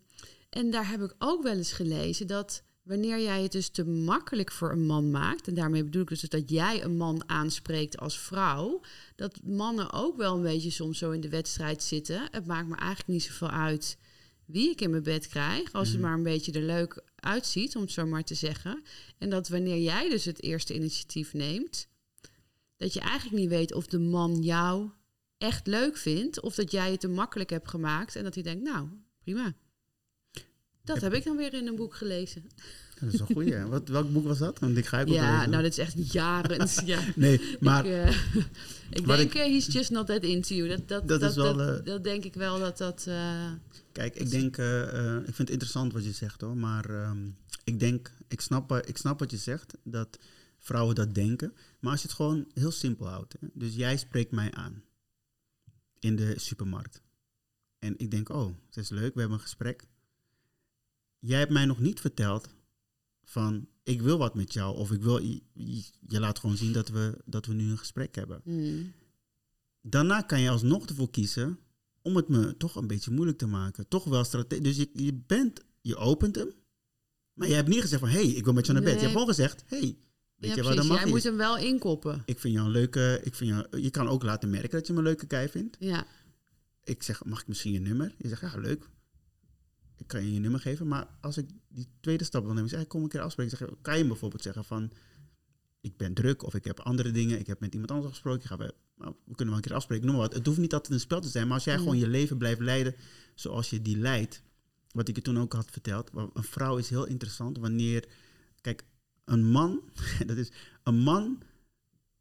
en 0.50 0.70
daar 0.70 0.88
heb 0.90 1.00
ik 1.02 1.14
ook 1.18 1.42
wel 1.42 1.56
eens 1.56 1.72
gelezen 1.72 2.26
dat 2.26 2.62
wanneer 2.82 3.20
jij 3.20 3.42
het 3.42 3.52
dus 3.52 3.68
te 3.68 3.84
makkelijk 3.84 4.52
voor 4.52 4.72
een 4.72 4.86
man 4.86 5.10
maakt, 5.10 5.48
en 5.48 5.54
daarmee 5.54 5.84
bedoel 5.84 6.02
ik 6.02 6.08
dus 6.08 6.20
dat 6.20 6.50
jij 6.50 6.84
een 6.84 6.96
man 6.96 7.28
aanspreekt 7.28 7.98
als 7.98 8.18
vrouw, 8.18 8.80
dat 9.16 9.40
mannen 9.42 9.92
ook 9.92 10.16
wel 10.16 10.36
een 10.36 10.42
beetje 10.42 10.70
soms 10.70 10.98
zo 10.98 11.10
in 11.10 11.20
de 11.20 11.28
wedstrijd 11.28 11.82
zitten. 11.82 12.28
Het 12.30 12.46
maakt 12.46 12.68
me 12.68 12.76
eigenlijk 12.76 13.08
niet 13.08 13.22
zoveel 13.22 13.50
uit 13.50 13.98
wie 14.46 14.70
ik 14.70 14.80
in 14.80 14.90
mijn 14.90 15.02
bed 15.02 15.28
krijg, 15.28 15.72
als 15.72 15.88
het 15.88 15.96
Mhm. 15.96 16.06
maar 16.06 16.16
een 16.16 16.22
beetje 16.22 16.52
er 16.52 16.62
leuk 16.62 17.02
uitziet, 17.16 17.76
om 17.76 17.82
het 17.82 17.90
zo 17.90 18.06
maar 18.06 18.24
te 18.24 18.34
zeggen. 18.34 18.82
En 19.18 19.30
dat 19.30 19.48
wanneer 19.48 19.78
jij 19.78 20.08
dus 20.08 20.24
het 20.24 20.42
eerste 20.42 20.74
initiatief 20.74 21.32
neemt, 21.32 21.88
dat 22.76 22.92
je 22.92 23.00
eigenlijk 23.00 23.40
niet 23.40 23.48
weet 23.48 23.74
of 23.74 23.86
de 23.86 23.98
man 23.98 24.42
jou 24.42 24.90
echt 25.38 25.66
leuk 25.66 25.96
vindt, 25.96 26.40
of 26.40 26.54
dat 26.54 26.70
jij 26.70 26.90
het 26.90 27.00
te 27.00 27.08
makkelijk 27.08 27.50
hebt 27.50 27.68
gemaakt 27.68 28.16
en 28.16 28.24
dat 28.24 28.34
hij 28.34 28.42
denkt, 28.42 28.62
nou, 28.62 28.88
prima. 29.22 29.54
Dat 30.84 31.00
heb 31.00 31.12
ik 31.14 31.24
dan 31.24 31.36
weer 31.36 31.54
in 31.54 31.66
een 31.66 31.76
boek 31.76 31.94
gelezen. 31.94 32.44
dat 33.00 33.12
is 33.12 33.20
een 33.20 33.26
goeie. 33.26 33.52
hè? 33.54 33.66
Wat, 33.66 33.88
welk 33.88 34.12
boek 34.12 34.24
was 34.24 34.38
dat? 34.38 34.58
Want 34.58 34.76
ik 34.76 34.86
ga 34.86 35.00
ook 35.00 35.08
Ja, 35.08 35.34
lezen. 35.36 35.50
nou, 35.50 35.62
dat 35.62 35.72
is 35.72 35.78
echt 35.78 36.12
jaren. 36.12 36.68
ja. 36.86 37.00
Nee, 37.16 37.56
maar 37.60 37.86
ik, 37.86 37.92
eh, 37.92 38.16
ik 38.90 39.06
denk, 39.06 39.20
ik- 39.20 39.34
eh, 39.34 39.42
he's 39.44 39.66
just 39.66 39.90
not 39.90 40.06
that 40.06 40.22
into 40.22 40.54
you. 40.54 40.68
Dat, 40.68 40.88
dat, 40.88 41.08
Dat 41.08 41.20
dat, 41.20 41.30
is 41.30 41.36
wel, 41.36 41.56
dat, 41.56 41.78
eh, 41.78 41.84
dat 41.84 42.04
denk 42.04 42.24
ik 42.24 42.34
wel 42.34 42.58
dat 42.58 42.78
dat... 42.78 43.08
kijk, 43.92 44.14
ik 44.16 44.30
denk, 44.30 44.56
ik 44.56 45.24
vind 45.24 45.38
het 45.38 45.50
interessant 45.50 45.92
wat 45.92 46.04
je 46.04 46.12
zegt 46.12 46.40
hoor. 46.40 46.56
Maar 46.56 46.84
ehm, 46.90 47.28
ik 47.64 47.80
denk, 47.80 48.12
ik 48.28 48.40
snap, 48.40 48.72
ik 48.86 48.96
snap 48.96 49.18
wat 49.18 49.30
je 49.30 49.36
zegt, 49.36 49.74
dat 49.84 50.18
vrouwen 50.58 50.94
dat 50.94 51.14
denken. 51.14 51.54
Maar 51.80 51.90
als 51.92 52.00
je 52.02 52.06
het 52.06 52.16
gewoon 52.16 52.46
heel 52.54 52.70
simpel 52.70 53.06
houdt. 53.08 53.34
Hè? 53.40 53.46
Dus 53.52 53.74
jij 53.74 53.96
spreekt 53.96 54.30
mij 54.30 54.52
aan 54.52 54.82
in 55.98 56.16
de 56.16 56.34
supermarkt. 56.36 57.00
En 57.78 57.94
ik 57.96 58.10
denk, 58.10 58.28
oh, 58.28 58.46
het 58.66 58.76
is 58.76 58.88
leuk, 58.88 59.14
we 59.14 59.20
hebben 59.20 59.38
een 59.38 59.44
gesprek. 59.44 59.84
Jij 61.24 61.38
hebt 61.38 61.52
mij 61.52 61.64
nog 61.64 61.80
niet 61.80 62.00
verteld 62.00 62.48
van, 63.24 63.68
ik 63.82 64.02
wil 64.02 64.18
wat 64.18 64.34
met 64.34 64.52
jou. 64.52 64.76
Of 64.76 64.90
ik 64.90 65.02
wil, 65.02 65.18
je, 65.22 65.40
laat 66.08 66.38
gewoon 66.38 66.56
zien 66.56 66.72
dat 66.72 66.88
we, 66.88 67.18
dat 67.24 67.46
we 67.46 67.54
nu 67.54 67.70
een 67.70 67.78
gesprek 67.78 68.14
hebben. 68.14 68.40
hmm. 68.44 68.92
Daarna 69.80 70.20
kan 70.20 70.40
je 70.40 70.50
alsnog 70.50 70.86
ervoor 70.86 71.10
kiezen 71.10 71.58
om 72.02 72.16
het 72.16 72.28
me 72.28 72.56
toch 72.56 72.76
een 72.76 72.86
beetje 72.86 73.10
moeilijk 73.10 73.38
te 73.38 73.46
maken. 73.46 73.88
Toch 73.88 74.04
wel 74.04 74.24
strategisch. 74.24 74.64
Dus 74.64 74.76
je, 74.76 75.04
je 75.04 75.14
bent, 75.26 75.60
je 75.80 75.96
opent 75.96 76.36
hem. 76.36 76.52
Maar 77.32 77.48
je 77.48 77.54
hebt 77.54 77.68
niet 77.68 77.80
gezegd 77.80 78.00
van, 78.00 78.10
hé, 78.10 78.22
hey, 78.22 78.30
ik 78.30 78.44
wil 78.44 78.52
met 78.52 78.66
je 78.66 78.72
naar 78.72 78.82
bed. 78.82 78.92
Je 78.92 78.98
hebt 78.98 79.12
gewoon 79.12 79.26
gezegd, 79.26 79.64
hé, 79.66 79.78
hey, 79.78 79.96
weet 80.36 80.50
ja, 80.50 80.56
je 80.56 80.62
wat 80.62 80.72
precies. 80.72 80.76
dan 80.76 80.86
mag 80.86 80.96
Jij 80.96 81.06
is? 81.06 81.12
moet 81.12 81.22
hem 81.22 81.36
wel 81.36 81.58
inkoppen. 81.58 82.22
Ik 82.24 82.38
vind 82.38 82.54
jou 82.54 82.66
een 82.66 82.72
leuke, 82.72 83.20
ik 83.22 83.34
vind 83.34 83.50
jou, 83.50 83.80
je 83.80 83.90
kan 83.90 84.08
ook 84.08 84.22
laten 84.22 84.50
merken 84.50 84.70
dat 84.70 84.86
je 84.86 84.92
me 84.92 84.98
een 84.98 85.04
leuke 85.04 85.26
kei 85.26 85.48
vindt. 85.48 85.76
Ja, 85.80 86.06
Ik 86.84 87.02
zeg, 87.02 87.24
mag 87.24 87.40
ik 87.40 87.48
misschien 87.48 87.72
je 87.72 87.80
nummer? 87.80 88.14
Je 88.18 88.28
zegt, 88.28 88.40
ja, 88.40 88.56
leuk. 88.56 88.88
Ik 90.02 90.08
kan 90.08 90.24
je 90.24 90.32
je 90.32 90.40
nummer 90.40 90.60
geven. 90.60 90.88
Maar 90.88 91.06
als 91.20 91.36
ik 91.36 91.50
die 91.68 91.88
tweede 92.00 92.24
stap 92.24 92.44
wil 92.44 92.52
nemen, 92.54 92.70
zeg 92.70 92.80
ik, 92.80 92.88
kom 92.88 93.02
een 93.02 93.08
keer 93.08 93.20
afspreken. 93.20 93.56
Zeg, 93.56 93.68
kan 93.80 93.98
je 93.98 94.06
bijvoorbeeld 94.06 94.42
zeggen 94.42 94.64
van, 94.64 94.92
ik 95.80 95.96
ben 95.96 96.14
druk 96.14 96.42
of 96.42 96.54
ik 96.54 96.64
heb 96.64 96.80
andere 96.80 97.10
dingen. 97.10 97.38
Ik 97.38 97.46
heb 97.46 97.60
met 97.60 97.72
iemand 97.72 97.90
anders 97.90 98.10
gesproken. 98.10 98.48
Ga 98.48 98.56
bij, 98.56 98.70
nou, 98.96 99.14
we 99.24 99.34
kunnen 99.34 99.46
wel 99.46 99.56
een 99.56 99.68
keer 99.68 99.74
afspreken, 99.74 100.06
noem 100.06 100.14
maar 100.16 100.24
wat. 100.24 100.34
Het 100.34 100.46
hoeft 100.46 100.58
niet 100.58 100.72
altijd 100.72 100.92
een 100.92 101.00
spel 101.00 101.20
te 101.20 101.28
zijn. 101.28 101.46
Maar 101.46 101.54
als 101.54 101.64
jij 101.64 101.74
Mm. 101.76 101.82
gewoon 101.82 101.98
je 101.98 102.08
leven 102.08 102.38
blijft 102.38 102.60
leiden 102.60 102.94
zoals 103.34 103.70
je 103.70 103.82
die 103.82 103.96
leidt. 103.98 104.42
Wat 104.90 105.08
ik 105.08 105.16
je 105.16 105.22
toen 105.22 105.38
ook 105.38 105.52
had 105.52 105.70
verteld. 105.70 106.10
Een 106.14 106.42
vrouw 106.42 106.76
is 106.76 106.88
heel 106.88 107.06
interessant 107.06 107.58
wanneer, 107.58 108.08
kijk, 108.60 108.84
een 109.24 109.44
man, 109.44 109.80
dat 110.26 110.36
is 110.36 110.52
een 110.82 110.98
man, 110.98 111.42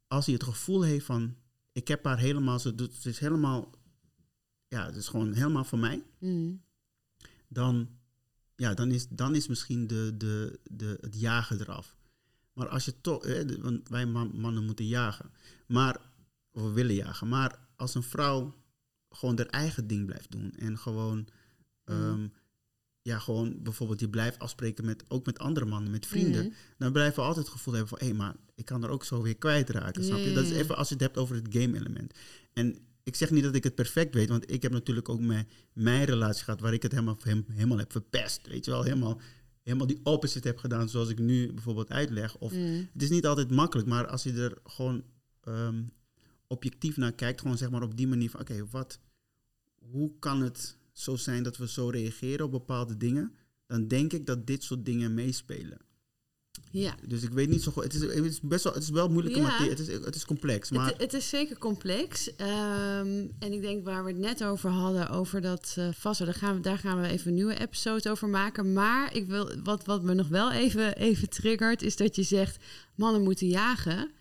als 0.08 0.26
hij 0.26 0.34
het 0.34 0.44
gevoel 0.44 0.82
heeft 0.82 1.06
van, 1.06 1.36
ik 1.72 1.88
heb 1.88 2.06
haar 2.06 2.20
helemaal, 2.20 2.60
ze 2.60 2.76
doet, 2.76 2.96
het 2.96 3.06
is 3.06 3.20
helemaal, 3.20 3.72
ja, 4.68 4.86
het 4.86 4.96
is 4.96 5.08
gewoon 5.08 5.34
helemaal 5.34 5.64
voor 5.64 5.80
mij 5.80 6.04
hmm. 6.18 6.62
Dan, 7.54 7.90
ja, 8.56 8.74
dan, 8.74 8.92
is, 8.92 9.08
dan 9.10 9.36
is 9.36 9.48
misschien 9.48 9.88
de, 9.88 10.14
de, 10.18 10.60
de, 10.72 10.98
het 11.02 11.20
jagen 11.20 11.60
eraf. 11.60 11.98
Maar 12.54 12.68
als 12.68 12.86
je 12.86 13.02
toch, 13.02 13.26
want 13.62 13.90
wij 13.90 14.06
man- 14.06 14.40
mannen 14.40 14.66
moeten 14.66 14.88
jagen, 14.88 15.32
maar 15.68 16.02
we 16.52 16.72
willen 16.72 16.96
jagen, 16.96 17.28
maar 17.28 17.60
als 17.76 17.96
een 17.96 18.04
vrouw 18.04 18.56
gewoon 19.10 19.38
haar 19.38 19.46
eigen 19.46 19.88
ding 19.88 20.06
blijft 20.06 20.32
doen 20.32 20.52
en 20.52 20.78
gewoon, 20.78 21.28
ehm, 21.84 22.28
ja, 23.02 23.20
gewoon 23.20 23.64
bijvoorbeeld 23.64 24.00
je 24.00 24.10
blijft 24.10 24.40
afspreken 24.40 24.86
met, 24.86 25.04
ook 25.08 25.26
met 25.26 25.40
andere 25.40 25.66
mannen, 25.66 25.92
met 25.92 26.06
vrienden, 26.06 26.46
Mhm. 26.46 26.54
dan 26.78 26.92
blijven 26.92 27.16
we 27.16 27.22
altijd 27.28 27.46
het 27.46 27.56
gevoel 27.56 27.74
hebben 27.74 27.98
van, 27.98 28.08
hé, 28.08 28.14
maar 28.14 28.36
ik 28.56 28.66
kan 28.66 28.84
er 28.84 28.90
ook 28.90 29.04
zo 29.04 29.22
weer 29.22 29.38
kwijtraken, 29.38 30.04
snap 30.04 30.18
je? 30.20 30.34
Dat 30.34 30.44
is 30.44 30.50
ja. 30.50 30.56
even 30.56 30.78
als 30.78 30.88
je 30.88 30.94
het 30.94 31.04
hebt 31.04 31.18
over 31.18 31.36
het 31.36 31.48
game-element. 31.50 32.14
En 32.54 32.78
ik 33.04 33.16
zeg 33.16 33.30
niet 33.32 33.44
dat 33.44 33.56
ik 33.56 33.64
het 33.64 33.76
perfect 33.76 34.14
weet, 34.14 34.30
want 34.30 34.52
ik 34.52 34.62
heb 34.62 34.72
natuurlijk 34.72 35.10
ook 35.10 35.20
mijn, 35.20 35.48
mijn 35.74 36.04
relatie 36.06 36.44
gehad 36.44 36.60
waar 36.60 36.74
ik 36.74 36.82
het 36.84 36.92
helemaal, 36.92 37.18
hem- 37.24 37.46
helemaal 37.48 37.78
heb 37.78 37.92
verpest, 37.92 38.48
weet 38.48 38.66
je 38.66 38.72
wel? 38.72 38.84
Helemaal, 38.84 39.22
helemaal 39.64 39.88
die 39.88 40.00
opposite 40.04 40.48
heb 40.48 40.58
gedaan 40.58 40.90
zoals 40.90 41.10
ik 41.10 41.20
nu 41.20 41.54
bijvoorbeeld 41.54 41.90
uitleg. 41.90 42.38
Of, 42.38 42.52
Hmm. 42.52 42.88
Het 42.94 43.02
is 43.02 43.10
niet 43.10 43.26
altijd 43.26 43.52
makkelijk, 43.52 43.88
maar 43.88 44.08
als 44.08 44.24
je 44.24 44.34
er 44.34 44.58
gewoon 44.64 45.04
ehm, 45.42 45.84
objectief 46.48 46.98
naar 46.98 47.14
kijkt, 47.14 47.42
gewoon 47.42 47.58
zeg 47.58 47.70
maar 47.70 47.84
op 47.84 47.98
die 47.98 48.08
manier 48.08 48.30
van, 48.30 48.40
oké, 48.40 48.66
wat, 48.70 49.00
hoe 49.76 50.12
kan 50.20 50.42
het 50.42 50.78
zo 50.92 51.16
zijn 51.16 51.44
dat 51.44 51.58
we 51.58 51.68
zo 51.68 51.90
reageren 51.90 52.46
op 52.46 52.52
bepaalde 52.52 52.98
dingen? 52.98 53.36
Dan 53.68 53.88
denk 53.88 54.14
ik 54.14 54.26
dat 54.26 54.48
dit 54.48 54.64
soort 54.64 54.86
dingen 54.86 55.14
meespelen. 55.14 55.78
Ja. 56.72 56.96
Dus 57.08 57.24
ik 57.24 57.30
weet 57.30 57.50
niet 57.50 57.64
zo 57.64 57.72
goed. 57.72 57.84
Het 57.84 57.94
is, 57.94 58.02
het 58.02 58.26
is 58.26 58.40
best 58.42 58.64
wel, 58.64 58.74
het 58.74 58.84
is 58.84 58.90
wel 58.90 59.10
moeilijke 59.10 59.40
Ja. 59.40 59.46
materie. 59.46 59.70
Het 59.70 59.80
is, 59.80 59.88
het 59.88 60.16
is 60.16 60.26
complex. 60.26 60.72
Maar 60.72 60.86
Het, 60.88 60.98
het 61.02 61.14
is 61.14 61.30
zeker 61.30 61.58
complex. 61.58 62.36
Ehm, 62.36 63.26
en 63.40 63.54
ik 63.54 63.62
denk 63.62 63.86
waar 63.86 64.04
we 64.04 64.10
het 64.12 64.20
net 64.20 64.44
over 64.44 64.70
hadden, 64.70 65.10
over 65.10 65.42
dat 65.42 65.76
uh, 65.80 65.88
vast, 65.92 66.26
daar 66.26 66.34
gaan, 66.34 66.56
we, 66.56 66.62
daar 66.62 66.78
gaan 66.78 67.02
we 67.02 67.08
even 67.08 67.28
een 67.28 67.34
nieuwe 67.34 67.60
episode 67.60 68.10
over 68.10 68.28
maken. 68.30 68.74
Maar 68.74 69.16
ik 69.16 69.28
wil, 69.28 69.52
wat, 69.64 69.86
wat 69.86 70.04
me 70.04 70.14
nog 70.14 70.28
wel 70.28 70.52
even, 70.52 70.96
even 70.96 71.30
triggert, 71.30 71.82
is 71.82 71.96
dat 71.96 72.16
je 72.16 72.24
zegt, 72.24 72.64
mannen 72.96 73.24
moeten 73.24 73.48
jagen. 73.48 74.12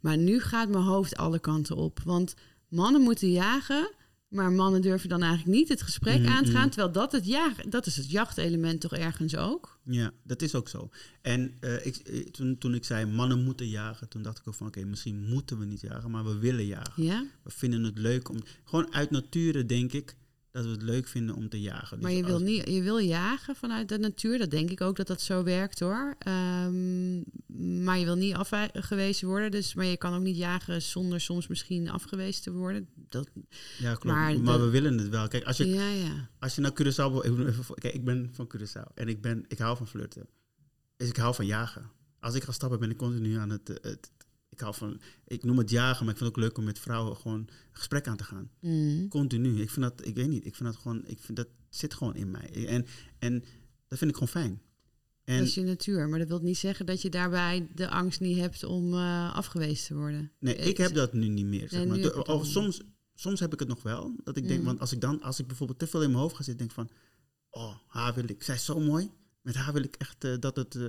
Maar 0.00 0.16
nu 0.16 0.40
gaat 0.40 0.68
mijn 0.68 0.84
hoofd 0.84 1.16
alle 1.16 1.38
kanten 1.38 1.76
op. 1.76 2.00
Want 2.04 2.34
mannen 2.68 3.00
moeten 3.00 3.30
jagen, 3.30 3.90
maar 4.34 4.52
mannen 4.52 4.82
durven 4.82 5.08
dan 5.08 5.22
eigenlijk 5.22 5.58
niet 5.58 5.68
het 5.68 5.82
gesprek 5.82 6.20
Mhm, 6.20 6.28
aan 6.28 6.44
te 6.44 6.50
gaan. 6.50 6.68
Terwijl 6.70 6.92
dat, 6.92 7.12
het 7.12 7.26
jagen, 7.26 7.70
dat 7.70 7.86
is 7.86 7.96
het 7.96 8.10
jachtelement 8.10 8.80
toch 8.80 8.92
ergens 8.92 9.36
ook? 9.36 9.78
ja, 9.84 10.12
dat 10.22 10.42
is 10.42 10.54
ook 10.54 10.68
zo. 10.68 10.90
En 11.22 11.54
eh, 11.60 11.86
ik, 11.86 11.96
eh, 11.96 12.20
toen, 12.24 12.58
toen 12.58 12.74
ik 12.74 12.84
zei 12.84 13.06
mannen 13.06 13.44
moeten 13.44 13.68
jagen, 13.68 14.08
toen 14.08 14.22
dacht 14.22 14.38
ik 14.38 14.48
ook 14.48 14.54
van 14.54 14.66
oké, 14.66 14.84
misschien 14.84 15.28
moeten 15.28 15.58
we 15.58 15.64
niet 15.64 15.80
jagen, 15.80 16.10
maar 16.10 16.24
we 16.24 16.38
willen 16.38 16.66
jagen. 16.66 17.02
Ja? 17.02 17.24
We 17.42 17.50
vinden 17.50 17.82
het 17.82 17.98
leuk 17.98 18.28
om, 18.28 18.36
gewoon 18.64 18.92
uit 18.94 19.10
nature 19.10 19.66
denk 19.66 19.92
ik, 19.92 20.16
dat 20.54 20.64
we 20.64 20.70
het 20.70 20.82
leuk 20.82 21.06
vinden 21.06 21.34
om 21.34 21.48
te 21.48 21.60
jagen. 21.60 21.98
Maar 22.00 22.10
Dus 22.10 22.18
je 22.18 22.26
wil, 22.26 22.38
niet, 22.38 22.68
je 22.68 22.82
wil 22.82 22.98
jagen 22.98 23.56
vanuit 23.56 23.88
de 23.88 23.98
natuur. 23.98 24.38
Dat 24.38 24.50
denk 24.50 24.70
ik 24.70 24.80
ook 24.80 24.96
dat 24.96 25.06
dat 25.06 25.20
zo 25.20 25.42
werkt 25.42 25.80
hoor. 25.80 26.14
Ehm, 26.18 27.16
maar 27.84 27.98
je 27.98 28.04
wil 28.04 28.14
niet 28.14 28.34
afgewezen 28.34 29.28
worden. 29.28 29.50
Dus, 29.50 29.74
maar 29.74 29.84
je 29.84 29.96
kan 29.96 30.14
ook 30.14 30.22
niet 30.22 30.36
jagen 30.36 30.82
zonder 30.82 31.20
soms 31.20 31.46
misschien 31.46 31.90
afgewezen 31.90 32.42
te 32.42 32.52
worden. 32.52 32.88
Dat, 33.08 33.30
Ja, 33.78 33.94
klopt. 33.94 34.04
maar 34.04 34.40
Maar, 34.40 34.60
we 34.60 34.68
willen 34.68 34.98
het 34.98 35.08
wel. 35.08 35.28
Kijk, 35.28 35.44
als 35.44 35.56
je, 35.56 35.68
ja, 35.68 35.88
ja. 35.88 36.28
als 36.38 36.54
je 36.54 36.60
naar 36.60 36.72
Curaçao... 36.72 37.34
kijk, 37.74 37.94
ik 37.94 38.04
ben 38.04 38.30
van 38.32 38.50
Curaçao 38.56 38.94
en 38.94 39.08
ik, 39.08 39.20
ben, 39.20 39.44
ik 39.48 39.58
hou 39.58 39.76
van 39.76 39.88
flirten. 39.88 40.26
Dus 40.96 41.08
ik 41.08 41.16
hou 41.16 41.34
van 41.34 41.46
jagen. 41.46 41.90
Als 42.20 42.34
ik 42.34 42.42
ga 42.42 42.52
stappen 42.52 42.78
ben 42.78 42.90
ik 42.90 42.96
continu 42.96 43.36
aan 43.36 43.50
het... 43.50 43.68
het 43.68 44.12
ik 44.54 44.60
hou 44.60 44.74
van... 44.74 45.00
Ik 45.26 45.44
noem 45.44 45.58
het 45.58 45.70
jagen, 45.70 46.04
maar 46.04 46.14
ik 46.14 46.20
vind 46.20 46.30
het 46.30 46.38
ook 46.38 46.44
leuk 46.44 46.58
om 46.58 46.64
met 46.64 46.78
vrouwen 46.78 47.16
gewoon 47.16 47.38
een 47.38 47.48
gesprek 47.72 48.06
aan 48.06 48.16
te 48.16 48.24
gaan. 48.24 48.50
Mm. 48.60 49.08
Continu. 49.08 49.60
Ik 49.60 49.70
vind 49.70 49.84
dat... 49.84 50.06
Ik 50.06 50.14
weet 50.14 50.28
niet. 50.28 50.46
Ik 50.46 50.54
vind 50.54 50.68
dat 50.68 50.78
gewoon... 50.78 51.02
Ik 51.06 51.18
vind 51.20 51.36
dat 51.36 51.48
zit 51.68 51.94
gewoon 51.94 52.14
in 52.14 52.30
mij. 52.30 52.66
En, 52.66 52.86
en 53.18 53.44
dat 53.88 53.98
vind 53.98 54.10
ik 54.10 54.16
gewoon 54.16 54.42
fijn. 54.42 54.60
En 55.24 55.38
dat 55.38 55.46
is 55.46 55.54
je 55.54 55.62
natuur. 55.62 56.08
Maar 56.08 56.18
dat 56.18 56.28
wil 56.28 56.40
niet 56.40 56.58
zeggen 56.58 56.86
dat 56.86 57.02
je 57.02 57.08
daarbij 57.10 57.68
de 57.74 57.88
angst 57.88 58.20
niet 58.20 58.38
hebt 58.38 58.64
om 58.64 58.92
eh, 58.92 59.34
afgewezen 59.34 59.86
te 59.86 59.94
worden. 59.94 60.32
Nee, 60.38 60.54
ik 60.56 60.76
heb 60.76 60.94
dat 60.94 61.12
nu 61.12 61.28
niet 61.28 61.46
meer. 61.46 61.68
Zeg 61.68 61.84
Nee, 61.84 62.02
maar. 62.04 62.22
of 62.22 62.46
soms, 62.46 62.80
soms 63.14 63.40
heb 63.40 63.52
ik 63.52 63.58
het 63.58 63.68
nog 63.68 63.82
wel. 63.82 64.16
Dat 64.24 64.36
ik 64.36 64.46
denk, 64.48 64.60
Mm. 64.60 64.66
want 64.66 64.80
als 64.80 64.92
ik 64.92 65.00
dan, 65.00 65.22
als 65.22 65.38
ik 65.38 65.46
bijvoorbeeld 65.46 65.78
te 65.78 65.86
veel 65.86 66.02
in 66.02 66.08
mijn 66.10 66.20
hoofd 66.20 66.36
ga 66.36 66.42
zitten, 66.42 66.66
denk 66.66 66.88
van, 66.88 66.96
oh, 67.50 67.76
haar 67.86 68.14
wil 68.14 68.24
ik. 68.28 68.42
Zij 68.42 68.54
is 68.54 68.64
zo 68.64 68.80
mooi. 68.80 69.10
Met 69.42 69.54
haar 69.54 69.72
wil 69.72 69.82
ik 69.82 69.96
echt 69.96 70.24
eh, 70.24 70.34
dat 70.40 70.56
het, 70.56 70.74
eh, 70.74 70.88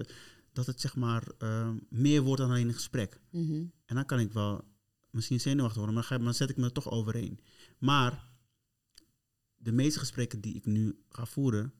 dat 0.56 0.66
het 0.66 0.82
zeg 0.82 0.96
maar 0.96 1.28
eh, 1.38 1.72
meer 1.90 2.22
wordt 2.22 2.42
dan 2.42 2.50
alleen 2.50 2.68
een 2.68 2.74
gesprek. 2.74 3.22
Mhm. 3.30 3.64
En 3.86 3.96
dan 3.96 4.06
kan 4.06 4.20
ik 4.20 4.32
wel 4.32 4.64
misschien 5.10 5.40
zenuwachtig 5.40 5.78
worden, 5.78 5.96
maar 6.10 6.20
dan, 6.20 6.34
zet 6.34 6.50
ik 6.50 6.58
me 6.58 6.64
er 6.64 6.72
toch 6.72 6.92
overheen. 6.92 7.40
Maar 7.78 8.32
de 9.56 9.72
meeste 9.72 10.00
gesprekken 10.00 10.42
die 10.42 10.56
ik 10.56 10.66
nu 10.66 11.04
ga 11.10 11.26
voeren, 11.26 11.74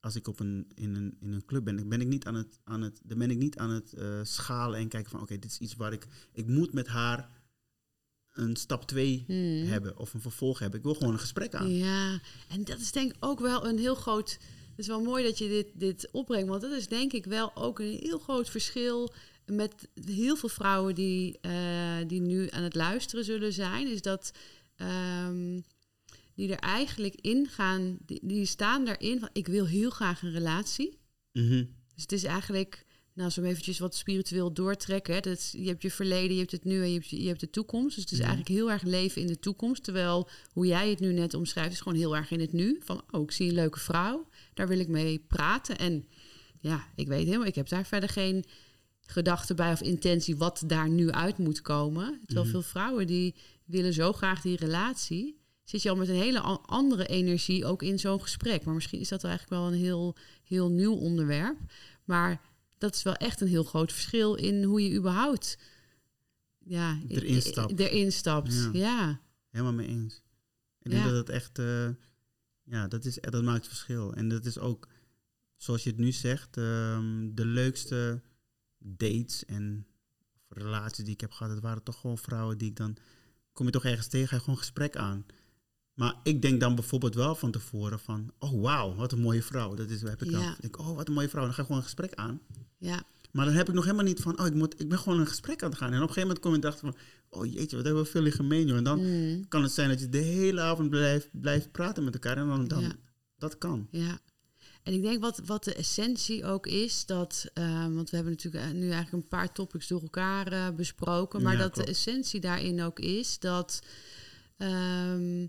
als 0.00 0.16
ik 0.16 0.28
op 0.28 0.40
een, 0.40 0.70
in, 0.74 0.94
een, 0.94 1.16
in 1.20 1.32
een 1.32 1.44
club 1.44 1.64
ben, 1.64 1.88
ben 1.88 2.00
ik 2.00 2.06
niet 2.06 2.24
aan 2.24 2.34
het, 2.34 2.60
aan 2.64 2.82
het, 2.82 3.00
dan 3.04 3.18
ben 3.18 3.30
ik 3.30 3.38
niet 3.38 3.58
aan 3.58 3.70
het 3.70 3.92
eh, 3.92 4.20
schalen 4.22 4.78
en 4.78 4.88
kijken 4.88 5.10
van 5.10 5.20
oké, 5.20 5.38
dit 5.38 5.50
is 5.50 5.58
iets 5.58 5.74
waar 5.74 5.92
ik, 5.92 6.06
ik 6.32 6.46
moet 6.46 6.72
met 6.72 6.86
haar 6.86 7.30
een 8.32 8.56
stap 8.56 8.84
2 8.86 9.24
Mm. 9.28 9.66
hebben 9.66 9.98
of 9.98 10.14
een 10.14 10.20
vervolg 10.20 10.58
hebben. 10.58 10.78
Ik 10.78 10.84
wil 10.84 10.94
gewoon 10.94 11.12
een 11.12 11.18
gesprek 11.18 11.54
aan. 11.54 11.74
Ja, 11.74 12.20
en 12.48 12.64
dat 12.64 12.78
is 12.78 12.92
denk 12.92 13.12
ik 13.12 13.24
ook 13.24 13.40
wel 13.40 13.66
een 13.66 13.78
heel 13.78 13.94
groot. 13.94 14.38
Het 14.76 14.80
is 14.80 14.86
wel 14.86 15.02
mooi 15.02 15.24
dat 15.24 15.38
je 15.38 15.48
dit, 15.48 15.66
dit 15.74 16.08
opbrengt, 16.12 16.48
want 16.48 16.62
dat 16.62 16.72
is 16.72 16.88
denk 16.88 17.12
ik 17.12 17.24
wel 17.24 17.56
ook 17.56 17.78
een 17.78 17.98
heel 18.00 18.18
groot 18.18 18.50
verschil 18.50 19.12
met 19.46 19.88
heel 20.04 20.36
veel 20.36 20.48
vrouwen 20.48 20.94
die, 20.94 21.38
eh, 21.40 21.96
die 22.06 22.20
nu 22.20 22.48
aan 22.50 22.62
het 22.62 22.74
luisteren 22.74 23.24
zullen 23.24 23.52
zijn. 23.52 23.88
Is 23.88 24.02
dat 24.02 24.32
ehm, 24.76 25.60
die 26.34 26.52
er 26.52 26.58
eigenlijk 26.58 27.14
in 27.20 27.46
gaan, 27.48 27.96
die, 28.06 28.20
die 28.22 28.46
staan 28.46 28.84
daarin 28.84 29.20
van 29.20 29.28
ik 29.32 29.46
wil 29.46 29.66
heel 29.66 29.90
graag 29.90 30.22
een 30.22 30.32
relatie. 30.32 30.98
Mhm. 31.32 31.64
Dus 31.94 32.02
het 32.02 32.12
is 32.12 32.24
eigenlijk, 32.24 32.86
nou, 33.14 33.30
zo 33.30 33.42
eventjes 33.42 33.78
wat 33.78 33.94
spiritueel 33.94 34.52
doortrekken. 34.52 35.14
Hè. 35.14 35.20
Dat 35.20 35.36
is- 35.38 35.54
je 35.56 35.66
hebt 35.68 35.82
je 35.82 35.90
verleden, 35.90 36.32
je 36.32 36.38
hebt 36.38 36.52
het 36.52 36.64
nu 36.64 36.80
en 36.82 36.88
je 36.88 36.94
hebt, 36.94 37.08
je, 37.08 37.20
je 37.22 37.28
hebt 37.28 37.40
de 37.40 37.50
toekomst. 37.50 37.94
Dus 37.94 38.04
het 38.04 38.12
is 38.12 38.18
Mhm. 38.18 38.28
eigenlijk 38.28 38.58
heel 38.58 38.70
erg 38.70 38.82
leven 38.82 39.20
in 39.20 39.26
de 39.26 39.38
toekomst. 39.38 39.84
Terwijl 39.84 40.28
hoe 40.52 40.66
jij 40.66 40.90
het 40.90 41.00
nu 41.00 41.12
net 41.12 41.34
omschrijft, 41.34 41.72
is 41.72 41.80
gewoon 41.80 41.98
heel 41.98 42.16
erg 42.16 42.30
in 42.30 42.40
het 42.40 42.52
nu. 42.52 42.80
Van, 42.84 43.02
oh, 43.10 43.22
ik 43.22 43.30
zie 43.30 43.48
een 43.48 43.54
leuke 43.54 43.78
vrouw, 43.80 44.28
daar 44.54 44.68
wil 44.68 44.78
ik 44.78 44.88
mee 44.88 45.18
praten. 45.28 45.78
En 45.78 46.06
ja, 46.60 46.86
ik 46.94 47.06
weet 47.08 47.24
helemaal, 47.26 47.46
ik 47.46 47.54
heb 47.54 47.68
daar 47.68 47.86
verder 47.86 48.08
geen 48.08 48.44
gedachte 49.06 49.54
bij 49.54 49.72
of 49.72 49.80
intentie 49.82 50.36
wat 50.36 50.62
daar 50.66 50.88
nu 50.88 51.10
uit 51.10 51.38
moet 51.38 51.60
komen. 51.60 52.20
Terwijl 52.24 52.42
Mhm. 52.46 52.52
veel 52.54 52.62
vrouwen 52.62 53.06
die 53.06 53.34
willen 53.64 53.92
zo 53.92 54.12
graag 54.12 54.40
die 54.40 54.56
relatie. 54.56 55.40
Zit 55.64 55.82
je 55.82 55.90
al 55.90 55.96
met 55.96 56.08
een 56.08 56.14
hele 56.14 56.40
andere 56.40 57.06
energie 57.06 57.64
ook 57.64 57.82
in 57.82 57.98
zo'n 57.98 58.20
gesprek. 58.22 58.64
Maar 58.64 58.74
misschien 58.74 59.00
is 59.00 59.08
dat 59.08 59.24
eigenlijk 59.24 59.54
wel 59.62 59.66
een 59.72 59.78
heel, 59.78 60.16
heel 60.44 60.70
nieuw 60.70 60.94
onderwerp. 60.94 61.58
Maar 62.04 62.40
dat 62.78 62.94
is 62.94 63.02
wel 63.02 63.14
echt 63.14 63.40
een 63.40 63.48
heel 63.48 63.64
groot 63.64 63.92
verschil 63.92 64.34
in 64.34 64.62
hoe 64.62 64.82
je 64.88 64.96
überhaupt 64.96 65.58
ja, 66.58 66.98
Erin 67.08 67.42
stapt. 67.42 67.80
erin 67.80 68.12
stapt. 68.12 68.52
Ja. 68.52 68.70
Ja. 68.72 69.20
Helemaal 69.50 69.72
mee 69.72 69.86
eens. 69.88 70.22
Ik 70.82 70.92
Ja. 70.92 70.98
denk 70.98 71.04
dat 71.04 71.14
het 71.26 71.28
echt, 71.28 71.58
eh, 71.58 71.88
ja, 72.64 72.88
dat, 72.88 73.04
is, 73.04 73.18
dat 73.20 73.42
maakt 73.42 73.58
het 73.58 73.68
verschil. 73.68 74.14
En 74.14 74.28
dat 74.28 74.44
is 74.44 74.58
ook, 74.58 74.88
zoals 75.56 75.82
je 75.82 75.90
het 75.90 75.98
nu 75.98 76.12
zegt, 76.12 76.56
ehm, 76.56 77.34
de 77.34 77.46
leukste 77.46 78.22
dates 78.78 79.44
en 79.44 79.86
relaties 80.48 81.04
die 81.04 81.14
ik 81.14 81.20
heb 81.20 81.32
gehad, 81.32 81.52
dat 81.52 81.62
waren 81.62 81.82
toch 81.82 82.00
gewoon 82.00 82.18
vrouwen 82.18 82.58
die 82.58 82.68
ik 82.68 82.76
dan, 82.76 82.96
kom 83.52 83.66
je 83.66 83.72
toch 83.72 83.84
ergens 83.84 84.08
tegen, 84.08 84.28
ga 84.28 84.34
je 84.34 84.42
gewoon 84.42 84.58
gesprek 84.58 84.96
aan. 84.96 85.26
Maar 85.94 86.20
ik 86.22 86.42
denk 86.42 86.60
dan 86.60 86.74
bijvoorbeeld 86.74 87.14
wel 87.14 87.34
van 87.34 87.50
tevoren 87.50 88.00
van, 88.00 88.32
oh 88.38 88.62
wauw, 88.62 88.94
wat 88.94 89.12
een 89.12 89.20
mooie 89.20 89.42
vrouw. 89.42 89.74
Dat 89.74 89.90
is, 89.90 90.02
heb 90.02 90.22
ik 90.22 90.30
dan. 90.30 90.40
Ja. 90.40 90.52
Ik 90.54 90.60
denk, 90.60 90.78
oh 90.78 90.96
wat 90.96 91.08
een 91.08 91.14
mooie 91.14 91.28
vrouw. 91.28 91.44
Dan 91.44 91.54
ga 91.54 91.60
ik 91.60 91.66
gewoon 91.66 91.80
een 91.80 91.88
gesprek 91.88 92.14
aan. 92.14 92.40
ja. 92.78 93.02
Maar 93.32 93.44
dan 93.46 93.54
heb 93.54 93.68
ik 93.68 93.74
nog 93.74 93.84
helemaal 93.84 94.04
niet 94.04 94.20
van, 94.20 94.40
oh 94.40 94.46
ik, 94.46 94.54
moet, 94.54 94.80
ik 94.80 94.88
ben 94.88 94.98
gewoon 94.98 95.20
een 95.20 95.26
gesprek 95.26 95.62
aan 95.62 95.68
het 95.70 95.78
gaan. 95.78 95.88
En 95.92 96.02
op 96.02 96.08
een 96.08 96.14
gegeven 96.14 96.22
moment 96.28 96.44
kom 96.44 96.54
je 96.54 96.58
dacht 96.60 96.80
van, 96.80 96.94
oh 97.28 97.46
jeetje, 97.52 97.76
wat 97.76 97.84
hebben 97.84 98.02
we 98.02 98.08
veel 98.10 98.24
in 98.24 98.32
gemeen 98.32 98.66
joh. 98.66 98.76
En 98.76 98.84
dan, 98.84 99.00
Mm, 99.00 99.48
kan 99.48 99.62
het 99.62 99.72
zijn 99.72 99.88
dat 99.88 100.00
je 100.00 100.08
de 100.08 100.18
hele 100.18 100.60
avond 100.60 100.90
blijft, 100.90 101.28
blijft 101.32 101.72
praten 101.72 102.04
met 102.04 102.14
elkaar. 102.14 102.36
En 102.36 102.46
dan, 102.48 102.68
dan 102.68 102.80
Ja. 102.82 102.92
dat 103.38 103.58
kan. 103.58 103.88
ja. 103.90 104.18
En 104.82 104.92
ik 104.92 105.02
denk 105.02 105.20
wat, 105.20 105.40
wat 105.46 105.64
de 105.64 105.74
essentie 105.74 106.44
ook 106.44 106.66
is, 106.66 107.06
dat, 107.06 107.50
eh, 107.54 107.82
want 107.94 108.10
we 108.10 108.16
hebben 108.16 108.34
natuurlijk 108.34 108.64
eh, 108.64 108.70
nu 108.70 108.90
eigenlijk 108.90 109.12
een 109.12 109.28
paar 109.28 109.52
topics 109.52 109.86
door 109.88 110.02
elkaar 110.02 110.46
eh, 110.52 110.68
besproken, 110.76 111.42
maar 111.42 111.52
Ja, 111.52 111.58
dat 111.58 111.70
klopt. 111.72 111.86
de 111.86 111.92
essentie 111.94 112.40
daarin 112.40 112.82
ook 112.82 112.98
is 112.98 113.38
dat, 113.38 113.82
ehm, 114.56 115.46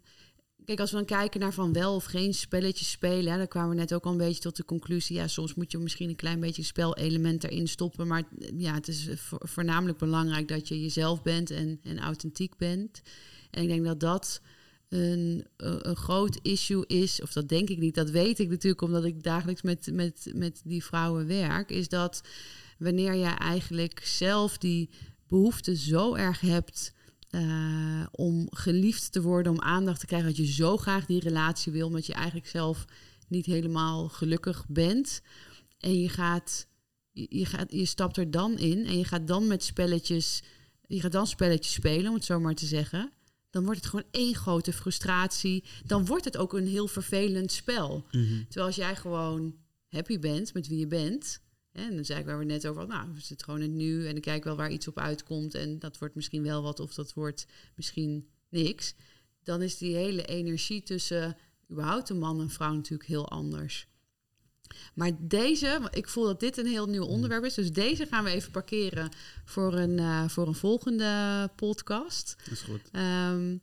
kijk, 0.65 0.79
als 0.79 0.91
we 0.91 0.97
dan 0.97 1.05
kijken 1.05 1.39
naar 1.39 1.53
van 1.53 1.73
wel 1.73 1.95
of 1.95 2.05
geen 2.05 2.33
spelletjes 2.33 2.91
spelen, 2.91 3.37
dan 3.37 3.47
kwamen 3.47 3.69
we 3.69 3.75
net 3.75 3.93
ook 3.93 4.05
al 4.05 4.11
een 4.11 4.17
beetje 4.17 4.41
tot 4.41 4.55
de 4.55 4.65
conclusie, 4.65 5.15
ja, 5.15 5.27
soms 5.27 5.53
moet 5.53 5.71
je 5.71 5.77
misschien 5.77 6.09
een 6.09 6.15
klein 6.15 6.39
beetje 6.39 6.63
spelelement 6.63 7.43
erin 7.43 7.67
stoppen, 7.67 8.07
maar 8.07 8.23
eh, 8.39 8.49
ja, 8.57 8.73
het 8.73 8.87
is 8.87 9.07
vo- 9.15 9.37
voornamelijk 9.39 9.97
belangrijk 9.97 10.47
dat 10.47 10.67
je 10.67 10.81
jezelf 10.81 11.21
bent 11.21 11.51
en, 11.51 11.79
en 11.83 11.99
authentiek 11.99 12.57
bent. 12.57 13.01
En 13.51 13.61
ik 13.61 13.67
denk 13.67 13.85
dat 13.85 13.99
dat 13.99 14.41
een, 14.89 15.45
een 15.57 15.89
een 15.89 15.95
groot 15.95 16.39
issue 16.41 16.85
is, 16.87 17.21
of 17.21 17.33
dat 17.33 17.49
denk 17.49 17.69
ik 17.69 17.77
niet, 17.77 17.95
dat 17.95 18.09
weet 18.09 18.39
ik 18.39 18.49
natuurlijk 18.49 18.81
omdat 18.81 19.03
ik 19.03 19.23
dagelijks 19.23 19.61
met, 19.61 19.89
met, 19.91 20.31
met 20.35 20.61
die 20.63 20.83
vrouwen 20.83 21.27
werk, 21.27 21.69
is 21.69 21.89
dat 21.89 22.21
wanneer 22.77 23.15
jij 23.15 23.35
eigenlijk 23.35 24.05
zelf 24.05 24.57
die 24.57 24.89
behoefte 25.27 25.75
zo 25.75 26.15
erg 26.15 26.39
hebt 26.39 26.93
eh, 27.33 28.05
om 28.11 28.47
geliefd 28.49 29.11
te 29.11 29.21
worden, 29.21 29.51
om 29.51 29.61
aandacht 29.61 29.99
te 29.99 30.05
krijgen, 30.05 30.27
dat 30.27 30.37
je 30.37 30.53
zo 30.53 30.77
graag 30.77 31.05
die 31.05 31.19
relatie 31.19 31.71
wil, 31.71 31.87
omdat 31.87 32.05
je 32.05 32.13
eigenlijk 32.13 32.47
zelf 32.47 32.85
niet 33.27 33.45
helemaal 33.45 34.09
gelukkig 34.09 34.65
bent. 34.67 35.21
En 35.77 35.99
je 35.99 36.09
gaat, 36.09 36.67
je, 37.11 37.45
gaat, 37.45 37.71
je 37.71 37.85
stapt 37.85 38.17
er 38.17 38.31
dan 38.31 38.57
in 38.57 38.85
en 38.85 38.97
je 38.97 39.05
gaat 39.05 39.27
dan 39.27 39.47
met 39.47 39.63
spelletjes, 39.63 40.43
je 40.87 41.01
gaat 41.01 41.11
dan 41.11 41.27
spelletjes 41.27 41.73
spelen, 41.73 42.07
om 42.07 42.15
het 42.15 42.25
zo 42.25 42.39
maar 42.39 42.55
te 42.55 42.65
zeggen. 42.65 43.11
Dan 43.49 43.63
wordt 43.63 43.79
het 43.79 43.89
gewoon 43.89 44.07
één 44.11 44.35
grote 44.35 44.73
frustratie. 44.73 45.63
Dan 45.85 46.05
wordt 46.05 46.25
het 46.25 46.37
ook 46.37 46.53
een 46.53 46.67
heel 46.67 46.87
vervelend 46.87 47.51
spel. 47.51 48.05
Terwijl 48.43 48.65
als 48.65 48.75
jij 48.75 48.95
gewoon 48.95 49.55
happy 49.87 50.19
bent 50.19 50.53
met 50.53 50.67
wie 50.67 50.79
je 50.79 50.87
bent. 50.87 51.41
En 51.73 51.95
dan 51.95 52.05
zei 52.05 52.19
ik 52.19 52.25
waar 52.25 52.39
we 52.39 52.45
net 52.45 52.67
over 52.67 52.79
hadden. 52.81 52.97
Nou, 52.97 53.13
we 53.13 53.21
zitten 53.21 53.45
gewoon 53.45 53.61
in 53.61 53.69
het 53.69 53.77
nu. 53.77 54.07
En 54.07 54.15
ik 54.15 54.21
kijk 54.21 54.43
wel 54.43 54.55
waar 54.55 54.71
iets 54.71 54.87
op 54.87 54.99
uitkomt. 54.99 55.55
En 55.55 55.79
dat 55.79 55.97
wordt 55.97 56.15
misschien 56.15 56.43
wel 56.43 56.61
wat 56.61 56.79
of 56.79 56.93
dat 56.93 57.13
wordt 57.13 57.45
misschien 57.75 58.27
niks. 58.49 58.95
Dan 59.43 59.61
is 59.61 59.77
die 59.77 59.95
hele 59.95 60.25
energie 60.25 60.83
tussen 60.83 61.37
überhaupt 61.71 62.09
een 62.09 62.19
man 62.19 62.41
en 62.41 62.49
vrouw 62.49 62.73
natuurlijk 62.73 63.09
heel 63.09 63.29
anders. 63.29 63.87
Maar 64.93 65.11
deze, 65.19 65.89
ik 65.91 66.07
voel 66.07 66.23
dat 66.25 66.39
dit 66.39 66.57
een 66.57 66.65
heel 66.65 66.87
nieuw 66.87 67.05
onderwerp 67.05 67.43
is. 67.43 67.53
Dus 67.53 67.71
deze 67.71 68.05
gaan 68.05 68.23
we 68.23 68.29
even 68.29 68.51
parkeren 68.51 69.09
voor 69.45 69.73
een, 69.73 69.99
eh, 69.99 70.27
voor 70.27 70.47
een 70.47 70.55
volgende 70.55 71.49
podcast. 71.55 72.35
Dat 72.43 72.53
is 72.53 72.61
goed. 72.61 72.81
Ehm, 72.91 73.57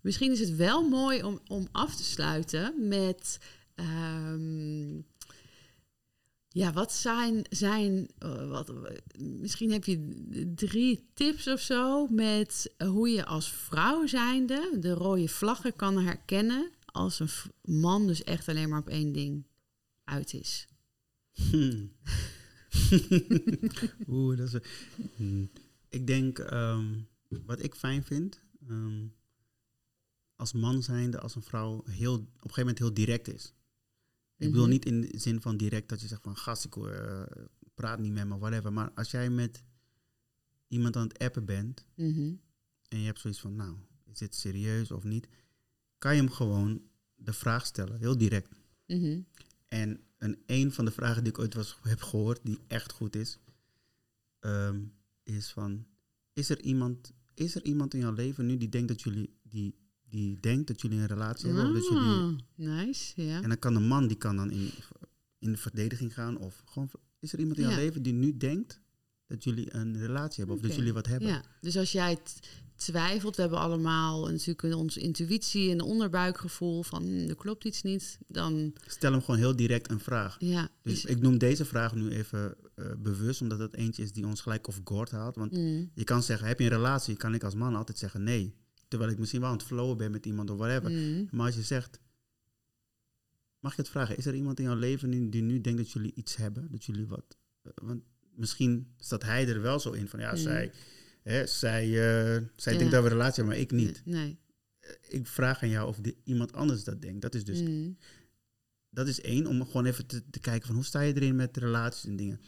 misschien 0.00 0.32
is 0.32 0.40
het 0.40 0.56
wel 0.56 0.88
mooi 0.88 1.22
om, 1.22 1.40
om 1.46 1.68
af 1.72 1.96
te 1.96 2.04
sluiten 2.04 2.88
met. 2.88 3.38
ehm, 3.74 5.00
Ja, 6.56 6.72
wat 6.72 6.92
zijn, 6.92 7.44
zijn 7.50 8.08
uh, 8.18 8.48
wat, 8.50 8.72
misschien 9.18 9.72
heb 9.72 9.84
je 9.84 10.22
drie 10.54 11.08
tips 11.14 11.48
of 11.48 11.60
zo 11.60 12.06
met 12.06 12.74
hoe 12.78 13.08
je 13.08 13.24
als 13.24 13.50
vrouw 13.50 14.06
zijnde 14.06 14.76
de 14.80 14.92
rode 14.92 15.28
vlaggen 15.28 15.76
kan 15.76 15.98
herkennen 15.98 16.70
als 16.84 17.20
een 17.20 17.28
man 17.62 18.06
dus 18.06 18.24
echt 18.24 18.48
alleen 18.48 18.68
maar 18.68 18.80
op 18.80 18.88
één 18.88 19.12
ding 19.12 19.46
uit 20.04 20.32
is. 20.32 20.68
Hmm. 21.32 21.92
Oeh, 24.08 24.36
dat 24.36 24.54
is. 24.54 24.60
Hmm. 25.16 25.50
Ik 25.88 26.06
denk, 26.06 26.38
um, 26.38 27.08
wat 27.28 27.62
ik 27.62 27.74
fijn 27.74 28.04
vind, 28.04 28.40
um, 28.68 29.14
als 30.36 30.52
man 30.52 30.82
zijnde, 30.82 31.20
als 31.20 31.34
een 31.34 31.42
vrouw 31.42 31.82
heel, 31.84 32.14
op 32.14 32.20
een 32.20 32.32
gegeven 32.34 32.58
moment 32.58 32.78
heel 32.78 32.94
direct 32.94 33.28
is. 33.28 33.54
Ik 34.38 34.46
bedoel 34.46 34.62
mhm. 34.62 34.72
niet 34.72 34.84
in 34.84 35.00
de 35.00 35.18
zin 35.18 35.40
van 35.40 35.56
direct 35.56 35.88
dat 35.88 36.00
je 36.00 36.06
zegt 36.06 36.22
van 36.22 36.36
gast, 36.36 36.64
ik 36.64 36.76
uh, 36.76 37.22
praat 37.74 37.98
niet 37.98 38.12
met 38.12 38.26
me, 38.26 38.38
whatever. 38.38 38.72
Maar 38.72 38.90
als 38.94 39.10
jij 39.10 39.30
met 39.30 39.64
iemand 40.68 40.96
aan 40.96 41.08
het 41.08 41.18
appen 41.18 41.44
bent 41.44 41.86
mhm. 41.94 42.34
en 42.88 42.98
je 42.98 43.06
hebt 43.06 43.20
zoiets 43.20 43.40
van, 43.40 43.56
nou, 43.56 43.76
is 44.04 44.18
dit 44.18 44.34
serieus 44.34 44.90
of 44.90 45.04
niet? 45.04 45.28
Kan 45.98 46.14
je 46.14 46.20
hem 46.20 46.30
gewoon 46.30 46.82
de 47.14 47.32
vraag 47.32 47.66
stellen, 47.66 47.98
heel 47.98 48.18
direct. 48.18 48.48
Mhm. 48.86 49.20
En 49.68 50.00
een, 50.18 50.42
een 50.46 50.72
van 50.72 50.84
de 50.84 50.90
vragen 50.90 51.24
die 51.24 51.32
ik 51.32 51.38
ooit 51.38 51.54
was, 51.54 51.78
heb 51.82 52.02
gehoord, 52.02 52.40
die 52.42 52.58
echt 52.66 52.92
goed 52.92 53.16
is, 53.16 53.38
ehm, 54.38 54.84
is 55.22 55.50
van, 55.50 55.86
is 56.32 56.48
er, 56.48 56.60
iemand, 56.60 57.12
is 57.34 57.54
er 57.54 57.64
iemand 57.64 57.94
in 57.94 58.00
jouw 58.00 58.12
leven 58.12 58.46
nu 58.46 58.56
die 58.56 58.68
denkt 58.68 58.88
dat 58.88 59.02
jullie, 59.02 59.38
die, 59.42 59.74
die 60.08 60.40
denkt 60.40 60.66
dat 60.66 60.80
jullie 60.80 60.98
een 60.98 61.06
relatie 61.06 61.46
hebben? 61.46 61.66
Of 61.66 61.72
dat 61.72 61.88
jullie, 61.88 62.08
ah, 62.08 62.34
nice, 62.54 63.22
ja. 63.22 63.42
En 63.42 63.48
dan 63.48 63.58
kan 63.58 63.74
een 63.74 63.86
man, 63.86 64.06
die 64.06 64.16
kan 64.16 64.36
dan 64.36 64.50
in, 64.50 64.70
in 65.38 65.52
de 65.52 65.58
verdediging 65.58 66.14
gaan. 66.14 66.38
Of 66.38 66.62
gewoon, 66.64 66.90
is 67.18 67.32
er 67.32 67.38
iemand 67.38 67.58
in 67.58 67.68
jouw 67.68 67.76
leven 67.76 68.02
die 68.02 68.12
nu 68.12 68.36
denkt 68.36 68.80
dat 69.26 69.44
jullie 69.44 69.74
een 69.74 69.98
relatie 69.98 70.36
hebben? 70.36 70.56
Of 70.56 70.62
dat 70.62 70.74
jullie 70.74 70.92
wat 70.92 71.06
hebben? 71.06 71.28
Ja, 71.28 71.44
dus 71.60 71.76
als 71.76 71.92
jij 71.92 72.18
twijfelt, 72.76 73.36
we 73.36 73.42
hebben 73.42 73.60
allemaal 73.60 74.26
natuurlijk 74.26 74.74
onze 74.74 75.00
intuïtie 75.00 75.70
en 75.70 75.80
onderbuikgevoel 75.80 76.82
van 76.82 77.02
hm, 77.02 77.28
er 77.28 77.36
klopt 77.36 77.64
iets 77.64 77.82
niet, 77.82 78.18
dan... 78.26 78.72
Stel 78.86 79.12
hem 79.12 79.20
gewoon 79.20 79.40
heel 79.40 79.56
direct 79.56 79.90
een 79.90 80.00
vraag. 80.00 80.36
Ja, 80.38 80.68
dus, 80.82 81.04
ik 81.04 81.20
noem 81.20 81.38
deze 81.38 81.64
vraag 81.64 81.94
nu 81.94 82.10
even 82.10 82.56
uh, 82.76 82.86
bewust, 82.98 83.40
omdat 83.40 83.58
het 83.58 83.74
eentje 83.74 84.02
is 84.02 84.12
die 84.12 84.26
ons 84.26 84.40
gelijk 84.40 84.68
off 84.68 84.80
guard 84.84 85.10
haalt. 85.10 85.36
Want 85.36 85.52
mm. 85.52 85.90
je 85.94 86.04
kan 86.04 86.22
zeggen, 86.22 86.48
heb 86.48 86.58
je 86.58 86.64
een 86.64 86.70
relatie? 86.70 87.16
Kan 87.16 87.34
ik 87.34 87.44
als 87.44 87.54
man 87.54 87.74
altijd 87.74 87.98
zeggen 87.98 88.22
nee. 88.22 88.54
Terwijl 88.88 89.10
ik 89.10 89.18
misschien 89.18 89.40
wel 89.40 89.50
aan 89.50 89.56
het 89.56 89.66
flowen 89.66 89.96
ben 89.96 90.10
met 90.10 90.26
iemand 90.26 90.50
of 90.50 90.58
whatever. 90.58 90.90
Mm. 90.90 91.28
Maar 91.30 91.46
als 91.46 91.54
je 91.54 91.62
zegt, 91.62 92.00
mag 93.60 93.76
je 93.76 93.82
het 93.82 93.90
vragen, 93.90 94.16
is 94.16 94.26
er 94.26 94.34
iemand 94.34 94.58
in 94.58 94.64
jouw 94.64 94.74
leven 94.76 95.10
die, 95.10 95.28
die 95.28 95.42
nu 95.42 95.60
denkt 95.60 95.78
dat 95.78 95.92
jullie 95.92 96.12
iets 96.14 96.36
hebben? 96.36 96.68
Dat 96.70 96.84
jullie 96.84 97.06
wat... 97.06 97.36
Uh, 97.62 97.72
want 97.74 98.02
misschien 98.34 98.94
staat 98.98 99.22
hij 99.22 99.48
er 99.48 99.62
wel 99.62 99.80
zo 99.80 99.90
in 99.90 100.08
van, 100.08 100.20
ja, 100.20 100.30
Mm. 100.30 100.36
zij 100.36 100.72
Hè, 101.22 101.46
zij 101.46 101.86
uh, 101.86 102.46
zij 102.56 102.72
Ja. 102.72 102.78
denkt 102.78 102.92
dat 102.92 103.02
we 103.02 103.08
een 103.08 103.16
relatie 103.16 103.34
hebben, 103.44 103.52
maar 103.52 103.62
ik 103.62 103.70
niet. 103.70 104.02
Nee. 104.04 104.38
Ik 105.08 105.26
vraag 105.26 105.62
aan 105.62 105.68
jou 105.68 105.88
of 105.88 105.96
die, 105.98 106.16
iemand 106.24 106.52
anders 106.52 106.84
dat 106.84 107.02
denkt. 107.02 107.22
Dat 107.22 107.34
is 107.34 107.44
dus 107.44 107.60
Mm. 107.60 107.96
dat 108.90 109.08
is 109.08 109.20
één, 109.20 109.46
om 109.46 109.64
gewoon 109.64 109.84
even 109.86 110.06
te, 110.06 110.30
te 110.30 110.38
kijken 110.38 110.66
van 110.66 110.74
hoe 110.76 110.84
sta 110.84 111.00
je 111.00 111.14
erin 111.14 111.36
met 111.36 111.56
relaties 111.56 112.04
en 112.04 112.16
dingen. 112.16 112.40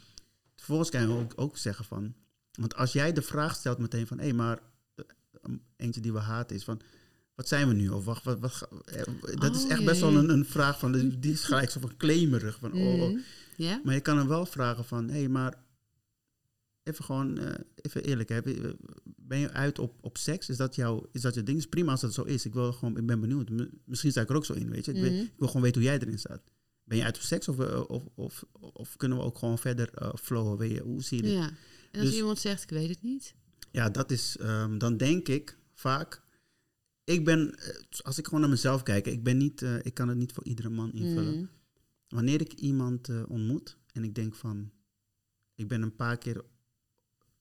Vervolgens 0.55 0.89
kan 0.89 1.01
je 1.01 1.07
ook, 1.07 1.33
ook 1.35 1.57
zeggen 1.57 1.85
van, 1.85 2.15
want 2.51 2.75
als 2.75 2.93
jij 2.93 3.13
de 3.13 3.21
vraag 3.21 3.55
stelt 3.55 3.77
meteen 3.77 4.07
van, 4.07 4.17
hé, 4.17 4.23
hey, 4.23 4.33
maar 4.33 4.57
eh, 4.57 4.63
eentje 5.75 6.01
die 6.01 6.13
we 6.13 6.19
haten 6.19 6.55
is 6.55 6.63
van, 6.63 6.81
wat 7.35 7.47
zijn 7.47 7.67
we 7.67 7.73
nu? 7.73 7.89
Of 7.89 8.05
wacht, 8.05 8.23
wat, 8.23 8.67
eh, 8.85 9.03
dat 9.39 9.55
is 9.55 9.63
Oh, 9.63 9.69
echt 9.71 9.79
ja, 9.79 9.85
best 9.85 10.01
wel 10.01 10.15
een, 10.15 10.29
een 10.29 10.45
vraag 10.45 10.79
van, 10.79 10.91
die 11.19 11.31
is 11.31 11.43
gelijk 11.43 11.69
zo 11.69 11.79
van 11.79 11.97
claimerig. 11.97 12.57
Van, 12.59 12.73
oh, 12.73 13.01
oh. 13.01 13.09
Mm. 13.09 13.21
Ja? 13.55 13.81
Maar 13.83 13.93
je 13.93 13.99
kan 14.01 14.17
hem 14.17 14.27
wel 14.27 14.45
vragen 14.45 14.85
van, 14.85 15.07
hé, 15.09 15.17
hey, 15.19 15.27
maar 15.29 15.63
even 16.83 17.03
gewoon, 17.05 17.37
eh, 17.37 17.53
even 17.75 18.03
eerlijk, 18.03 18.29
hè, 18.29 18.41
ben 19.15 19.39
je 19.39 19.51
uit 19.51 19.79
op, 19.79 19.97
op 20.01 20.17
seks? 20.17 20.49
Is 20.49 20.57
dat, 20.57 20.75
jouw, 20.75 21.09
is 21.11 21.21
dat 21.21 21.33
je 21.35 21.43
ding? 21.43 21.57
Is 21.57 21.67
prima 21.67 21.91
als 21.91 22.01
dat 22.01 22.13
zo 22.13 22.23
is. 22.23 22.45
Ik, 22.45 22.53
wil 22.53 22.73
gewoon, 22.73 22.97
ik 22.97 23.05
ben 23.05 23.19
benieuwd. 23.19 23.49
Misschien 23.85 24.11
sta 24.11 24.21
ik 24.21 24.29
er 24.29 24.35
ook 24.35 24.45
zo 24.45 24.53
in, 24.53 24.69
weet 24.69 24.85
je. 24.85 24.93
Ik, 24.93 24.97
Mhm. 25.11 25.13
ik 25.21 25.33
wil 25.37 25.47
gewoon 25.47 25.61
weten 25.61 25.81
hoe 25.81 25.89
jij 25.89 25.99
erin 25.99 26.19
staat. 26.19 26.41
Ben 26.83 26.97
je 26.97 27.03
uit 27.03 27.15
op 27.15 27.21
seks 27.21 27.47
of, 27.47 27.59
eh, 27.59 27.83
of, 27.89 28.03
of, 28.15 28.43
of 28.73 28.95
kunnen 28.97 29.17
we 29.17 29.23
ook 29.23 29.37
gewoon 29.37 29.57
verder 29.59 29.89
eh, 29.93 30.09
flowen? 30.21 30.57
Weet 30.57 30.71
je, 30.71 30.81
hoe 30.81 31.03
zie 31.03 31.17
je 31.17 31.23
dit? 31.23 31.31
Ja. 31.33 31.49
En 31.91 31.99
als 31.99 32.09
Dus- 32.09 32.17
iemand 32.17 32.39
zegt, 32.39 32.63
ik 32.63 32.69
weet 32.69 32.89
het 32.89 33.01
niet. 33.01 33.35
Ja, 33.71 33.89
dat 33.89 34.11
is, 34.11 34.37
ehm, 34.37 34.77
dan 34.77 34.97
denk 34.97 35.27
ik 35.27 35.57
vaak, 35.73 36.21
ik 37.03 37.25
ben, 37.25 37.55
eh, 37.55 37.75
als 38.01 38.17
ik 38.17 38.25
gewoon 38.25 38.39
naar 38.39 38.49
mezelf 38.49 38.83
kijk, 38.83 39.07
ik 39.07 39.23
ben 39.23 39.37
niet, 39.37 39.61
eh, 39.61 39.75
ik 39.85 39.93
kan 39.93 40.07
het 40.07 40.17
niet 40.17 40.31
voor 40.31 40.43
iedere 40.43 40.69
man 40.69 40.93
invullen. 40.93 41.37
Mm. 41.37 41.49
Wanneer 42.07 42.41
ik 42.41 42.53
iemand 42.53 43.09
eh, 43.09 43.23
ontmoet 43.27 43.77
en 43.93 44.03
ik 44.03 44.15
denk 44.15 44.35
van, 44.35 44.71
ik 45.55 45.67
ben 45.67 45.81
een 45.81 45.95
paar 45.95 46.17
keer, 46.17 46.43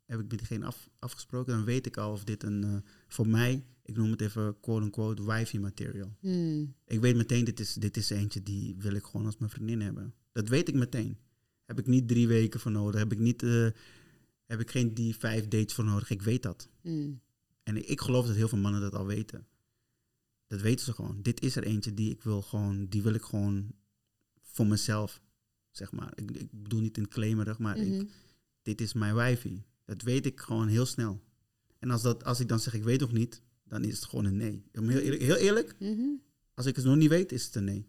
heb 0.05 0.21
ik 0.21 0.29
met 0.29 0.39
diegene 0.39 0.67
af, 0.67 0.89
afgesproken, 0.99 1.53
dan 1.53 1.65
weet 1.65 1.87
ik 1.87 1.97
al 1.97 2.13
of 2.13 2.25
dit 2.25 2.43
een, 2.43 2.85
voor 3.09 3.29
mij, 3.29 3.65
ik 3.83 3.97
noem 3.97 4.11
het 4.11 4.21
even 4.21 4.61
quote-unquote, 4.61 5.25
wifey 5.25 5.61
material. 5.61 6.17
Mm. 6.21 6.75
Ik 6.87 7.01
weet 7.01 7.17
meteen, 7.17 7.45
dit 7.45 7.61
is, 7.61 7.75
dit 7.75 7.97
is 7.97 8.11
eentje 8.11 8.43
die 8.43 8.75
wil 8.79 8.93
ik 8.93 9.05
gewoon 9.05 9.27
als 9.27 9.39
mijn 9.39 9.51
vriendin 9.51 9.81
hebben. 9.81 10.15
Dat 10.33 10.49
weet 10.49 10.69
ik 10.69 10.75
meteen. 10.75 11.19
Heb 11.65 11.79
ik 11.79 11.87
niet 11.87 12.09
drie 12.09 12.29
weken 12.29 12.61
voor 12.61 12.71
nodig, 12.71 13.01
heb 13.01 13.13
ik, 13.13 13.19
niet, 13.19 13.43
heb 14.49 14.61
ik 14.61 14.71
geen 14.71 14.95
die 14.95 15.17
vijf 15.17 15.49
dates 15.49 15.75
voor 15.75 15.85
nodig, 15.85 16.11
ik 16.11 16.23
weet 16.23 16.43
dat. 16.43 16.69
Mm. 16.83 17.21
En 17.63 17.91
ik, 17.91 18.01
geloof 18.01 18.27
dat 18.27 18.37
heel 18.37 18.49
veel 18.49 18.59
mannen 18.59 18.81
dat 18.81 18.95
al 18.95 19.07
weten. 19.07 19.47
Dat 20.47 20.61
weten 20.61 20.85
ze 20.85 20.93
gewoon. 20.93 21.23
Dit 21.23 21.41
is 21.41 21.57
er 21.57 21.65
eentje 21.65 21.95
die 21.95 22.11
ik 22.11 22.23
wil 22.23 22.43
gewoon, 22.43 22.87
die 22.87 23.03
wil 23.03 23.15
ik 23.15 23.23
gewoon 23.23 23.73
voor 24.41 24.67
mezelf, 24.67 25.21
zeg 25.71 25.93
maar. 25.93 26.13
Ik, 26.15 26.31
ik 26.31 26.63
bedoel 26.63 26.81
niet 26.81 26.97
in 26.97 27.09
claimerig, 27.09 27.59
maar 27.59 27.77
ik, 27.77 28.11
dit 28.63 28.81
is 28.81 28.93
mijn 28.93 29.15
wifey. 29.15 29.65
Dat 29.85 30.03
weet 30.03 30.27
ik 30.27 30.41
gewoon 30.41 30.69
heel 30.69 30.87
snel. 30.87 31.21
En 31.79 31.91
als, 31.91 32.03
dat, 32.03 32.25
als 32.25 32.41
ik 32.41 32.49
dan 32.49 32.61
zeg 32.61 32.75
ik 32.75 32.83
weet 32.83 33.01
nog 33.01 33.13
niet, 33.13 33.43
dan 33.65 33.85
is 33.85 33.95
het 33.95 34.05
gewoon 34.05 34.25
een 34.25 34.37
nee. 34.37 34.65
Om 34.73 34.89
Heel 34.89 35.01
eerlijk, 35.01 35.23
heel 35.23 35.37
eerlijk 35.37 35.77
Mhm. 35.79 36.09
als 36.55 36.67
ik 36.67 36.77
het 36.77 36.85
nog 36.85 36.97
niet 36.97 37.09
weet, 37.09 37.33
is 37.33 37.45
het 37.45 37.55
een 37.55 37.65
nee. 37.65 37.87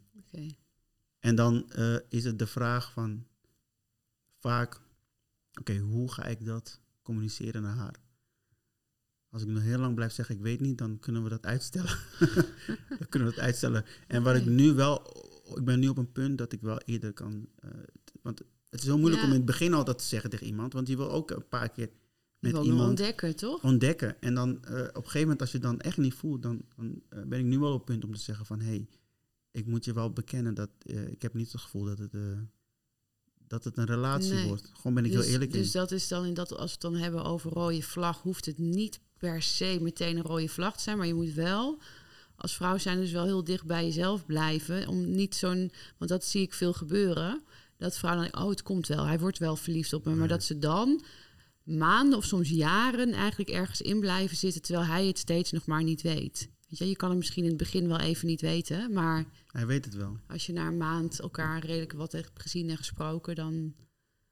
En 1.19 1.35
dan 1.35 1.71
eh, 1.71 1.95
is 2.09 2.23
het 2.23 2.39
de 2.39 2.47
vraag 2.47 2.91
van 2.91 3.25
vaak, 4.39 4.81
oké, 5.59 5.77
hoe 5.77 6.11
ga 6.11 6.25
ik 6.25 6.45
dat 6.45 6.79
communiceren 7.01 7.61
naar 7.61 7.75
haar? 7.75 7.95
Als 9.29 9.41
ik 9.41 9.47
nog 9.47 9.63
heel 9.63 9.79
lang 9.79 9.95
blijf 9.95 10.13
zeggen, 10.13 10.35
ik 10.35 10.41
weet 10.41 10.59
niet, 10.59 10.77
dan 10.77 10.99
kunnen 10.99 11.23
we 11.23 11.29
dat 11.29 11.45
uitstellen. 11.45 11.97
dan 12.99 13.07
kunnen 13.09 13.29
we 13.29 13.35
dat 13.35 13.43
uitstellen. 13.43 13.85
En 14.07 14.23
wat 14.23 14.35
ik 14.35 14.45
nu 14.45 14.73
wel, 14.73 15.01
ik 15.55 15.65
ben 15.65 15.79
nu 15.79 15.87
op 15.87 15.97
een 15.97 16.11
punt 16.11 16.37
dat 16.37 16.51
ik 16.51 16.61
wel 16.61 16.79
eerder 16.79 17.13
kan, 17.13 17.47
eh, 17.55 17.69
want 18.21 18.39
het 18.69 18.79
is 18.79 18.85
heel 18.85 18.97
moeilijk 18.97 19.21
Ja. 19.21 19.27
om 19.27 19.33
in 19.33 19.37
het 19.39 19.47
begin 19.47 19.73
al 19.73 19.83
dat 19.83 19.97
te 19.97 20.03
zeggen 20.05 20.29
tegen 20.29 20.45
iemand, 20.45 20.73
want 20.73 20.87
je 20.87 20.97
wil 20.97 21.11
ook 21.11 21.31
een 21.31 21.47
paar 21.47 21.69
keer 21.69 21.89
Je 22.39 22.51
met 22.53 22.65
iemand 22.65 22.89
ontdekken, 22.89 23.35
toch? 23.35 23.63
ontdekken. 23.63 24.21
En 24.21 24.33
dan 24.33 24.63
eh, 24.63 24.79
op 24.79 24.95
een 24.95 25.01
gegeven 25.03 25.21
moment, 25.21 25.41
als 25.41 25.51
je 25.51 25.59
dan 25.59 25.79
echt 25.79 25.97
niet 25.97 26.13
voelt, 26.13 26.41
dan, 26.41 26.61
dan 26.75 27.01
eh, 27.09 27.23
ben 27.23 27.39
ik 27.39 27.45
nu 27.45 27.59
wel 27.59 27.71
op 27.73 27.77
het 27.77 27.85
punt 27.85 28.03
om 28.03 28.13
te 28.13 28.19
zeggen 28.19 28.45
van 28.45 28.59
hé, 28.59 28.67
hey, 28.67 28.87
ik 29.51 29.65
moet 29.65 29.85
je 29.85 29.93
wel 29.93 30.13
bekennen 30.13 30.53
dat 30.53 30.69
ik 31.09 31.21
heb 31.21 31.33
niet 31.33 31.51
het 31.51 31.61
gevoel 31.61 31.85
dat 31.85 31.97
het, 31.97 32.13
dat 33.49 33.63
het 33.63 33.77
een 33.77 33.85
relatie 33.85 34.33
Nee. 34.33 34.47
wordt. 34.47 34.71
Gewoon 34.73 34.93
ben 34.93 35.05
ik 35.05 35.11
dus, 35.11 35.23
heel 35.23 35.33
eerlijk 35.33 35.51
dus 35.51 35.73
in. 35.73 35.79
dat 35.79 35.91
is 35.91 36.07
dan 36.07 36.25
in 36.25 36.33
dat 36.33 36.51
als 36.51 36.65
we 36.65 36.71
het 36.71 36.81
dan 36.81 36.95
hebben 36.95 37.23
over 37.23 37.51
rode 37.51 37.81
vlag, 37.81 38.21
hoeft 38.21 38.45
het 38.45 38.57
niet 38.57 38.99
per 39.17 39.41
se 39.41 39.77
meteen 39.81 40.17
een 40.17 40.23
rode 40.23 40.47
vlag 40.47 40.75
te 40.77 40.83
zijn, 40.83 40.97
maar 40.97 41.07
je 41.07 41.13
moet 41.13 41.33
wel 41.33 41.79
als 42.35 42.55
vrouw 42.55 42.77
zijn 42.77 42.99
dus 42.99 43.11
wel 43.11 43.23
heel 43.25 43.43
dicht 43.43 43.65
bij 43.65 43.85
jezelf 43.85 44.25
blijven 44.25 44.87
om 44.87 45.11
niet 45.11 45.35
zo'n, 45.35 45.71
want 45.97 46.11
dat 46.11 46.25
zie 46.25 46.41
ik 46.41 46.53
veel 46.53 46.73
gebeuren, 46.73 47.43
dat 47.77 47.97
vrouwen 47.97 48.31
dan 48.31 48.41
oh 48.41 48.49
het 48.49 48.61
komt 48.61 48.87
wel, 48.87 49.05
hij 49.05 49.19
wordt 49.19 49.37
wel 49.37 49.55
verliefd 49.55 49.93
op 49.93 50.05
me, 50.05 50.15
maar 50.15 50.27
dat 50.27 50.43
ze 50.43 50.57
dan 50.57 51.03
maanden 51.63 52.17
of 52.17 52.25
soms 52.25 52.49
jaren 52.49 53.11
eigenlijk 53.11 53.49
ergens 53.49 53.81
in 53.81 53.99
blijven 53.99 54.37
zitten 54.37 54.61
terwijl 54.61 54.85
hij 54.85 55.05
het 55.05 55.17
steeds 55.17 55.51
nog 55.51 55.65
maar 55.65 55.83
niet 55.83 56.01
weet. 56.01 56.49
Weet 56.69 56.79
je, 56.79 56.87
je 56.87 56.95
kan 56.95 57.09
het 57.09 57.17
misschien 57.17 57.43
in 57.43 57.49
het 57.49 57.57
begin 57.57 57.87
wel 57.87 57.99
even 57.99 58.27
niet 58.27 58.41
weten, 58.41 58.93
maar 58.93 59.25
Hij 59.51 59.65
weet 59.65 59.85
het 59.85 59.93
wel. 59.95 60.17
als 60.27 60.45
je 60.45 60.53
na 60.53 60.67
een 60.67 60.77
maand 60.77 61.19
elkaar 61.19 61.65
redelijk 61.65 61.93
wat 61.93 62.11
hebt 62.11 62.41
gezien 62.41 62.69
en 62.69 62.77
gesproken, 62.77 63.35
dan 63.35 63.73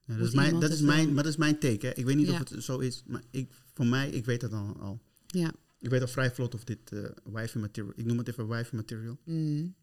Ja, 0.05 0.17
dat, 0.17 0.27
is 0.27 0.33
mijn, 0.33 0.59
dat, 0.59 0.71
is 0.71 0.81
mijn, 0.81 1.13
maar 1.13 1.23
dat 1.23 1.31
is 1.31 1.37
mijn 1.37 1.59
take. 1.59 1.85
Hè. 1.85 1.93
Ik 1.93 2.05
weet 2.05 2.15
niet 2.15 2.27
Ja. 2.27 2.41
of 2.41 2.49
het 2.49 2.63
zo 2.63 2.77
is, 2.79 3.03
maar 3.07 3.21
ik, 3.31 3.51
voor 3.73 3.85
mij, 3.85 4.09
ik 4.09 4.25
weet 4.25 4.41
dat 4.41 4.53
al. 4.53 4.75
al. 4.79 5.01
ja. 5.27 5.51
Ik 5.79 5.89
weet 5.89 6.01
al 6.01 6.07
vrij 6.07 6.31
vlot 6.31 6.53
of 6.53 6.63
dit 6.63 6.91
eh 6.91 7.03
wifey 7.23 7.61
material, 7.61 7.93
ik 7.95 8.05
noem 8.05 8.17
het 8.17 8.27
even 8.27 8.47
wifey 8.47 8.77
material. 8.79 9.17
Mm. 9.25 9.75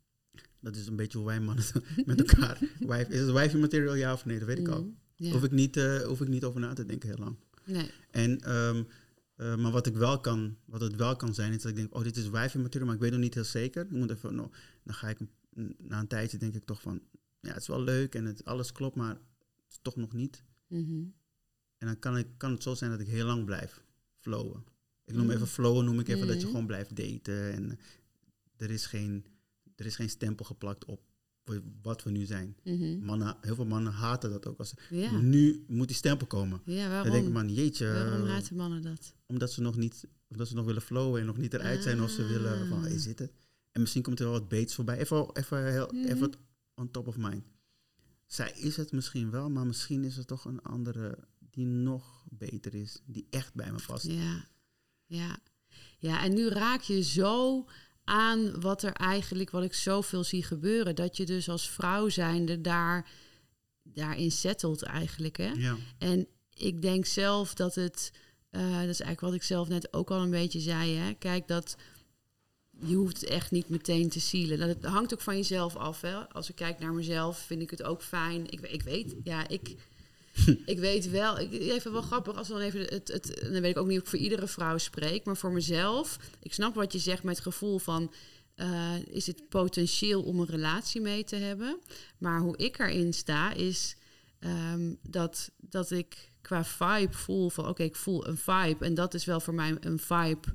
Dat 0.61 0.77
is 0.77 0.87
een 0.87 0.97
beetje 0.97 1.19
hoe 1.19 1.27
wij 1.27 1.41
mannen 1.41 1.65
met 2.07 2.19
elkaar. 2.19 2.59
Wife, 2.91 3.07
is 3.13 3.21
het 3.21 3.31
wifey 3.33 3.61
material 3.61 3.95
ja 3.95 4.13
of 4.13 4.25
nee? 4.25 4.39
Dat 4.39 4.47
weet 4.47 4.59
ik 4.59 4.69
al. 4.69 4.83
Mm. 4.83 4.97
Ja. 5.17 5.33
Hoef, 5.33 5.43
ik 5.45 5.51
niet, 5.51 5.77
eh, 5.77 6.01
hoef 6.01 6.21
ik 6.21 6.29
niet 6.29 6.45
over 6.45 6.61
na 6.61 6.73
te 6.73 6.87
denken 6.87 7.09
heel 7.09 7.19
lang. 7.19 7.37
Nee. 7.65 7.91
En, 8.11 8.41
ehm, 8.41 8.83
eh, 9.35 9.57
maar 9.57 9.73
wat, 9.73 9.87
ik 9.87 9.97
wel 9.97 10.21
kan, 10.21 10.57
wat 10.65 10.81
het 10.81 10.97
wel 10.97 11.17
kan 11.17 11.35
zijn, 11.35 11.53
is 11.53 11.63
dat 11.63 11.71
ik 11.71 11.77
denk, 11.77 11.95
oh, 11.95 12.03
dit 12.03 12.17
is 12.17 12.29
wifi 12.29 12.59
material, 12.59 12.87
maar 12.87 12.95
ik 12.95 13.01
weet 13.01 13.11
nog 13.11 13.21
niet 13.21 13.35
heel 13.35 13.45
zeker. 13.45 13.85
Ik 13.85 13.91
moet 13.91 14.11
even, 14.11 14.35
nou, 14.35 14.51
dan 14.85 14.95
ga 14.95 15.09
ik, 15.09 15.19
na 15.79 16.01
een 16.01 16.07
tijdje 16.07 16.39
denk 16.39 16.55
ik 16.55 16.65
toch 16.65 16.81
van, 16.81 17.03
ja, 17.41 17.49
het 17.53 17.61
is 17.61 17.67
wel 17.67 17.83
leuk 17.83 18.15
en 18.15 18.25
het, 18.25 18.45
alles 18.45 18.73
klopt, 18.73 18.97
maar 18.97 19.15
het 19.15 19.71
is 19.71 19.79
toch 19.83 19.97
nog 19.97 20.13
niet. 20.13 20.45
Mhm. 20.69 21.03
En 21.79 21.87
dan 21.87 21.99
kan, 21.99 22.19
ik, 22.19 22.27
kan 22.37 22.51
het 22.51 22.63
zo 22.63 22.75
zijn 22.75 22.91
dat 22.91 23.01
ik 23.01 23.07
heel 23.07 23.27
lang 23.27 23.45
blijf 23.45 23.85
flowen. 24.19 24.65
Ik 25.05 25.15
noem 25.15 25.25
Mm. 25.25 25.31
even 25.31 25.47
flowen, 25.47 25.85
noem 25.85 26.01
ik 26.01 26.09
even 26.09 26.27
dat 26.27 26.37
je 26.37 26.41
Mhm. 26.43 26.51
gewoon 26.51 26.67
blijft 26.67 26.97
daten. 26.97 27.53
En 27.53 27.79
er 28.57 28.71
is 28.71 28.87
geen, 28.87 29.27
er 29.77 29.87
is 29.87 29.97
geen 29.97 30.11
stempel 30.11 30.45
geplakt 30.45 30.85
op 30.85 31.01
wat 31.83 32.03
we 32.03 32.11
nu 32.11 32.25
zijn. 32.25 32.57
Mhm. 32.65 33.05
Mannen, 33.05 33.37
heel 33.41 33.55
veel 33.55 33.67
mannen 33.67 33.93
haten 33.93 34.31
dat 34.31 34.47
ook. 34.47 34.59
Als 34.59 34.75
Ja. 34.91 35.11
Nu 35.19 35.65
moet 35.69 35.87
die 35.87 35.97
stempel 35.97 36.27
komen. 36.27 36.61
ja, 36.65 36.85
Dan 37.03 37.13
denk 37.13 37.27
ik, 37.27 37.33
waarom? 37.33 37.33
man, 37.33 37.55
jeetje. 37.55 37.93
Waarom 37.93 38.27
eh, 38.27 38.33
haten 38.33 38.57
mannen 38.57 38.83
dat? 38.83 39.15
omdat 39.27 39.53
ze 39.53 39.61
nog 39.61 39.77
niet, 39.77 40.05
omdat 40.29 40.49
ze 40.49 40.55
nog 40.55 40.65
willen 40.65 40.83
flowen 40.83 41.21
en 41.21 41.27
nog 41.27 41.37
niet 41.37 41.55
eruit 41.55 41.83
zijn 41.83 42.03
of 42.03 42.11
ze 42.11 42.27
willen 42.27 42.69
van, 42.69 42.79
Ah. 42.79 42.85
hey, 42.85 42.99
zit 42.99 43.19
het? 43.19 43.33
En 43.73 43.81
misschien 43.81 44.03
komt 44.03 44.19
er 44.19 44.25
wel 44.25 44.39
wat 44.39 44.49
beets 44.49 44.75
voorbij. 44.75 44.99
Even, 44.99 45.31
even, 45.33 45.73
heel, 45.73 45.89
Mhm. 45.93 46.07
even 46.07 46.33
on 46.75 46.91
top 46.91 47.07
of 47.07 47.17
mind. 47.17 47.45
Zij 48.27 48.53
is 48.57 48.77
het 48.77 48.93
misschien 48.93 49.31
wel, 49.31 49.51
maar 49.51 49.67
misschien 49.67 50.05
is 50.05 50.17
er 50.17 50.25
toch 50.27 50.45
een 50.45 50.63
andere 50.63 51.19
die 51.51 51.67
nog 51.67 52.25
beter 52.31 52.75
is, 52.75 53.01
die 53.07 53.27
echt 53.31 53.55
bij 53.55 53.73
me 53.73 53.79
past. 53.87 54.07
Ja, 54.07 54.45
ja. 55.07 55.37
Ja, 55.99 56.23
en 56.25 56.35
nu 56.35 56.49
raak 56.49 56.81
je 56.81 57.03
zo 57.03 57.65
aan 58.05 58.61
wat 58.61 58.83
er 58.83 58.93
eigenlijk, 58.93 59.51
wat 59.51 59.63
ik 59.63 59.75
zoveel 59.75 60.25
zie 60.25 60.43
gebeuren, 60.43 60.95
dat 60.95 61.17
je 61.17 61.25
dus 61.25 61.49
als 61.49 61.69
vrouw 61.69 62.09
zijnde 62.09 62.61
daar, 62.61 63.11
daarin 63.83 64.31
settelt 64.31 64.83
eigenlijk. 64.83 65.37
Hè? 65.37 65.53
Ja. 65.53 65.77
En 65.99 66.27
ik 66.55 66.83
denk 66.83 67.07
zelf 67.07 67.55
dat 67.55 67.75
het, 67.75 68.13
eh, 68.51 68.61
dat 68.61 68.89
is 68.89 69.01
eigenlijk 69.01 69.21
wat 69.21 69.35
ik 69.35 69.43
zelf 69.43 69.69
net 69.69 69.93
ook 69.93 70.11
al 70.11 70.21
een 70.21 70.31
beetje 70.31 70.61
zei. 70.61 70.97
Hè? 70.97 71.15
Kijk, 71.15 71.49
dat 71.49 71.77
je 72.81 72.95
hoeft 72.95 73.21
het 73.21 73.31
echt 73.31 73.51
niet 73.51 73.69
meteen 73.69 74.09
te 74.09 74.21
zielen. 74.21 74.59
Dat 74.59 74.69
het 74.69 74.85
hangt 74.85 75.13
ook 75.13 75.21
van 75.21 75.37
jezelf 75.37 75.77
af. 75.77 76.01
Hè? 76.01 76.29
Als 76.29 76.49
ik 76.49 76.55
kijk 76.55 76.79
naar 76.79 76.93
mezelf, 76.93 77.39
vind 77.39 77.63
ik 77.63 77.71
het 77.71 77.83
ook 77.83 78.03
fijn. 78.03 78.51
Ik, 78.51 78.61
ik 78.61 78.83
weet, 78.83 79.15
ja, 79.23 79.49
ik, 79.49 79.75
ik 80.67 80.79
weet 80.79 81.11
wel. 81.11 81.39
Ik, 81.39 81.53
even 81.53 81.93
wel 81.93 82.03
grappig 82.03 82.37
als 82.37 82.49
we 82.49 82.55
dan 82.55 82.63
even 82.63 82.81
het, 82.81 83.09
het. 83.09 83.39
Dan 83.43 83.61
weet 83.61 83.71
ik 83.71 83.77
ook 83.77 83.87
niet 83.87 83.97
of 83.97 84.03
ik 84.03 84.11
voor 84.11 84.19
iedere 84.19 84.47
vrouw 84.47 84.79
spreek, 84.79 85.25
maar 85.25 85.37
voor 85.37 85.53
mezelf. 85.53 86.19
Ik 86.43 86.53
snap 86.53 86.75
wat 86.75 86.93
je 86.93 86.99
zegt 86.99 87.23
met 87.23 87.35
het 87.35 87.45
gevoel 87.45 87.79
van. 87.79 88.13
eh, 88.55 88.95
is 89.07 89.27
het 89.27 89.49
potentieel 89.49 90.23
om 90.23 90.41
een 90.41 90.47
relatie 90.47 91.01
mee 91.01 91.25
te 91.25 91.37
hebben? 91.37 91.79
Maar 92.19 92.41
hoe 92.41 92.57
ik 92.57 92.79
erin 92.79 93.13
sta 93.13 93.53
is 93.53 93.97
ehm, 94.39 94.95
dat, 95.03 95.51
dat 95.57 95.91
ik 95.91 96.33
qua 96.41 96.65
vibe 96.65 97.13
voel 97.13 97.51
van 97.51 97.69
oké, 97.69 97.83
ik 97.83 97.97
voel 97.97 98.29
een 98.29 98.37
vibe. 98.37 98.85
En 98.85 98.95
dat 98.95 99.15
is 99.15 99.25
wel 99.25 99.41
voor 99.41 99.55
mij 99.55 99.77
een 99.81 99.99
vibe 99.99 100.55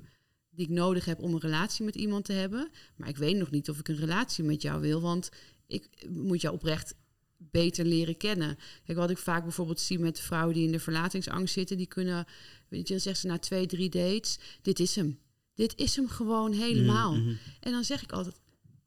die 0.49 0.65
ik 0.65 0.73
nodig 0.73 1.05
heb 1.05 1.19
om 1.19 1.33
een 1.33 1.39
relatie 1.39 1.85
met 1.85 1.95
iemand 1.95 2.25
te 2.25 2.33
hebben. 2.33 2.69
Maar 2.95 3.09
ik 3.09 3.17
weet 3.17 3.35
nog 3.35 3.51
niet 3.51 3.69
of 3.69 3.79
ik 3.79 3.87
een 3.87 3.95
relatie 3.95 4.43
met 4.43 4.61
jou 4.61 4.81
wil, 4.81 5.01
want 5.01 5.29
ik 5.67 6.07
moet 6.09 6.41
jou 6.41 6.53
oprecht 6.55 6.95
beter 7.39 7.85
leren 7.85 8.17
kennen. 8.17 8.57
Kijk, 8.85 8.97
wat 8.97 9.09
ik 9.09 9.17
vaak 9.17 9.43
bijvoorbeeld 9.43 9.79
zie 9.79 9.99
met 9.99 10.19
vrouwen 10.19 10.53
die 10.53 10.65
in 10.65 10.71
de 10.71 10.79
verlatingsangst 10.79 11.53
zitten, 11.53 11.77
die 11.77 11.87
kunnen, 11.87 12.25
weet 12.67 12.87
je, 12.87 12.93
dan 12.93 13.01
zeggen 13.01 13.21
ze 13.21 13.27
na 13.27 13.39
twee, 13.39 13.65
drie 13.65 13.89
dates, 13.89 14.39
dit 14.61 14.79
is 14.79 14.95
hem. 14.95 15.19
Dit 15.53 15.73
is 15.75 15.95
hem 15.95 16.07
gewoon 16.07 16.51
helemaal. 16.51 17.13
Mhm, 17.13 17.23
mhm. 17.23 17.35
En 17.59 17.71
dan 17.71 17.83
zeg 17.83 18.03
ik 18.03 18.11
altijd, 18.11 18.35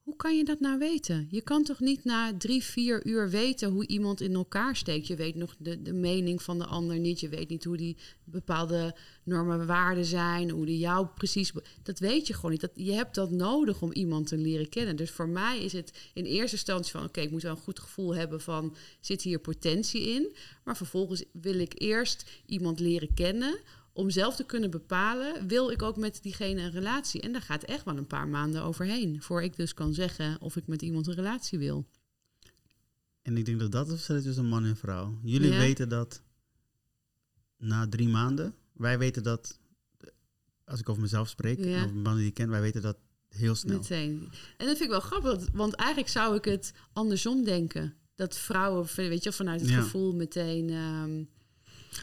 hoe 0.03 0.17
kan 0.17 0.37
je 0.37 0.45
dat 0.45 0.61
nou 0.61 0.79
weten? 0.79 1.27
Je 1.31 1.41
kan 1.41 1.65
toch 1.65 1.81
niet 1.81 2.05
na 2.05 2.37
drie, 2.37 2.63
vier 2.63 3.07
uur 3.07 3.31
weten 3.31 3.71
hoe 3.71 3.87
iemand 3.87 4.21
in 4.21 4.35
elkaar 4.35 4.77
steekt. 4.77 5.07
Je 5.07 5.17
weet 5.17 5.35
nog 5.35 5.55
de, 5.59 5.83
de 5.83 5.93
mening 5.93 6.43
van 6.43 6.59
de 6.59 6.65
ander 6.65 6.99
niet. 6.99 7.21
Je 7.21 7.29
weet 7.29 7.49
niet 7.49 7.65
hoe 7.65 7.77
die 7.77 7.97
bepaalde 8.25 8.97
normen 9.23 9.67
waarden 9.67 10.05
zijn. 10.05 10.51
Hoe 10.51 10.67
die 10.67 10.79
jou 10.79 11.07
precies... 11.07 11.53
Dat 11.83 11.99
weet 11.99 12.27
je 12.27 12.35
gewoon 12.35 12.51
niet. 12.51 12.61
Dat, 12.61 12.71
je 12.75 12.93
hebt 12.93 13.15
dat 13.15 13.31
nodig 13.31 13.83
om 13.83 13.93
iemand 13.93 14.27
te 14.27 14.37
leren 14.37 14.69
kennen. 14.69 14.97
Dus 14.97 15.11
voor 15.11 15.29
mij 15.29 15.65
is 15.65 15.73
het 15.73 16.11
in 16.15 16.25
eerste 16.25 16.57
instantie 16.57 16.93
van... 16.93 17.05
oké, 17.05 17.21
ik 17.21 17.31
moet 17.31 17.43
wel 17.43 17.51
een 17.53 17.63
goed 17.63 17.81
gevoel 17.81 18.15
hebben 18.15 18.41
van... 18.41 18.77
zit 19.01 19.23
hier 19.23 19.39
potentie 19.39 20.09
in? 20.09 20.37
Maar 20.65 20.77
vervolgens 20.77 21.25
wil 21.33 21.59
ik 21.59 21.73
eerst 21.77 22.31
iemand 22.47 22.81
leren 22.81 23.15
kennen 23.15 23.59
om 23.93 24.11
zelf 24.11 24.37
te 24.37 24.45
kunnen 24.45 24.71
bepalen, 24.71 25.47
wil 25.49 25.71
ik 25.71 25.83
ook 25.83 25.97
met 25.97 26.23
diegene 26.23 26.61
een 26.63 26.71
relatie. 26.71 27.21
En 27.21 27.33
daar 27.33 27.43
gaat 27.43 27.63
echt 27.63 27.85
wel 27.85 27.97
een 27.97 28.07
paar 28.07 28.29
maanden 28.29 28.63
overheen, 28.63 29.23
voor 29.23 29.43
ik 29.43 29.57
dus 29.57 29.75
kan 29.75 29.95
zeggen 29.95 30.41
of 30.41 30.57
ik 30.57 30.67
met 30.67 30.83
iemand 30.83 31.07
een 31.07 31.15
relatie 31.15 31.59
wil. 31.59 31.87
En 33.23 33.37
ik 33.37 33.45
denk 33.45 33.59
dat 33.61 33.73
dat 33.73 33.87
het 33.87 33.95
verschil 33.95 34.17
is 34.17 34.23
tussen 34.23 34.47
man 34.47 34.65
en 34.65 34.77
vrouw. 34.77 35.19
Jullie 35.23 35.51
Ja. 35.53 35.59
weten 35.59 35.89
dat 35.89 36.23
na 37.57 37.89
drie 37.89 38.09
maanden. 38.09 38.55
Wij 38.73 38.99
weten 38.99 39.23
dat, 39.23 39.59
als 40.65 40.81
ik 40.81 40.89
over 40.89 41.03
mezelf 41.03 41.29
spreek, 41.29 41.59
Ja. 41.65 41.77
en 41.77 41.85
over 41.85 41.97
mannen 41.97 42.17
die 42.21 42.27
ik 42.29 42.35
ken, 42.35 42.51
wij 42.51 42.61
weten 42.61 42.83
dat 42.83 42.97
heel 43.29 43.55
snel. 43.55 43.79
Meteen. 43.79 44.29
En 44.57 44.67
dat 44.67 44.77
vind 44.77 44.81
ik 44.81 44.89
wel 44.89 45.01
grappig, 45.01 45.49
want 45.53 45.75
eigenlijk 45.75 46.11
zou 46.11 46.37
ik 46.37 46.45
het 46.45 46.73
andersom 46.93 47.45
denken. 47.45 47.95
Dat 48.15 48.39
vrouwen, 48.39 48.87
weet 48.97 49.23
je, 49.23 49.33
vanuit 49.33 49.61
het 49.61 49.71
Ja. 49.71 49.83
gevoel 49.83 50.15
meteen. 50.15 50.71
ehm, 50.71 51.25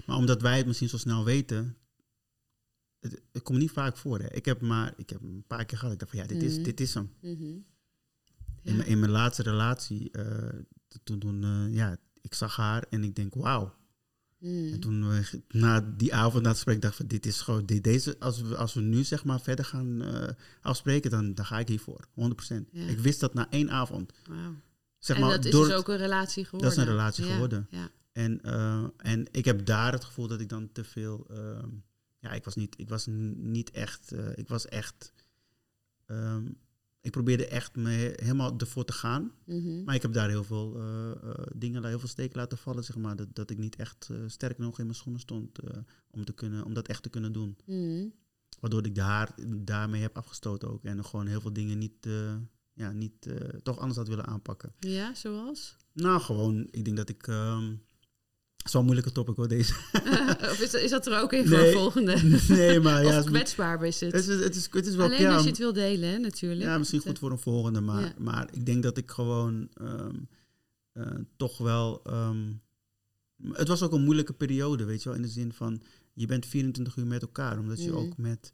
Maar 0.06 0.18
omdat 0.18 0.42
wij 0.42 0.58
het 0.58 0.66
misschien 0.66 0.90
zo 0.90 0.98
snel 0.98 1.24
weten, 1.26 1.78
het, 3.00 3.22
het 3.32 3.44
komt 3.44 3.60
niet 3.60 3.72
vaak 3.72 3.98
voor. 3.98 4.20
Hè. 4.20 4.34
Ik 4.34 4.46
heb 4.46 4.62
maar, 4.62 4.94
ik 4.98 5.10
heb 5.10 5.22
een 5.22 5.44
paar 5.48 5.66
keer 5.66 5.78
gehad. 5.78 5.94
Ik 5.94 6.00
dacht 6.00 6.12
van 6.12 6.20
ja, 6.20 6.28
dit 6.28 6.44
is, 6.44 6.54
Mhm. 6.56 6.64
dit 6.64 6.80
is 6.80 6.94
hem. 6.94 7.12
mhm. 7.22 7.32
In, 7.44 7.66
Ja. 8.64 8.74
mijn- 8.74 8.88
in 8.90 9.00
mijn 9.00 9.12
laatste 9.12 9.44
relatie, 9.44 10.12
eh, 10.12 10.60
toen, 11.04 11.20
toen 11.20 11.44
eh, 11.44 11.74
ja, 11.74 11.98
ik 12.22 12.34
zag 12.34 12.56
haar 12.56 12.84
en 12.90 13.04
ik 13.04 13.16
denk 13.16 13.34
wauw. 13.34 13.78
Mm. 14.40 14.72
En 14.74 14.80
toen 14.80 15.10
we 15.10 15.24
g- 15.24 15.36
na 15.48 15.82
die 15.98 16.14
avond 16.14 16.44
na 16.44 16.50
het 16.50 16.58
gesprek 16.58 16.82
dacht 16.82 16.94
ik 16.94 17.00
van 17.00 17.08
dit 17.08 17.26
is 17.26 17.42
gewoon, 17.42 17.66
dit, 17.66 17.84
deze, 17.84 18.16
als 18.20 18.42
we, 18.42 18.56
als 18.58 18.74
we 18.74 18.82
nu 18.82 19.04
zeg 19.04 19.24
maar 19.24 19.42
verder 19.42 19.66
gaan 19.66 20.02
eh, 20.02 20.30
afspreken, 20.62 21.12
dan, 21.12 21.34
dan 21.34 21.46
ga 21.46 21.60
ik 21.60 21.68
hiervoor. 21.68 22.08
100%. 22.14 22.70
Ja. 22.72 22.88
Ik 22.88 23.00
wist 23.00 23.20
dat 23.20 23.34
na 23.34 23.50
één 23.50 23.70
avond. 23.72 24.14
Zeg 24.98 25.16
en 25.16 25.22
maar, 25.22 25.32
dat 25.36 25.46
is 25.46 25.52
dus 25.52 25.72
ook 25.72 25.88
een 25.88 25.98
relatie 25.98 26.44
geworden. 26.46 26.70
Dat 26.70 26.78
is 26.78 26.84
een 26.84 26.90
relatie 26.92 27.26
Ja, 27.26 27.32
geworden. 27.32 27.68
Ja. 27.70 27.92
En, 28.20 28.42
eh, 28.42 28.88
en 28.98 29.26
ik 29.32 29.46
heb 29.46 29.66
daar 29.66 29.92
het 29.92 30.04
gevoel 30.04 30.28
dat 30.28 30.40
ik 30.42 30.50
dan 30.50 30.72
te 30.72 30.84
veel. 30.84 31.28
ehm, 31.30 31.70
ja, 32.20 32.32
ik 32.32 32.44
was 32.44 32.56
niet, 32.56 32.80
ik 32.80 32.90
was 32.90 33.06
niet 33.36 33.72
echt. 33.72 34.12
eh, 34.12 34.38
ik 34.38 34.48
was 34.48 34.66
echt. 34.66 35.14
ehm, 36.06 36.46
ik 37.02 37.12
probeerde 37.12 37.48
echt 37.48 37.76
me 37.76 37.90
he- 37.90 38.14
helemaal 38.16 38.58
ervoor 38.58 38.86
te 38.86 38.94
gaan. 38.94 39.32
Mhm. 39.46 39.84
Maar 39.84 39.96
ik 39.96 40.02
heb 40.02 40.14
daar 40.14 40.30
heel 40.30 40.44
veel 40.44 40.80
eh, 40.80 41.34
dingen, 41.56 41.86
heel 41.86 42.00
veel 42.00 42.08
steken 42.08 42.38
laten 42.40 42.58
vallen, 42.58 42.84
zeg 42.84 42.96
maar. 42.98 43.16
Dat, 43.16 43.36
dat 43.36 43.50
ik 43.50 43.58
niet 43.58 43.76
echt 43.76 44.10
sterk 44.28 44.58
nog 44.58 44.80
in 44.80 44.86
mijn 44.86 44.98
schoenen 44.98 45.22
stond 45.22 45.60
om, 46.12 46.26
te 46.26 46.34
kunnen, 46.34 46.66
om 46.66 46.74
dat 46.74 46.88
echt 46.88 47.04
te 47.04 47.10
kunnen 47.10 47.32
doen. 47.34 47.58
Mhm. 47.66 48.08
Waardoor 48.60 48.86
ik 48.86 48.96
daar, 48.96 49.36
daarmee 49.58 50.02
heb 50.02 50.18
afgestoten 50.18 50.70
ook. 50.70 50.84
En 50.84 51.06
gewoon 51.06 51.28
heel 51.28 51.42
veel 51.42 51.54
dingen 51.54 51.78
niet, 51.78 52.08
ja, 52.74 52.92
niet 52.92 53.28
toch 53.64 53.78
anders 53.78 53.98
had 53.98 54.08
willen 54.08 54.26
aanpakken. 54.26 54.74
Ja, 54.80 55.14
zoals? 55.16 55.76
Nou, 55.94 56.22
gewoon, 56.22 56.68
ik 56.72 56.86
denk 56.86 56.98
dat 56.98 57.10
ik. 57.10 57.28
Ehm 58.70 58.78
Zo'n 58.78 58.84
moeilijke 58.84 59.12
topic 59.12 59.36
hoor, 59.36 59.48
deze. 59.48 59.74
of 60.52 60.60
is, 60.62 60.72
dat- 60.72 60.82
is 60.82 60.90
dat 60.90 61.08
er 61.08 61.22
ook 61.22 61.30
voor 61.36 61.58
een 61.58 61.74
volgende? 61.74 62.16
nee, 62.50 62.80
maar 62.80 63.04
ja, 63.04 63.18
of 63.18 63.24
is, 63.24 63.30
kwetsbaar 63.30 63.86
is 63.86 64.00
het. 64.00 64.12
het, 64.12 64.28
is, 64.28 64.40
het, 64.44 64.56
is, 64.56 64.68
het 64.72 64.86
is 64.88 64.96
wel 64.96 65.06
Alleen 65.06 65.22
ja, 65.22 65.34
als 65.34 65.44
je 65.44 65.50
het 65.50 65.58
wil 65.58 65.74
delen, 65.74 66.10
hè, 66.10 66.18
natuurlijk. 66.18 66.62
ja, 66.62 66.78
misschien 66.78 67.00
goed 67.00 67.20
voor 67.20 67.32
een 67.32 67.40
volgende, 67.40 67.82
maar, 67.82 68.02
Ja. 68.04 68.14
maar 68.18 68.48
ik 68.52 68.66
denk 68.66 68.84
dat 68.84 68.98
ik 68.98 69.12
gewoon 69.12 69.70
ehm, 69.74 70.16
eh, 70.92 71.12
toch 71.38 71.58
wel. 71.58 72.00
ehm, 72.04 72.54
het 73.52 73.68
was 73.68 73.82
ook 73.84 73.92
een 73.94 74.04
moeilijke 74.04 74.34
periode, 74.34 74.84
weet 74.84 75.04
je 75.04 75.10
wel, 75.10 75.18
in 75.18 75.24
de 75.24 75.28
zin 75.30 75.54
van 75.54 75.82
je 76.14 76.26
bent 76.26 76.46
24 76.46 76.96
uur 76.96 77.08
met 77.08 77.22
elkaar, 77.22 77.60
omdat 77.60 77.84
je 77.84 77.90
Mhm. 77.90 78.00
ook 78.00 78.18
met 78.18 78.54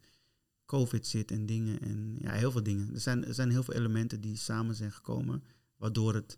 COVID 0.65 1.07
zit 1.07 1.31
en 1.31 1.45
dingen 1.45 1.81
en 1.81 2.15
ja, 2.19 2.31
heel 2.31 2.51
veel 2.51 2.63
dingen. 2.63 2.93
Er 2.93 2.99
zijn, 2.99 3.25
er 3.25 3.33
zijn 3.33 3.49
heel 3.51 3.63
veel 3.63 3.73
elementen 3.73 4.21
die 4.21 4.37
samen 4.37 4.75
zijn 4.75 4.91
gekomen, 4.91 5.43
waardoor 5.77 6.13
het 6.13 6.37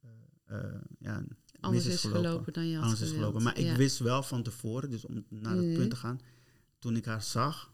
eh, 0.00 0.10
eh, 0.44 0.74
ja, 0.98 1.24
anders 1.60 1.86
is 1.86 2.00
gelopen. 2.00 2.52
dan 2.52 2.66
je 2.66 2.74
had 2.74 2.82
anders 2.84 3.00
is 3.00 3.10
gelopen. 3.10 3.42
Maar 3.42 3.58
ik 3.58 3.76
wist 3.76 3.98
wel 3.98 4.22
van 4.22 4.42
tevoren, 4.42 4.90
dus 4.90 5.04
om 5.04 5.24
naar 5.28 5.54
dat 5.56 5.64
Mhm. 5.64 5.74
punt 5.74 5.90
te 5.90 5.96
gaan, 5.96 6.20
toen 6.78 6.96
ik 6.96 7.04
haar 7.04 7.22
zag, 7.22 7.72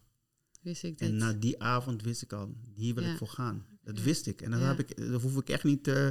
wist 0.61 0.83
ik 0.83 0.99
dit. 0.99 1.09
en 1.09 1.17
na 1.17 1.33
die 1.33 1.63
avond 1.63 2.03
wist 2.03 2.23
ik 2.23 2.33
al, 2.33 2.55
hier 2.75 2.95
wil 2.95 3.05
Ja. 3.05 3.11
ik 3.13 3.17
voor 3.19 3.29
gaan. 3.29 3.67
Dat 3.83 4.01
wist 4.03 4.27
ik. 4.27 4.41
En 4.41 4.51
dan 4.51 4.61
Ja. 4.61 4.67
heb 4.67 4.79
ik, 4.79 4.97
dat 5.11 5.23
hoef 5.23 5.37
ik 5.37 5.49
echt 5.49 5.65
niet 5.65 5.89
eh, 5.89 6.09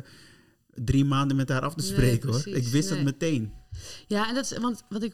drie 0.76 1.06
maanden 1.06 1.38
met 1.38 1.50
haar 1.50 1.62
af 1.62 1.74
te 1.74 1.82
Nee, 1.82 1.92
spreken 1.92 2.30
hoor. 2.30 2.48
Ik 2.48 2.68
wist 2.68 2.90
Nee. 2.90 3.04
dat 3.04 3.14
meteen. 3.14 3.54
Ja, 4.08 4.28
en 4.30 4.36
dat 4.36 4.52
is, 4.52 4.58
want 4.58 4.84
wat 4.90 5.04
ik 5.04 5.14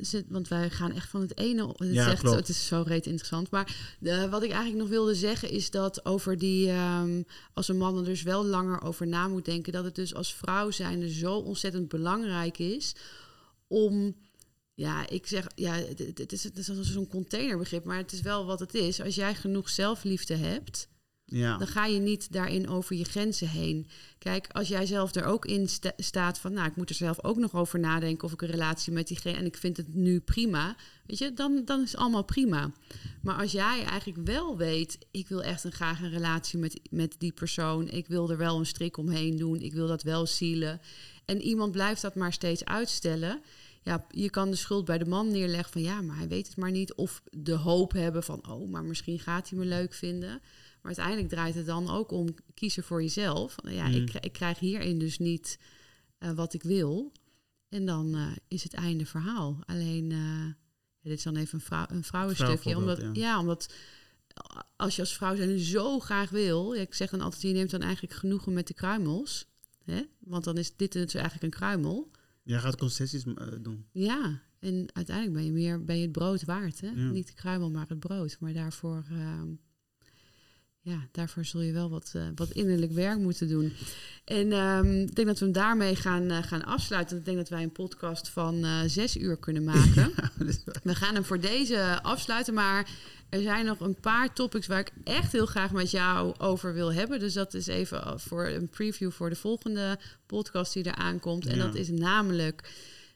zit, 0.00 0.24
want 0.28 0.48
wij 0.48 0.70
gaan 0.70 0.92
echt 0.92 1.08
van 1.08 1.20
het 1.20 1.38
ene. 1.38 1.66
op- 1.66 1.78
Het, 1.78 1.92
Ja, 1.92 2.14
klopt. 2.14 2.36
het 2.36 2.48
is 2.48 2.66
zo 2.66 2.82
reet 2.86 3.06
interessant. 3.06 3.50
Maar 3.50 3.96
eh, 4.02 4.30
wat 4.30 4.42
ik 4.42 4.50
eigenlijk 4.50 4.80
nog 4.80 4.88
wilde 4.88 5.14
zeggen 5.14 5.50
is 5.50 5.70
dat 5.70 6.04
over 6.04 6.38
die, 6.38 6.68
ehm, 6.68 7.22
als 7.54 7.68
een 7.68 7.76
man 7.78 7.98
er 7.98 8.04
dus 8.04 8.22
wel 8.22 8.44
langer 8.44 8.82
over 8.82 9.06
na 9.06 9.28
moet 9.28 9.44
denken, 9.44 9.72
dat 9.72 9.84
het 9.84 9.94
dus 9.94 10.14
als 10.14 10.34
vrouw 10.34 10.70
zijnde 10.70 11.12
zo 11.12 11.34
ontzettend 11.34 11.88
belangrijk 11.88 12.58
is 12.58 12.94
om. 13.66 14.16
Ja, 14.74 15.08
ik 15.08 15.26
zeg, 15.26 15.46
ja, 15.54 15.74
het, 15.74 15.98
het- 15.98 16.18
het 16.18 16.32
is, 16.32 16.44
het 16.44 16.58
is 16.58 16.68
als 16.70 16.92
zo'n 16.92 17.08
containerbegrip, 17.08 17.84
maar 17.84 17.96
het 17.96 18.12
is 18.12 18.20
wel 18.20 18.44
wat 18.46 18.60
het 18.60 18.74
is. 18.74 19.00
Als 19.00 19.14
jij 19.14 19.34
genoeg 19.34 19.68
zelfliefde 19.70 20.34
hebt, 20.36 20.88
Ja. 21.32 21.56
dan 21.56 21.66
ga 21.66 21.86
je 21.86 21.98
niet 21.98 22.32
daarin 22.32 22.68
over 22.68 22.96
je 22.96 23.04
grenzen 23.04 23.48
heen. 23.48 23.86
Kijk, 24.18 24.48
als 24.52 24.68
jij 24.68 24.86
zelf 24.86 25.14
er 25.14 25.24
ook 25.24 25.46
in 25.46 25.68
sta- 25.68 25.92
staat 25.96 26.38
van, 26.38 26.52
nou, 26.52 26.68
ik 26.68 26.76
moet 26.76 26.88
er 26.88 26.94
zelf 26.94 27.24
ook 27.24 27.36
nog 27.36 27.54
over 27.54 27.78
nadenken 27.78 28.24
of 28.24 28.32
ik 28.32 28.42
een 28.42 28.48
relatie 28.50 28.92
met 28.92 29.08
diegene 29.08 29.36
en 29.36 29.44
ik 29.44 29.56
vind 29.56 29.76
het 29.76 29.94
nu 29.94 30.20
prima, 30.20 30.76
weet 31.06 31.18
je, 31.18 31.32
dan, 31.32 31.62
dan 31.64 31.82
is 31.82 31.92
het 31.92 32.00
allemaal 32.00 32.24
prima. 32.24 32.72
Maar 33.22 33.34
als 33.34 33.52
jij 33.52 33.84
eigenlijk 33.84 34.26
wel 34.26 34.56
weet, 34.56 34.98
ik 35.10 35.28
wil 35.28 35.42
echt 35.42 35.64
een, 35.64 35.72
graag 35.72 36.00
een 36.00 36.10
relatie 36.10 36.58
met, 36.58 36.80
met 36.90 37.14
die 37.18 37.32
persoon, 37.32 37.88
ik 37.88 38.06
wil 38.06 38.30
er 38.30 38.36
wel 38.36 38.58
een 38.58 38.66
strik 38.66 38.96
omheen 38.96 39.36
doen, 39.36 39.60
ik 39.60 39.72
wil 39.72 39.86
dat 39.86 40.02
wel 40.02 40.26
zielen, 40.26 40.80
en 41.24 41.40
iemand 41.42 41.72
blijft 41.72 42.02
dat 42.02 42.14
maar 42.14 42.32
steeds 42.32 42.64
uitstellen, 42.64 43.42
ja, 43.84 44.06
je 44.10 44.30
kan 44.30 44.50
de 44.50 44.56
schuld 44.56 44.84
bij 44.84 44.98
de 44.98 45.04
man 45.06 45.30
neerleggen 45.30 45.72
van 45.72 45.82
ja, 45.82 46.00
maar 46.00 46.16
hij 46.16 46.28
weet 46.28 46.46
het 46.46 46.56
maar 46.56 46.70
niet. 46.70 46.94
Of 46.94 47.22
de 47.30 47.54
hoop 47.54 47.92
hebben 47.92 48.22
van 48.22 48.48
oh, 48.48 48.70
maar 48.70 48.84
misschien 48.84 49.18
gaat 49.18 49.48
hij 49.48 49.58
me 49.58 49.64
leuk 49.64 49.94
vinden. 49.94 50.40
Maar 50.82 50.94
uiteindelijk 50.96 51.28
draait 51.28 51.54
het 51.54 51.66
dan 51.66 51.90
ook 51.90 52.10
om 52.10 52.34
kiezen 52.54 52.82
voor 52.82 53.02
jezelf. 53.02 53.54
Ja, 53.64 53.88
Mm. 53.88 53.94
ik, 53.94 54.14
ik 54.14 54.32
krijg 54.32 54.58
hierin 54.58 54.98
dus 54.98 55.18
niet 55.18 55.58
eh, 56.18 56.32
wat 56.32 56.54
ik 56.54 56.62
wil. 56.62 57.12
En 57.68 57.86
dan 57.86 58.14
eh, 58.14 58.32
is 58.48 58.62
het 58.62 58.74
einde 58.74 59.06
verhaal. 59.06 59.58
Alleen, 59.66 60.12
eh, 60.12 60.46
dit 61.00 61.18
is 61.18 61.22
dan 61.22 61.36
even 61.36 61.58
een, 61.58 61.64
vrouw, 61.64 61.86
een 61.88 62.04
vrouwenstukje. 62.04 62.76
Omdat, 62.76 63.02
ja. 63.12 63.38
omdat 63.38 63.74
als 64.76 64.94
je 64.96 65.02
als 65.02 65.16
vrouw 65.16 65.36
zijn 65.36 65.58
zo 65.58 65.98
graag 65.98 66.30
wil... 66.30 66.72
Ja, 66.74 66.80
ik 66.80 66.94
zeg 66.94 67.10
dan 67.10 67.20
altijd, 67.20 67.42
je 67.42 67.52
neemt 67.52 67.70
dan 67.70 67.80
eigenlijk 67.80 68.14
genoegen 68.14 68.52
met 68.52 68.66
de 68.66 68.74
kruimels. 68.74 69.46
Hè? 69.84 70.02
Want 70.18 70.44
dan 70.44 70.56
is 70.56 70.76
dit 70.76 70.92
dus 70.92 71.14
eigenlijk 71.14 71.44
een 71.44 71.58
kruimel. 71.60 72.10
Jij 72.42 72.58
gaat 72.58 72.76
concessies 72.76 73.24
doen. 73.60 73.86
Ja, 73.92 74.42
en 74.58 74.86
uiteindelijk 74.92 75.36
ben 75.36 75.44
je 75.44 75.52
meer 75.52 75.84
ben 75.84 75.96
je 75.96 76.02
het 76.02 76.12
brood 76.12 76.44
waard. 76.44 76.80
Hè? 76.80 76.86
Ja. 76.90 77.10
Niet 77.10 77.26
de 77.26 77.34
kruimel, 77.34 77.70
maar 77.70 77.88
het 77.88 77.98
brood. 77.98 78.36
Maar 78.40 78.52
daarvoor, 78.52 79.04
ehm, 79.10 79.48
ja, 80.84 81.08
daarvoor 81.12 81.44
zul 81.44 81.60
je 81.60 81.72
wel 81.72 81.90
wat, 81.90 82.12
eh, 82.14 82.22
wat 82.34 82.50
innerlijk 82.50 82.92
werk 82.92 83.18
moeten 83.18 83.48
doen. 83.48 83.72
En 84.24 84.52
ehm, 84.52 85.00
ik 85.00 85.14
denk 85.14 85.28
dat 85.28 85.38
we 85.38 85.44
hem 85.44 85.54
daarmee 85.54 85.96
gaan, 85.96 86.30
eh, 86.30 86.42
gaan 86.42 86.64
afsluiten. 86.64 87.16
Ik 87.16 87.24
denk 87.24 87.36
dat 87.36 87.48
wij 87.48 87.62
een 87.62 87.72
podcast 87.72 88.28
van 88.28 88.64
eh, 88.64 88.80
zes 88.86 89.16
uur 89.16 89.36
kunnen 89.36 89.64
maken. 89.64 90.12
We 90.82 90.94
gaan 90.94 91.14
hem 91.14 91.24
voor 91.24 91.40
deze 91.40 92.02
afsluiten, 92.02 92.54
maar 92.54 92.88
er 93.28 93.42
zijn 93.42 93.64
nog 93.64 93.80
een 93.80 94.00
paar 94.00 94.34
topics 94.34 94.66
waar 94.66 94.80
ik 94.80 94.90
echt 95.04 95.32
heel 95.32 95.46
graag 95.46 95.72
met 95.72 95.90
jou 95.90 96.34
over 96.38 96.74
wil 96.74 96.92
hebben. 96.92 97.18
Dus 97.18 97.32
dat 97.32 97.54
is 97.54 97.66
even 97.66 98.20
voor 98.20 98.46
een 98.46 98.68
preview 98.68 99.10
voor 99.10 99.28
de 99.30 99.36
volgende 99.36 99.98
podcast 100.26 100.72
die 100.72 100.84
er 100.84 100.94
aankomt. 100.94 101.46
En 101.46 101.56
Ja. 101.56 101.62
dat 101.64 101.74
is 101.74 101.88
namelijk, 101.90 102.70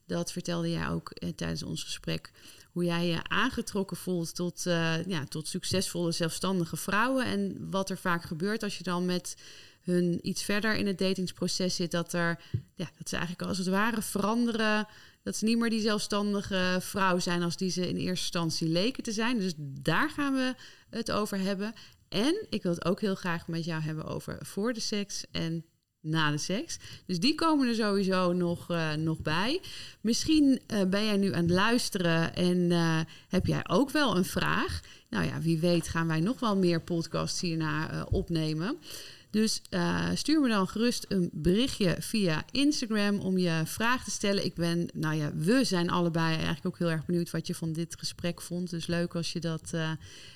dat 0.06 0.32
vertelde 0.32 0.70
jij 0.70 0.88
ook 0.88 1.12
tijdens 1.36 1.62
ons 1.62 1.82
gesprek, 1.84 2.30
hoe 2.76 2.84
jij 2.84 3.06
je 3.06 3.22
aangetrokken 3.22 3.96
voelt 3.96 4.34
tot, 4.34 4.66
eh, 4.66 5.04
ja, 5.04 5.24
tot 5.24 5.48
succesvolle 5.48 6.12
zelfstandige 6.12 6.76
vrouwen. 6.76 7.24
En 7.24 7.70
wat 7.70 7.90
er 7.90 7.98
vaak 7.98 8.22
gebeurt 8.22 8.62
als 8.62 8.78
je 8.78 8.82
dan 8.82 9.04
met 9.04 9.36
hun 9.82 10.18
iets 10.22 10.42
verder 10.42 10.74
in 10.74 10.86
het 10.86 10.98
datingsproces 10.98 11.76
zit, 11.76 11.90
dat, 11.90 12.12
er, 12.12 12.40
ja, 12.74 12.90
dat 12.98 13.08
ze 13.08 13.16
eigenlijk 13.16 13.48
als 13.48 13.58
het 13.58 13.66
ware 13.66 14.02
veranderen. 14.02 14.86
Dat 15.22 15.36
ze 15.36 15.44
niet 15.44 15.58
meer 15.58 15.70
die 15.70 15.80
zelfstandige 15.80 16.78
vrouw 16.80 17.18
zijn 17.18 17.42
als 17.42 17.56
die 17.56 17.70
ze 17.70 17.88
in 17.88 17.96
eerste 17.96 18.08
instantie 18.08 18.68
leken 18.68 19.02
te 19.02 19.12
zijn. 19.12 19.38
Dus 19.38 19.52
daar 19.58 20.10
gaan 20.10 20.34
we 20.34 20.54
het 20.90 21.10
over 21.10 21.38
hebben. 21.38 21.72
En 22.08 22.46
ik 22.50 22.62
wil 22.62 22.72
het 22.72 22.84
ook 22.84 23.00
heel 23.00 23.14
graag 23.14 23.48
met 23.48 23.64
jou 23.64 23.82
hebben 23.82 24.04
over 24.04 24.38
voor 24.42 24.72
de 24.72 24.80
seks 24.80 25.24
en 25.30 25.64
na 26.06 26.30
de 26.30 26.38
seks. 26.38 26.78
Dus 27.06 27.20
die 27.20 27.34
komen 27.34 27.68
er 27.68 27.74
sowieso 27.74 28.32
nog, 28.32 28.70
eh, 28.70 28.92
nog 28.92 29.18
bij. 29.20 29.60
Misschien 30.00 30.60
eh, 30.66 30.84
ben 30.84 31.04
jij 31.04 31.16
nu 31.16 31.34
aan 31.34 31.42
het 31.42 31.50
luisteren 31.50 32.34
en 32.34 32.72
eh, 32.72 32.98
heb 33.28 33.46
jij 33.46 33.68
ook 33.68 33.90
wel 33.90 34.16
een 34.16 34.24
vraag. 34.24 34.80
Nou 35.10 35.24
ja, 35.24 35.40
wie 35.40 35.58
weet 35.58 35.88
gaan 35.88 36.06
wij 36.06 36.20
nog 36.20 36.40
wel 36.40 36.56
meer 36.56 36.80
podcasts 36.80 37.40
hierna 37.40 38.06
opnemen. 38.10 38.78
Dus 39.30 39.62
eh, 39.70 40.10
stuur 40.14 40.40
me 40.40 40.48
dan 40.48 40.68
gerust 40.68 41.04
een 41.08 41.30
berichtje 41.32 41.96
via 41.98 42.44
Instagram 42.50 43.18
om 43.18 43.38
je 43.38 43.62
vraag 43.64 44.04
te 44.04 44.10
stellen. 44.10 44.44
Ik 44.44 44.54
ben, 44.54 44.88
nou 44.94 45.14
ja, 45.14 45.34
we 45.34 45.64
zijn 45.64 45.90
allebei 45.90 46.34
eigenlijk 46.34 46.66
ook 46.66 46.78
heel 46.78 46.90
erg 46.90 47.06
benieuwd 47.06 47.30
wat 47.30 47.46
je 47.46 47.54
van 47.54 47.72
dit 47.72 47.96
gesprek 47.98 48.40
vond. 48.40 48.70
Dus 48.70 48.86
leuk 48.86 49.14
als 49.14 49.32
je 49.32 49.40
dat 49.40 49.70
eh, 49.72 49.90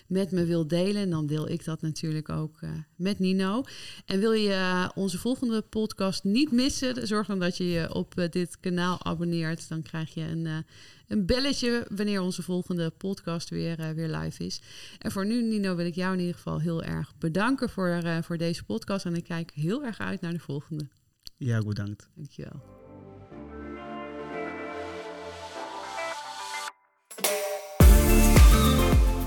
met 0.07 0.30
me 0.30 0.45
wilt 0.45 0.70
delen. 0.70 1.03
En 1.03 1.11
dan 1.11 1.26
deel 1.26 1.49
ik 1.49 1.64
dat 1.64 1.82
natuurlijk 1.82 2.28
ook 2.28 2.57
eh, 2.61 2.70
met 2.97 3.18
Nino. 3.18 3.62
En 4.07 4.20
wil 4.20 4.32
je 4.32 4.91
onze 4.95 5.18
volgende 5.18 5.61
podcast 5.61 6.24
niet 6.24 6.53
missen, 6.53 7.07
zorg 7.07 7.26
dan 7.26 7.38
dat 7.38 7.57
je 7.57 7.68
je 7.68 7.95
op 7.95 8.26
dit 8.30 8.61
kanaal 8.61 9.05
abonneert. 9.05 9.68
Dan 9.68 9.82
krijg 9.82 10.14
je 10.14 10.20
een, 10.20 10.64
een 11.11 11.26
belletje 11.26 11.86
wanneer 11.94 12.20
onze 12.20 12.42
volgende 12.42 12.90
podcast 12.90 13.50
weer, 13.50 13.78
eh, 13.78 13.90
weer 13.90 14.08
live 14.08 14.44
is. 14.44 14.61
En 14.98 15.11
voor 15.12 15.26
nu, 15.26 15.42
Nino, 15.42 15.76
wil 15.76 15.86
ik 15.86 15.94
jou 15.94 16.12
in 16.12 16.18
ieder 16.18 16.34
geval 16.34 16.61
heel 16.61 16.82
erg 16.82 17.12
bedanken 17.18 17.68
voor, 17.68 17.88
eh, 17.88 18.18
voor 18.22 18.36
deze 18.36 18.64
podcast. 18.64 19.04
En 19.04 19.14
ik 19.14 19.24
kijk 19.24 19.50
heel 19.54 19.84
erg 19.84 19.98
uit 19.98 20.20
naar 20.20 20.32
de 20.32 20.38
volgende. 20.38 20.88
ja, 21.36 21.58
ook 21.58 21.66
bedankt. 21.66 22.08
Dankjewel. 22.14 22.62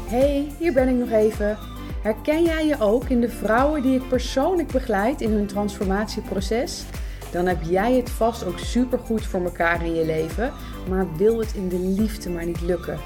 Hey, 0.07 0.51
hier 0.59 0.73
ben 0.73 0.88
ik 0.88 0.95
nog 0.95 1.09
even. 1.09 1.57
Herken 2.01 2.43
jij 2.43 2.65
je 2.65 2.79
ook 2.79 3.09
in 3.09 3.21
de 3.21 3.29
vrouwen 3.29 3.81
die 3.81 3.95
ik 3.95 4.07
persoonlijk 4.07 4.71
begeleid 4.71 5.21
in 5.21 5.31
hun 5.31 5.47
transformatieproces? 5.47 6.84
Dan 7.31 7.45
heb 7.45 7.61
jij 7.61 7.93
het 7.93 8.09
vast 8.09 8.45
ook 8.45 8.59
supergoed 8.59 9.25
voor 9.25 9.43
elkaar 9.43 9.86
in 9.86 9.93
je 9.93 10.05
leven, 10.05 10.53
maar 10.89 11.15
wil 11.17 11.39
het 11.39 11.53
in 11.53 11.69
de 11.69 11.79
liefde 11.79 12.29
maar 12.29 12.45
niet 12.45 12.61
lukken. 12.61 12.99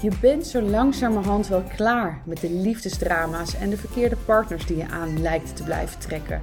Je 0.00 0.10
bent 0.20 0.46
zo 0.46 0.60
langzamerhand 0.60 1.48
wel 1.48 1.62
klaar 1.76 2.22
met 2.24 2.40
de 2.40 2.50
liefdesdrama's 2.50 3.54
en 3.54 3.70
de 3.70 3.76
verkeerde 3.76 4.16
partners 4.16 4.66
die 4.66 4.76
je 4.76 4.88
aan 4.88 5.22
lijkt 5.22 5.56
te 5.56 5.62
blijven 5.62 5.98
trekken. 5.98 6.40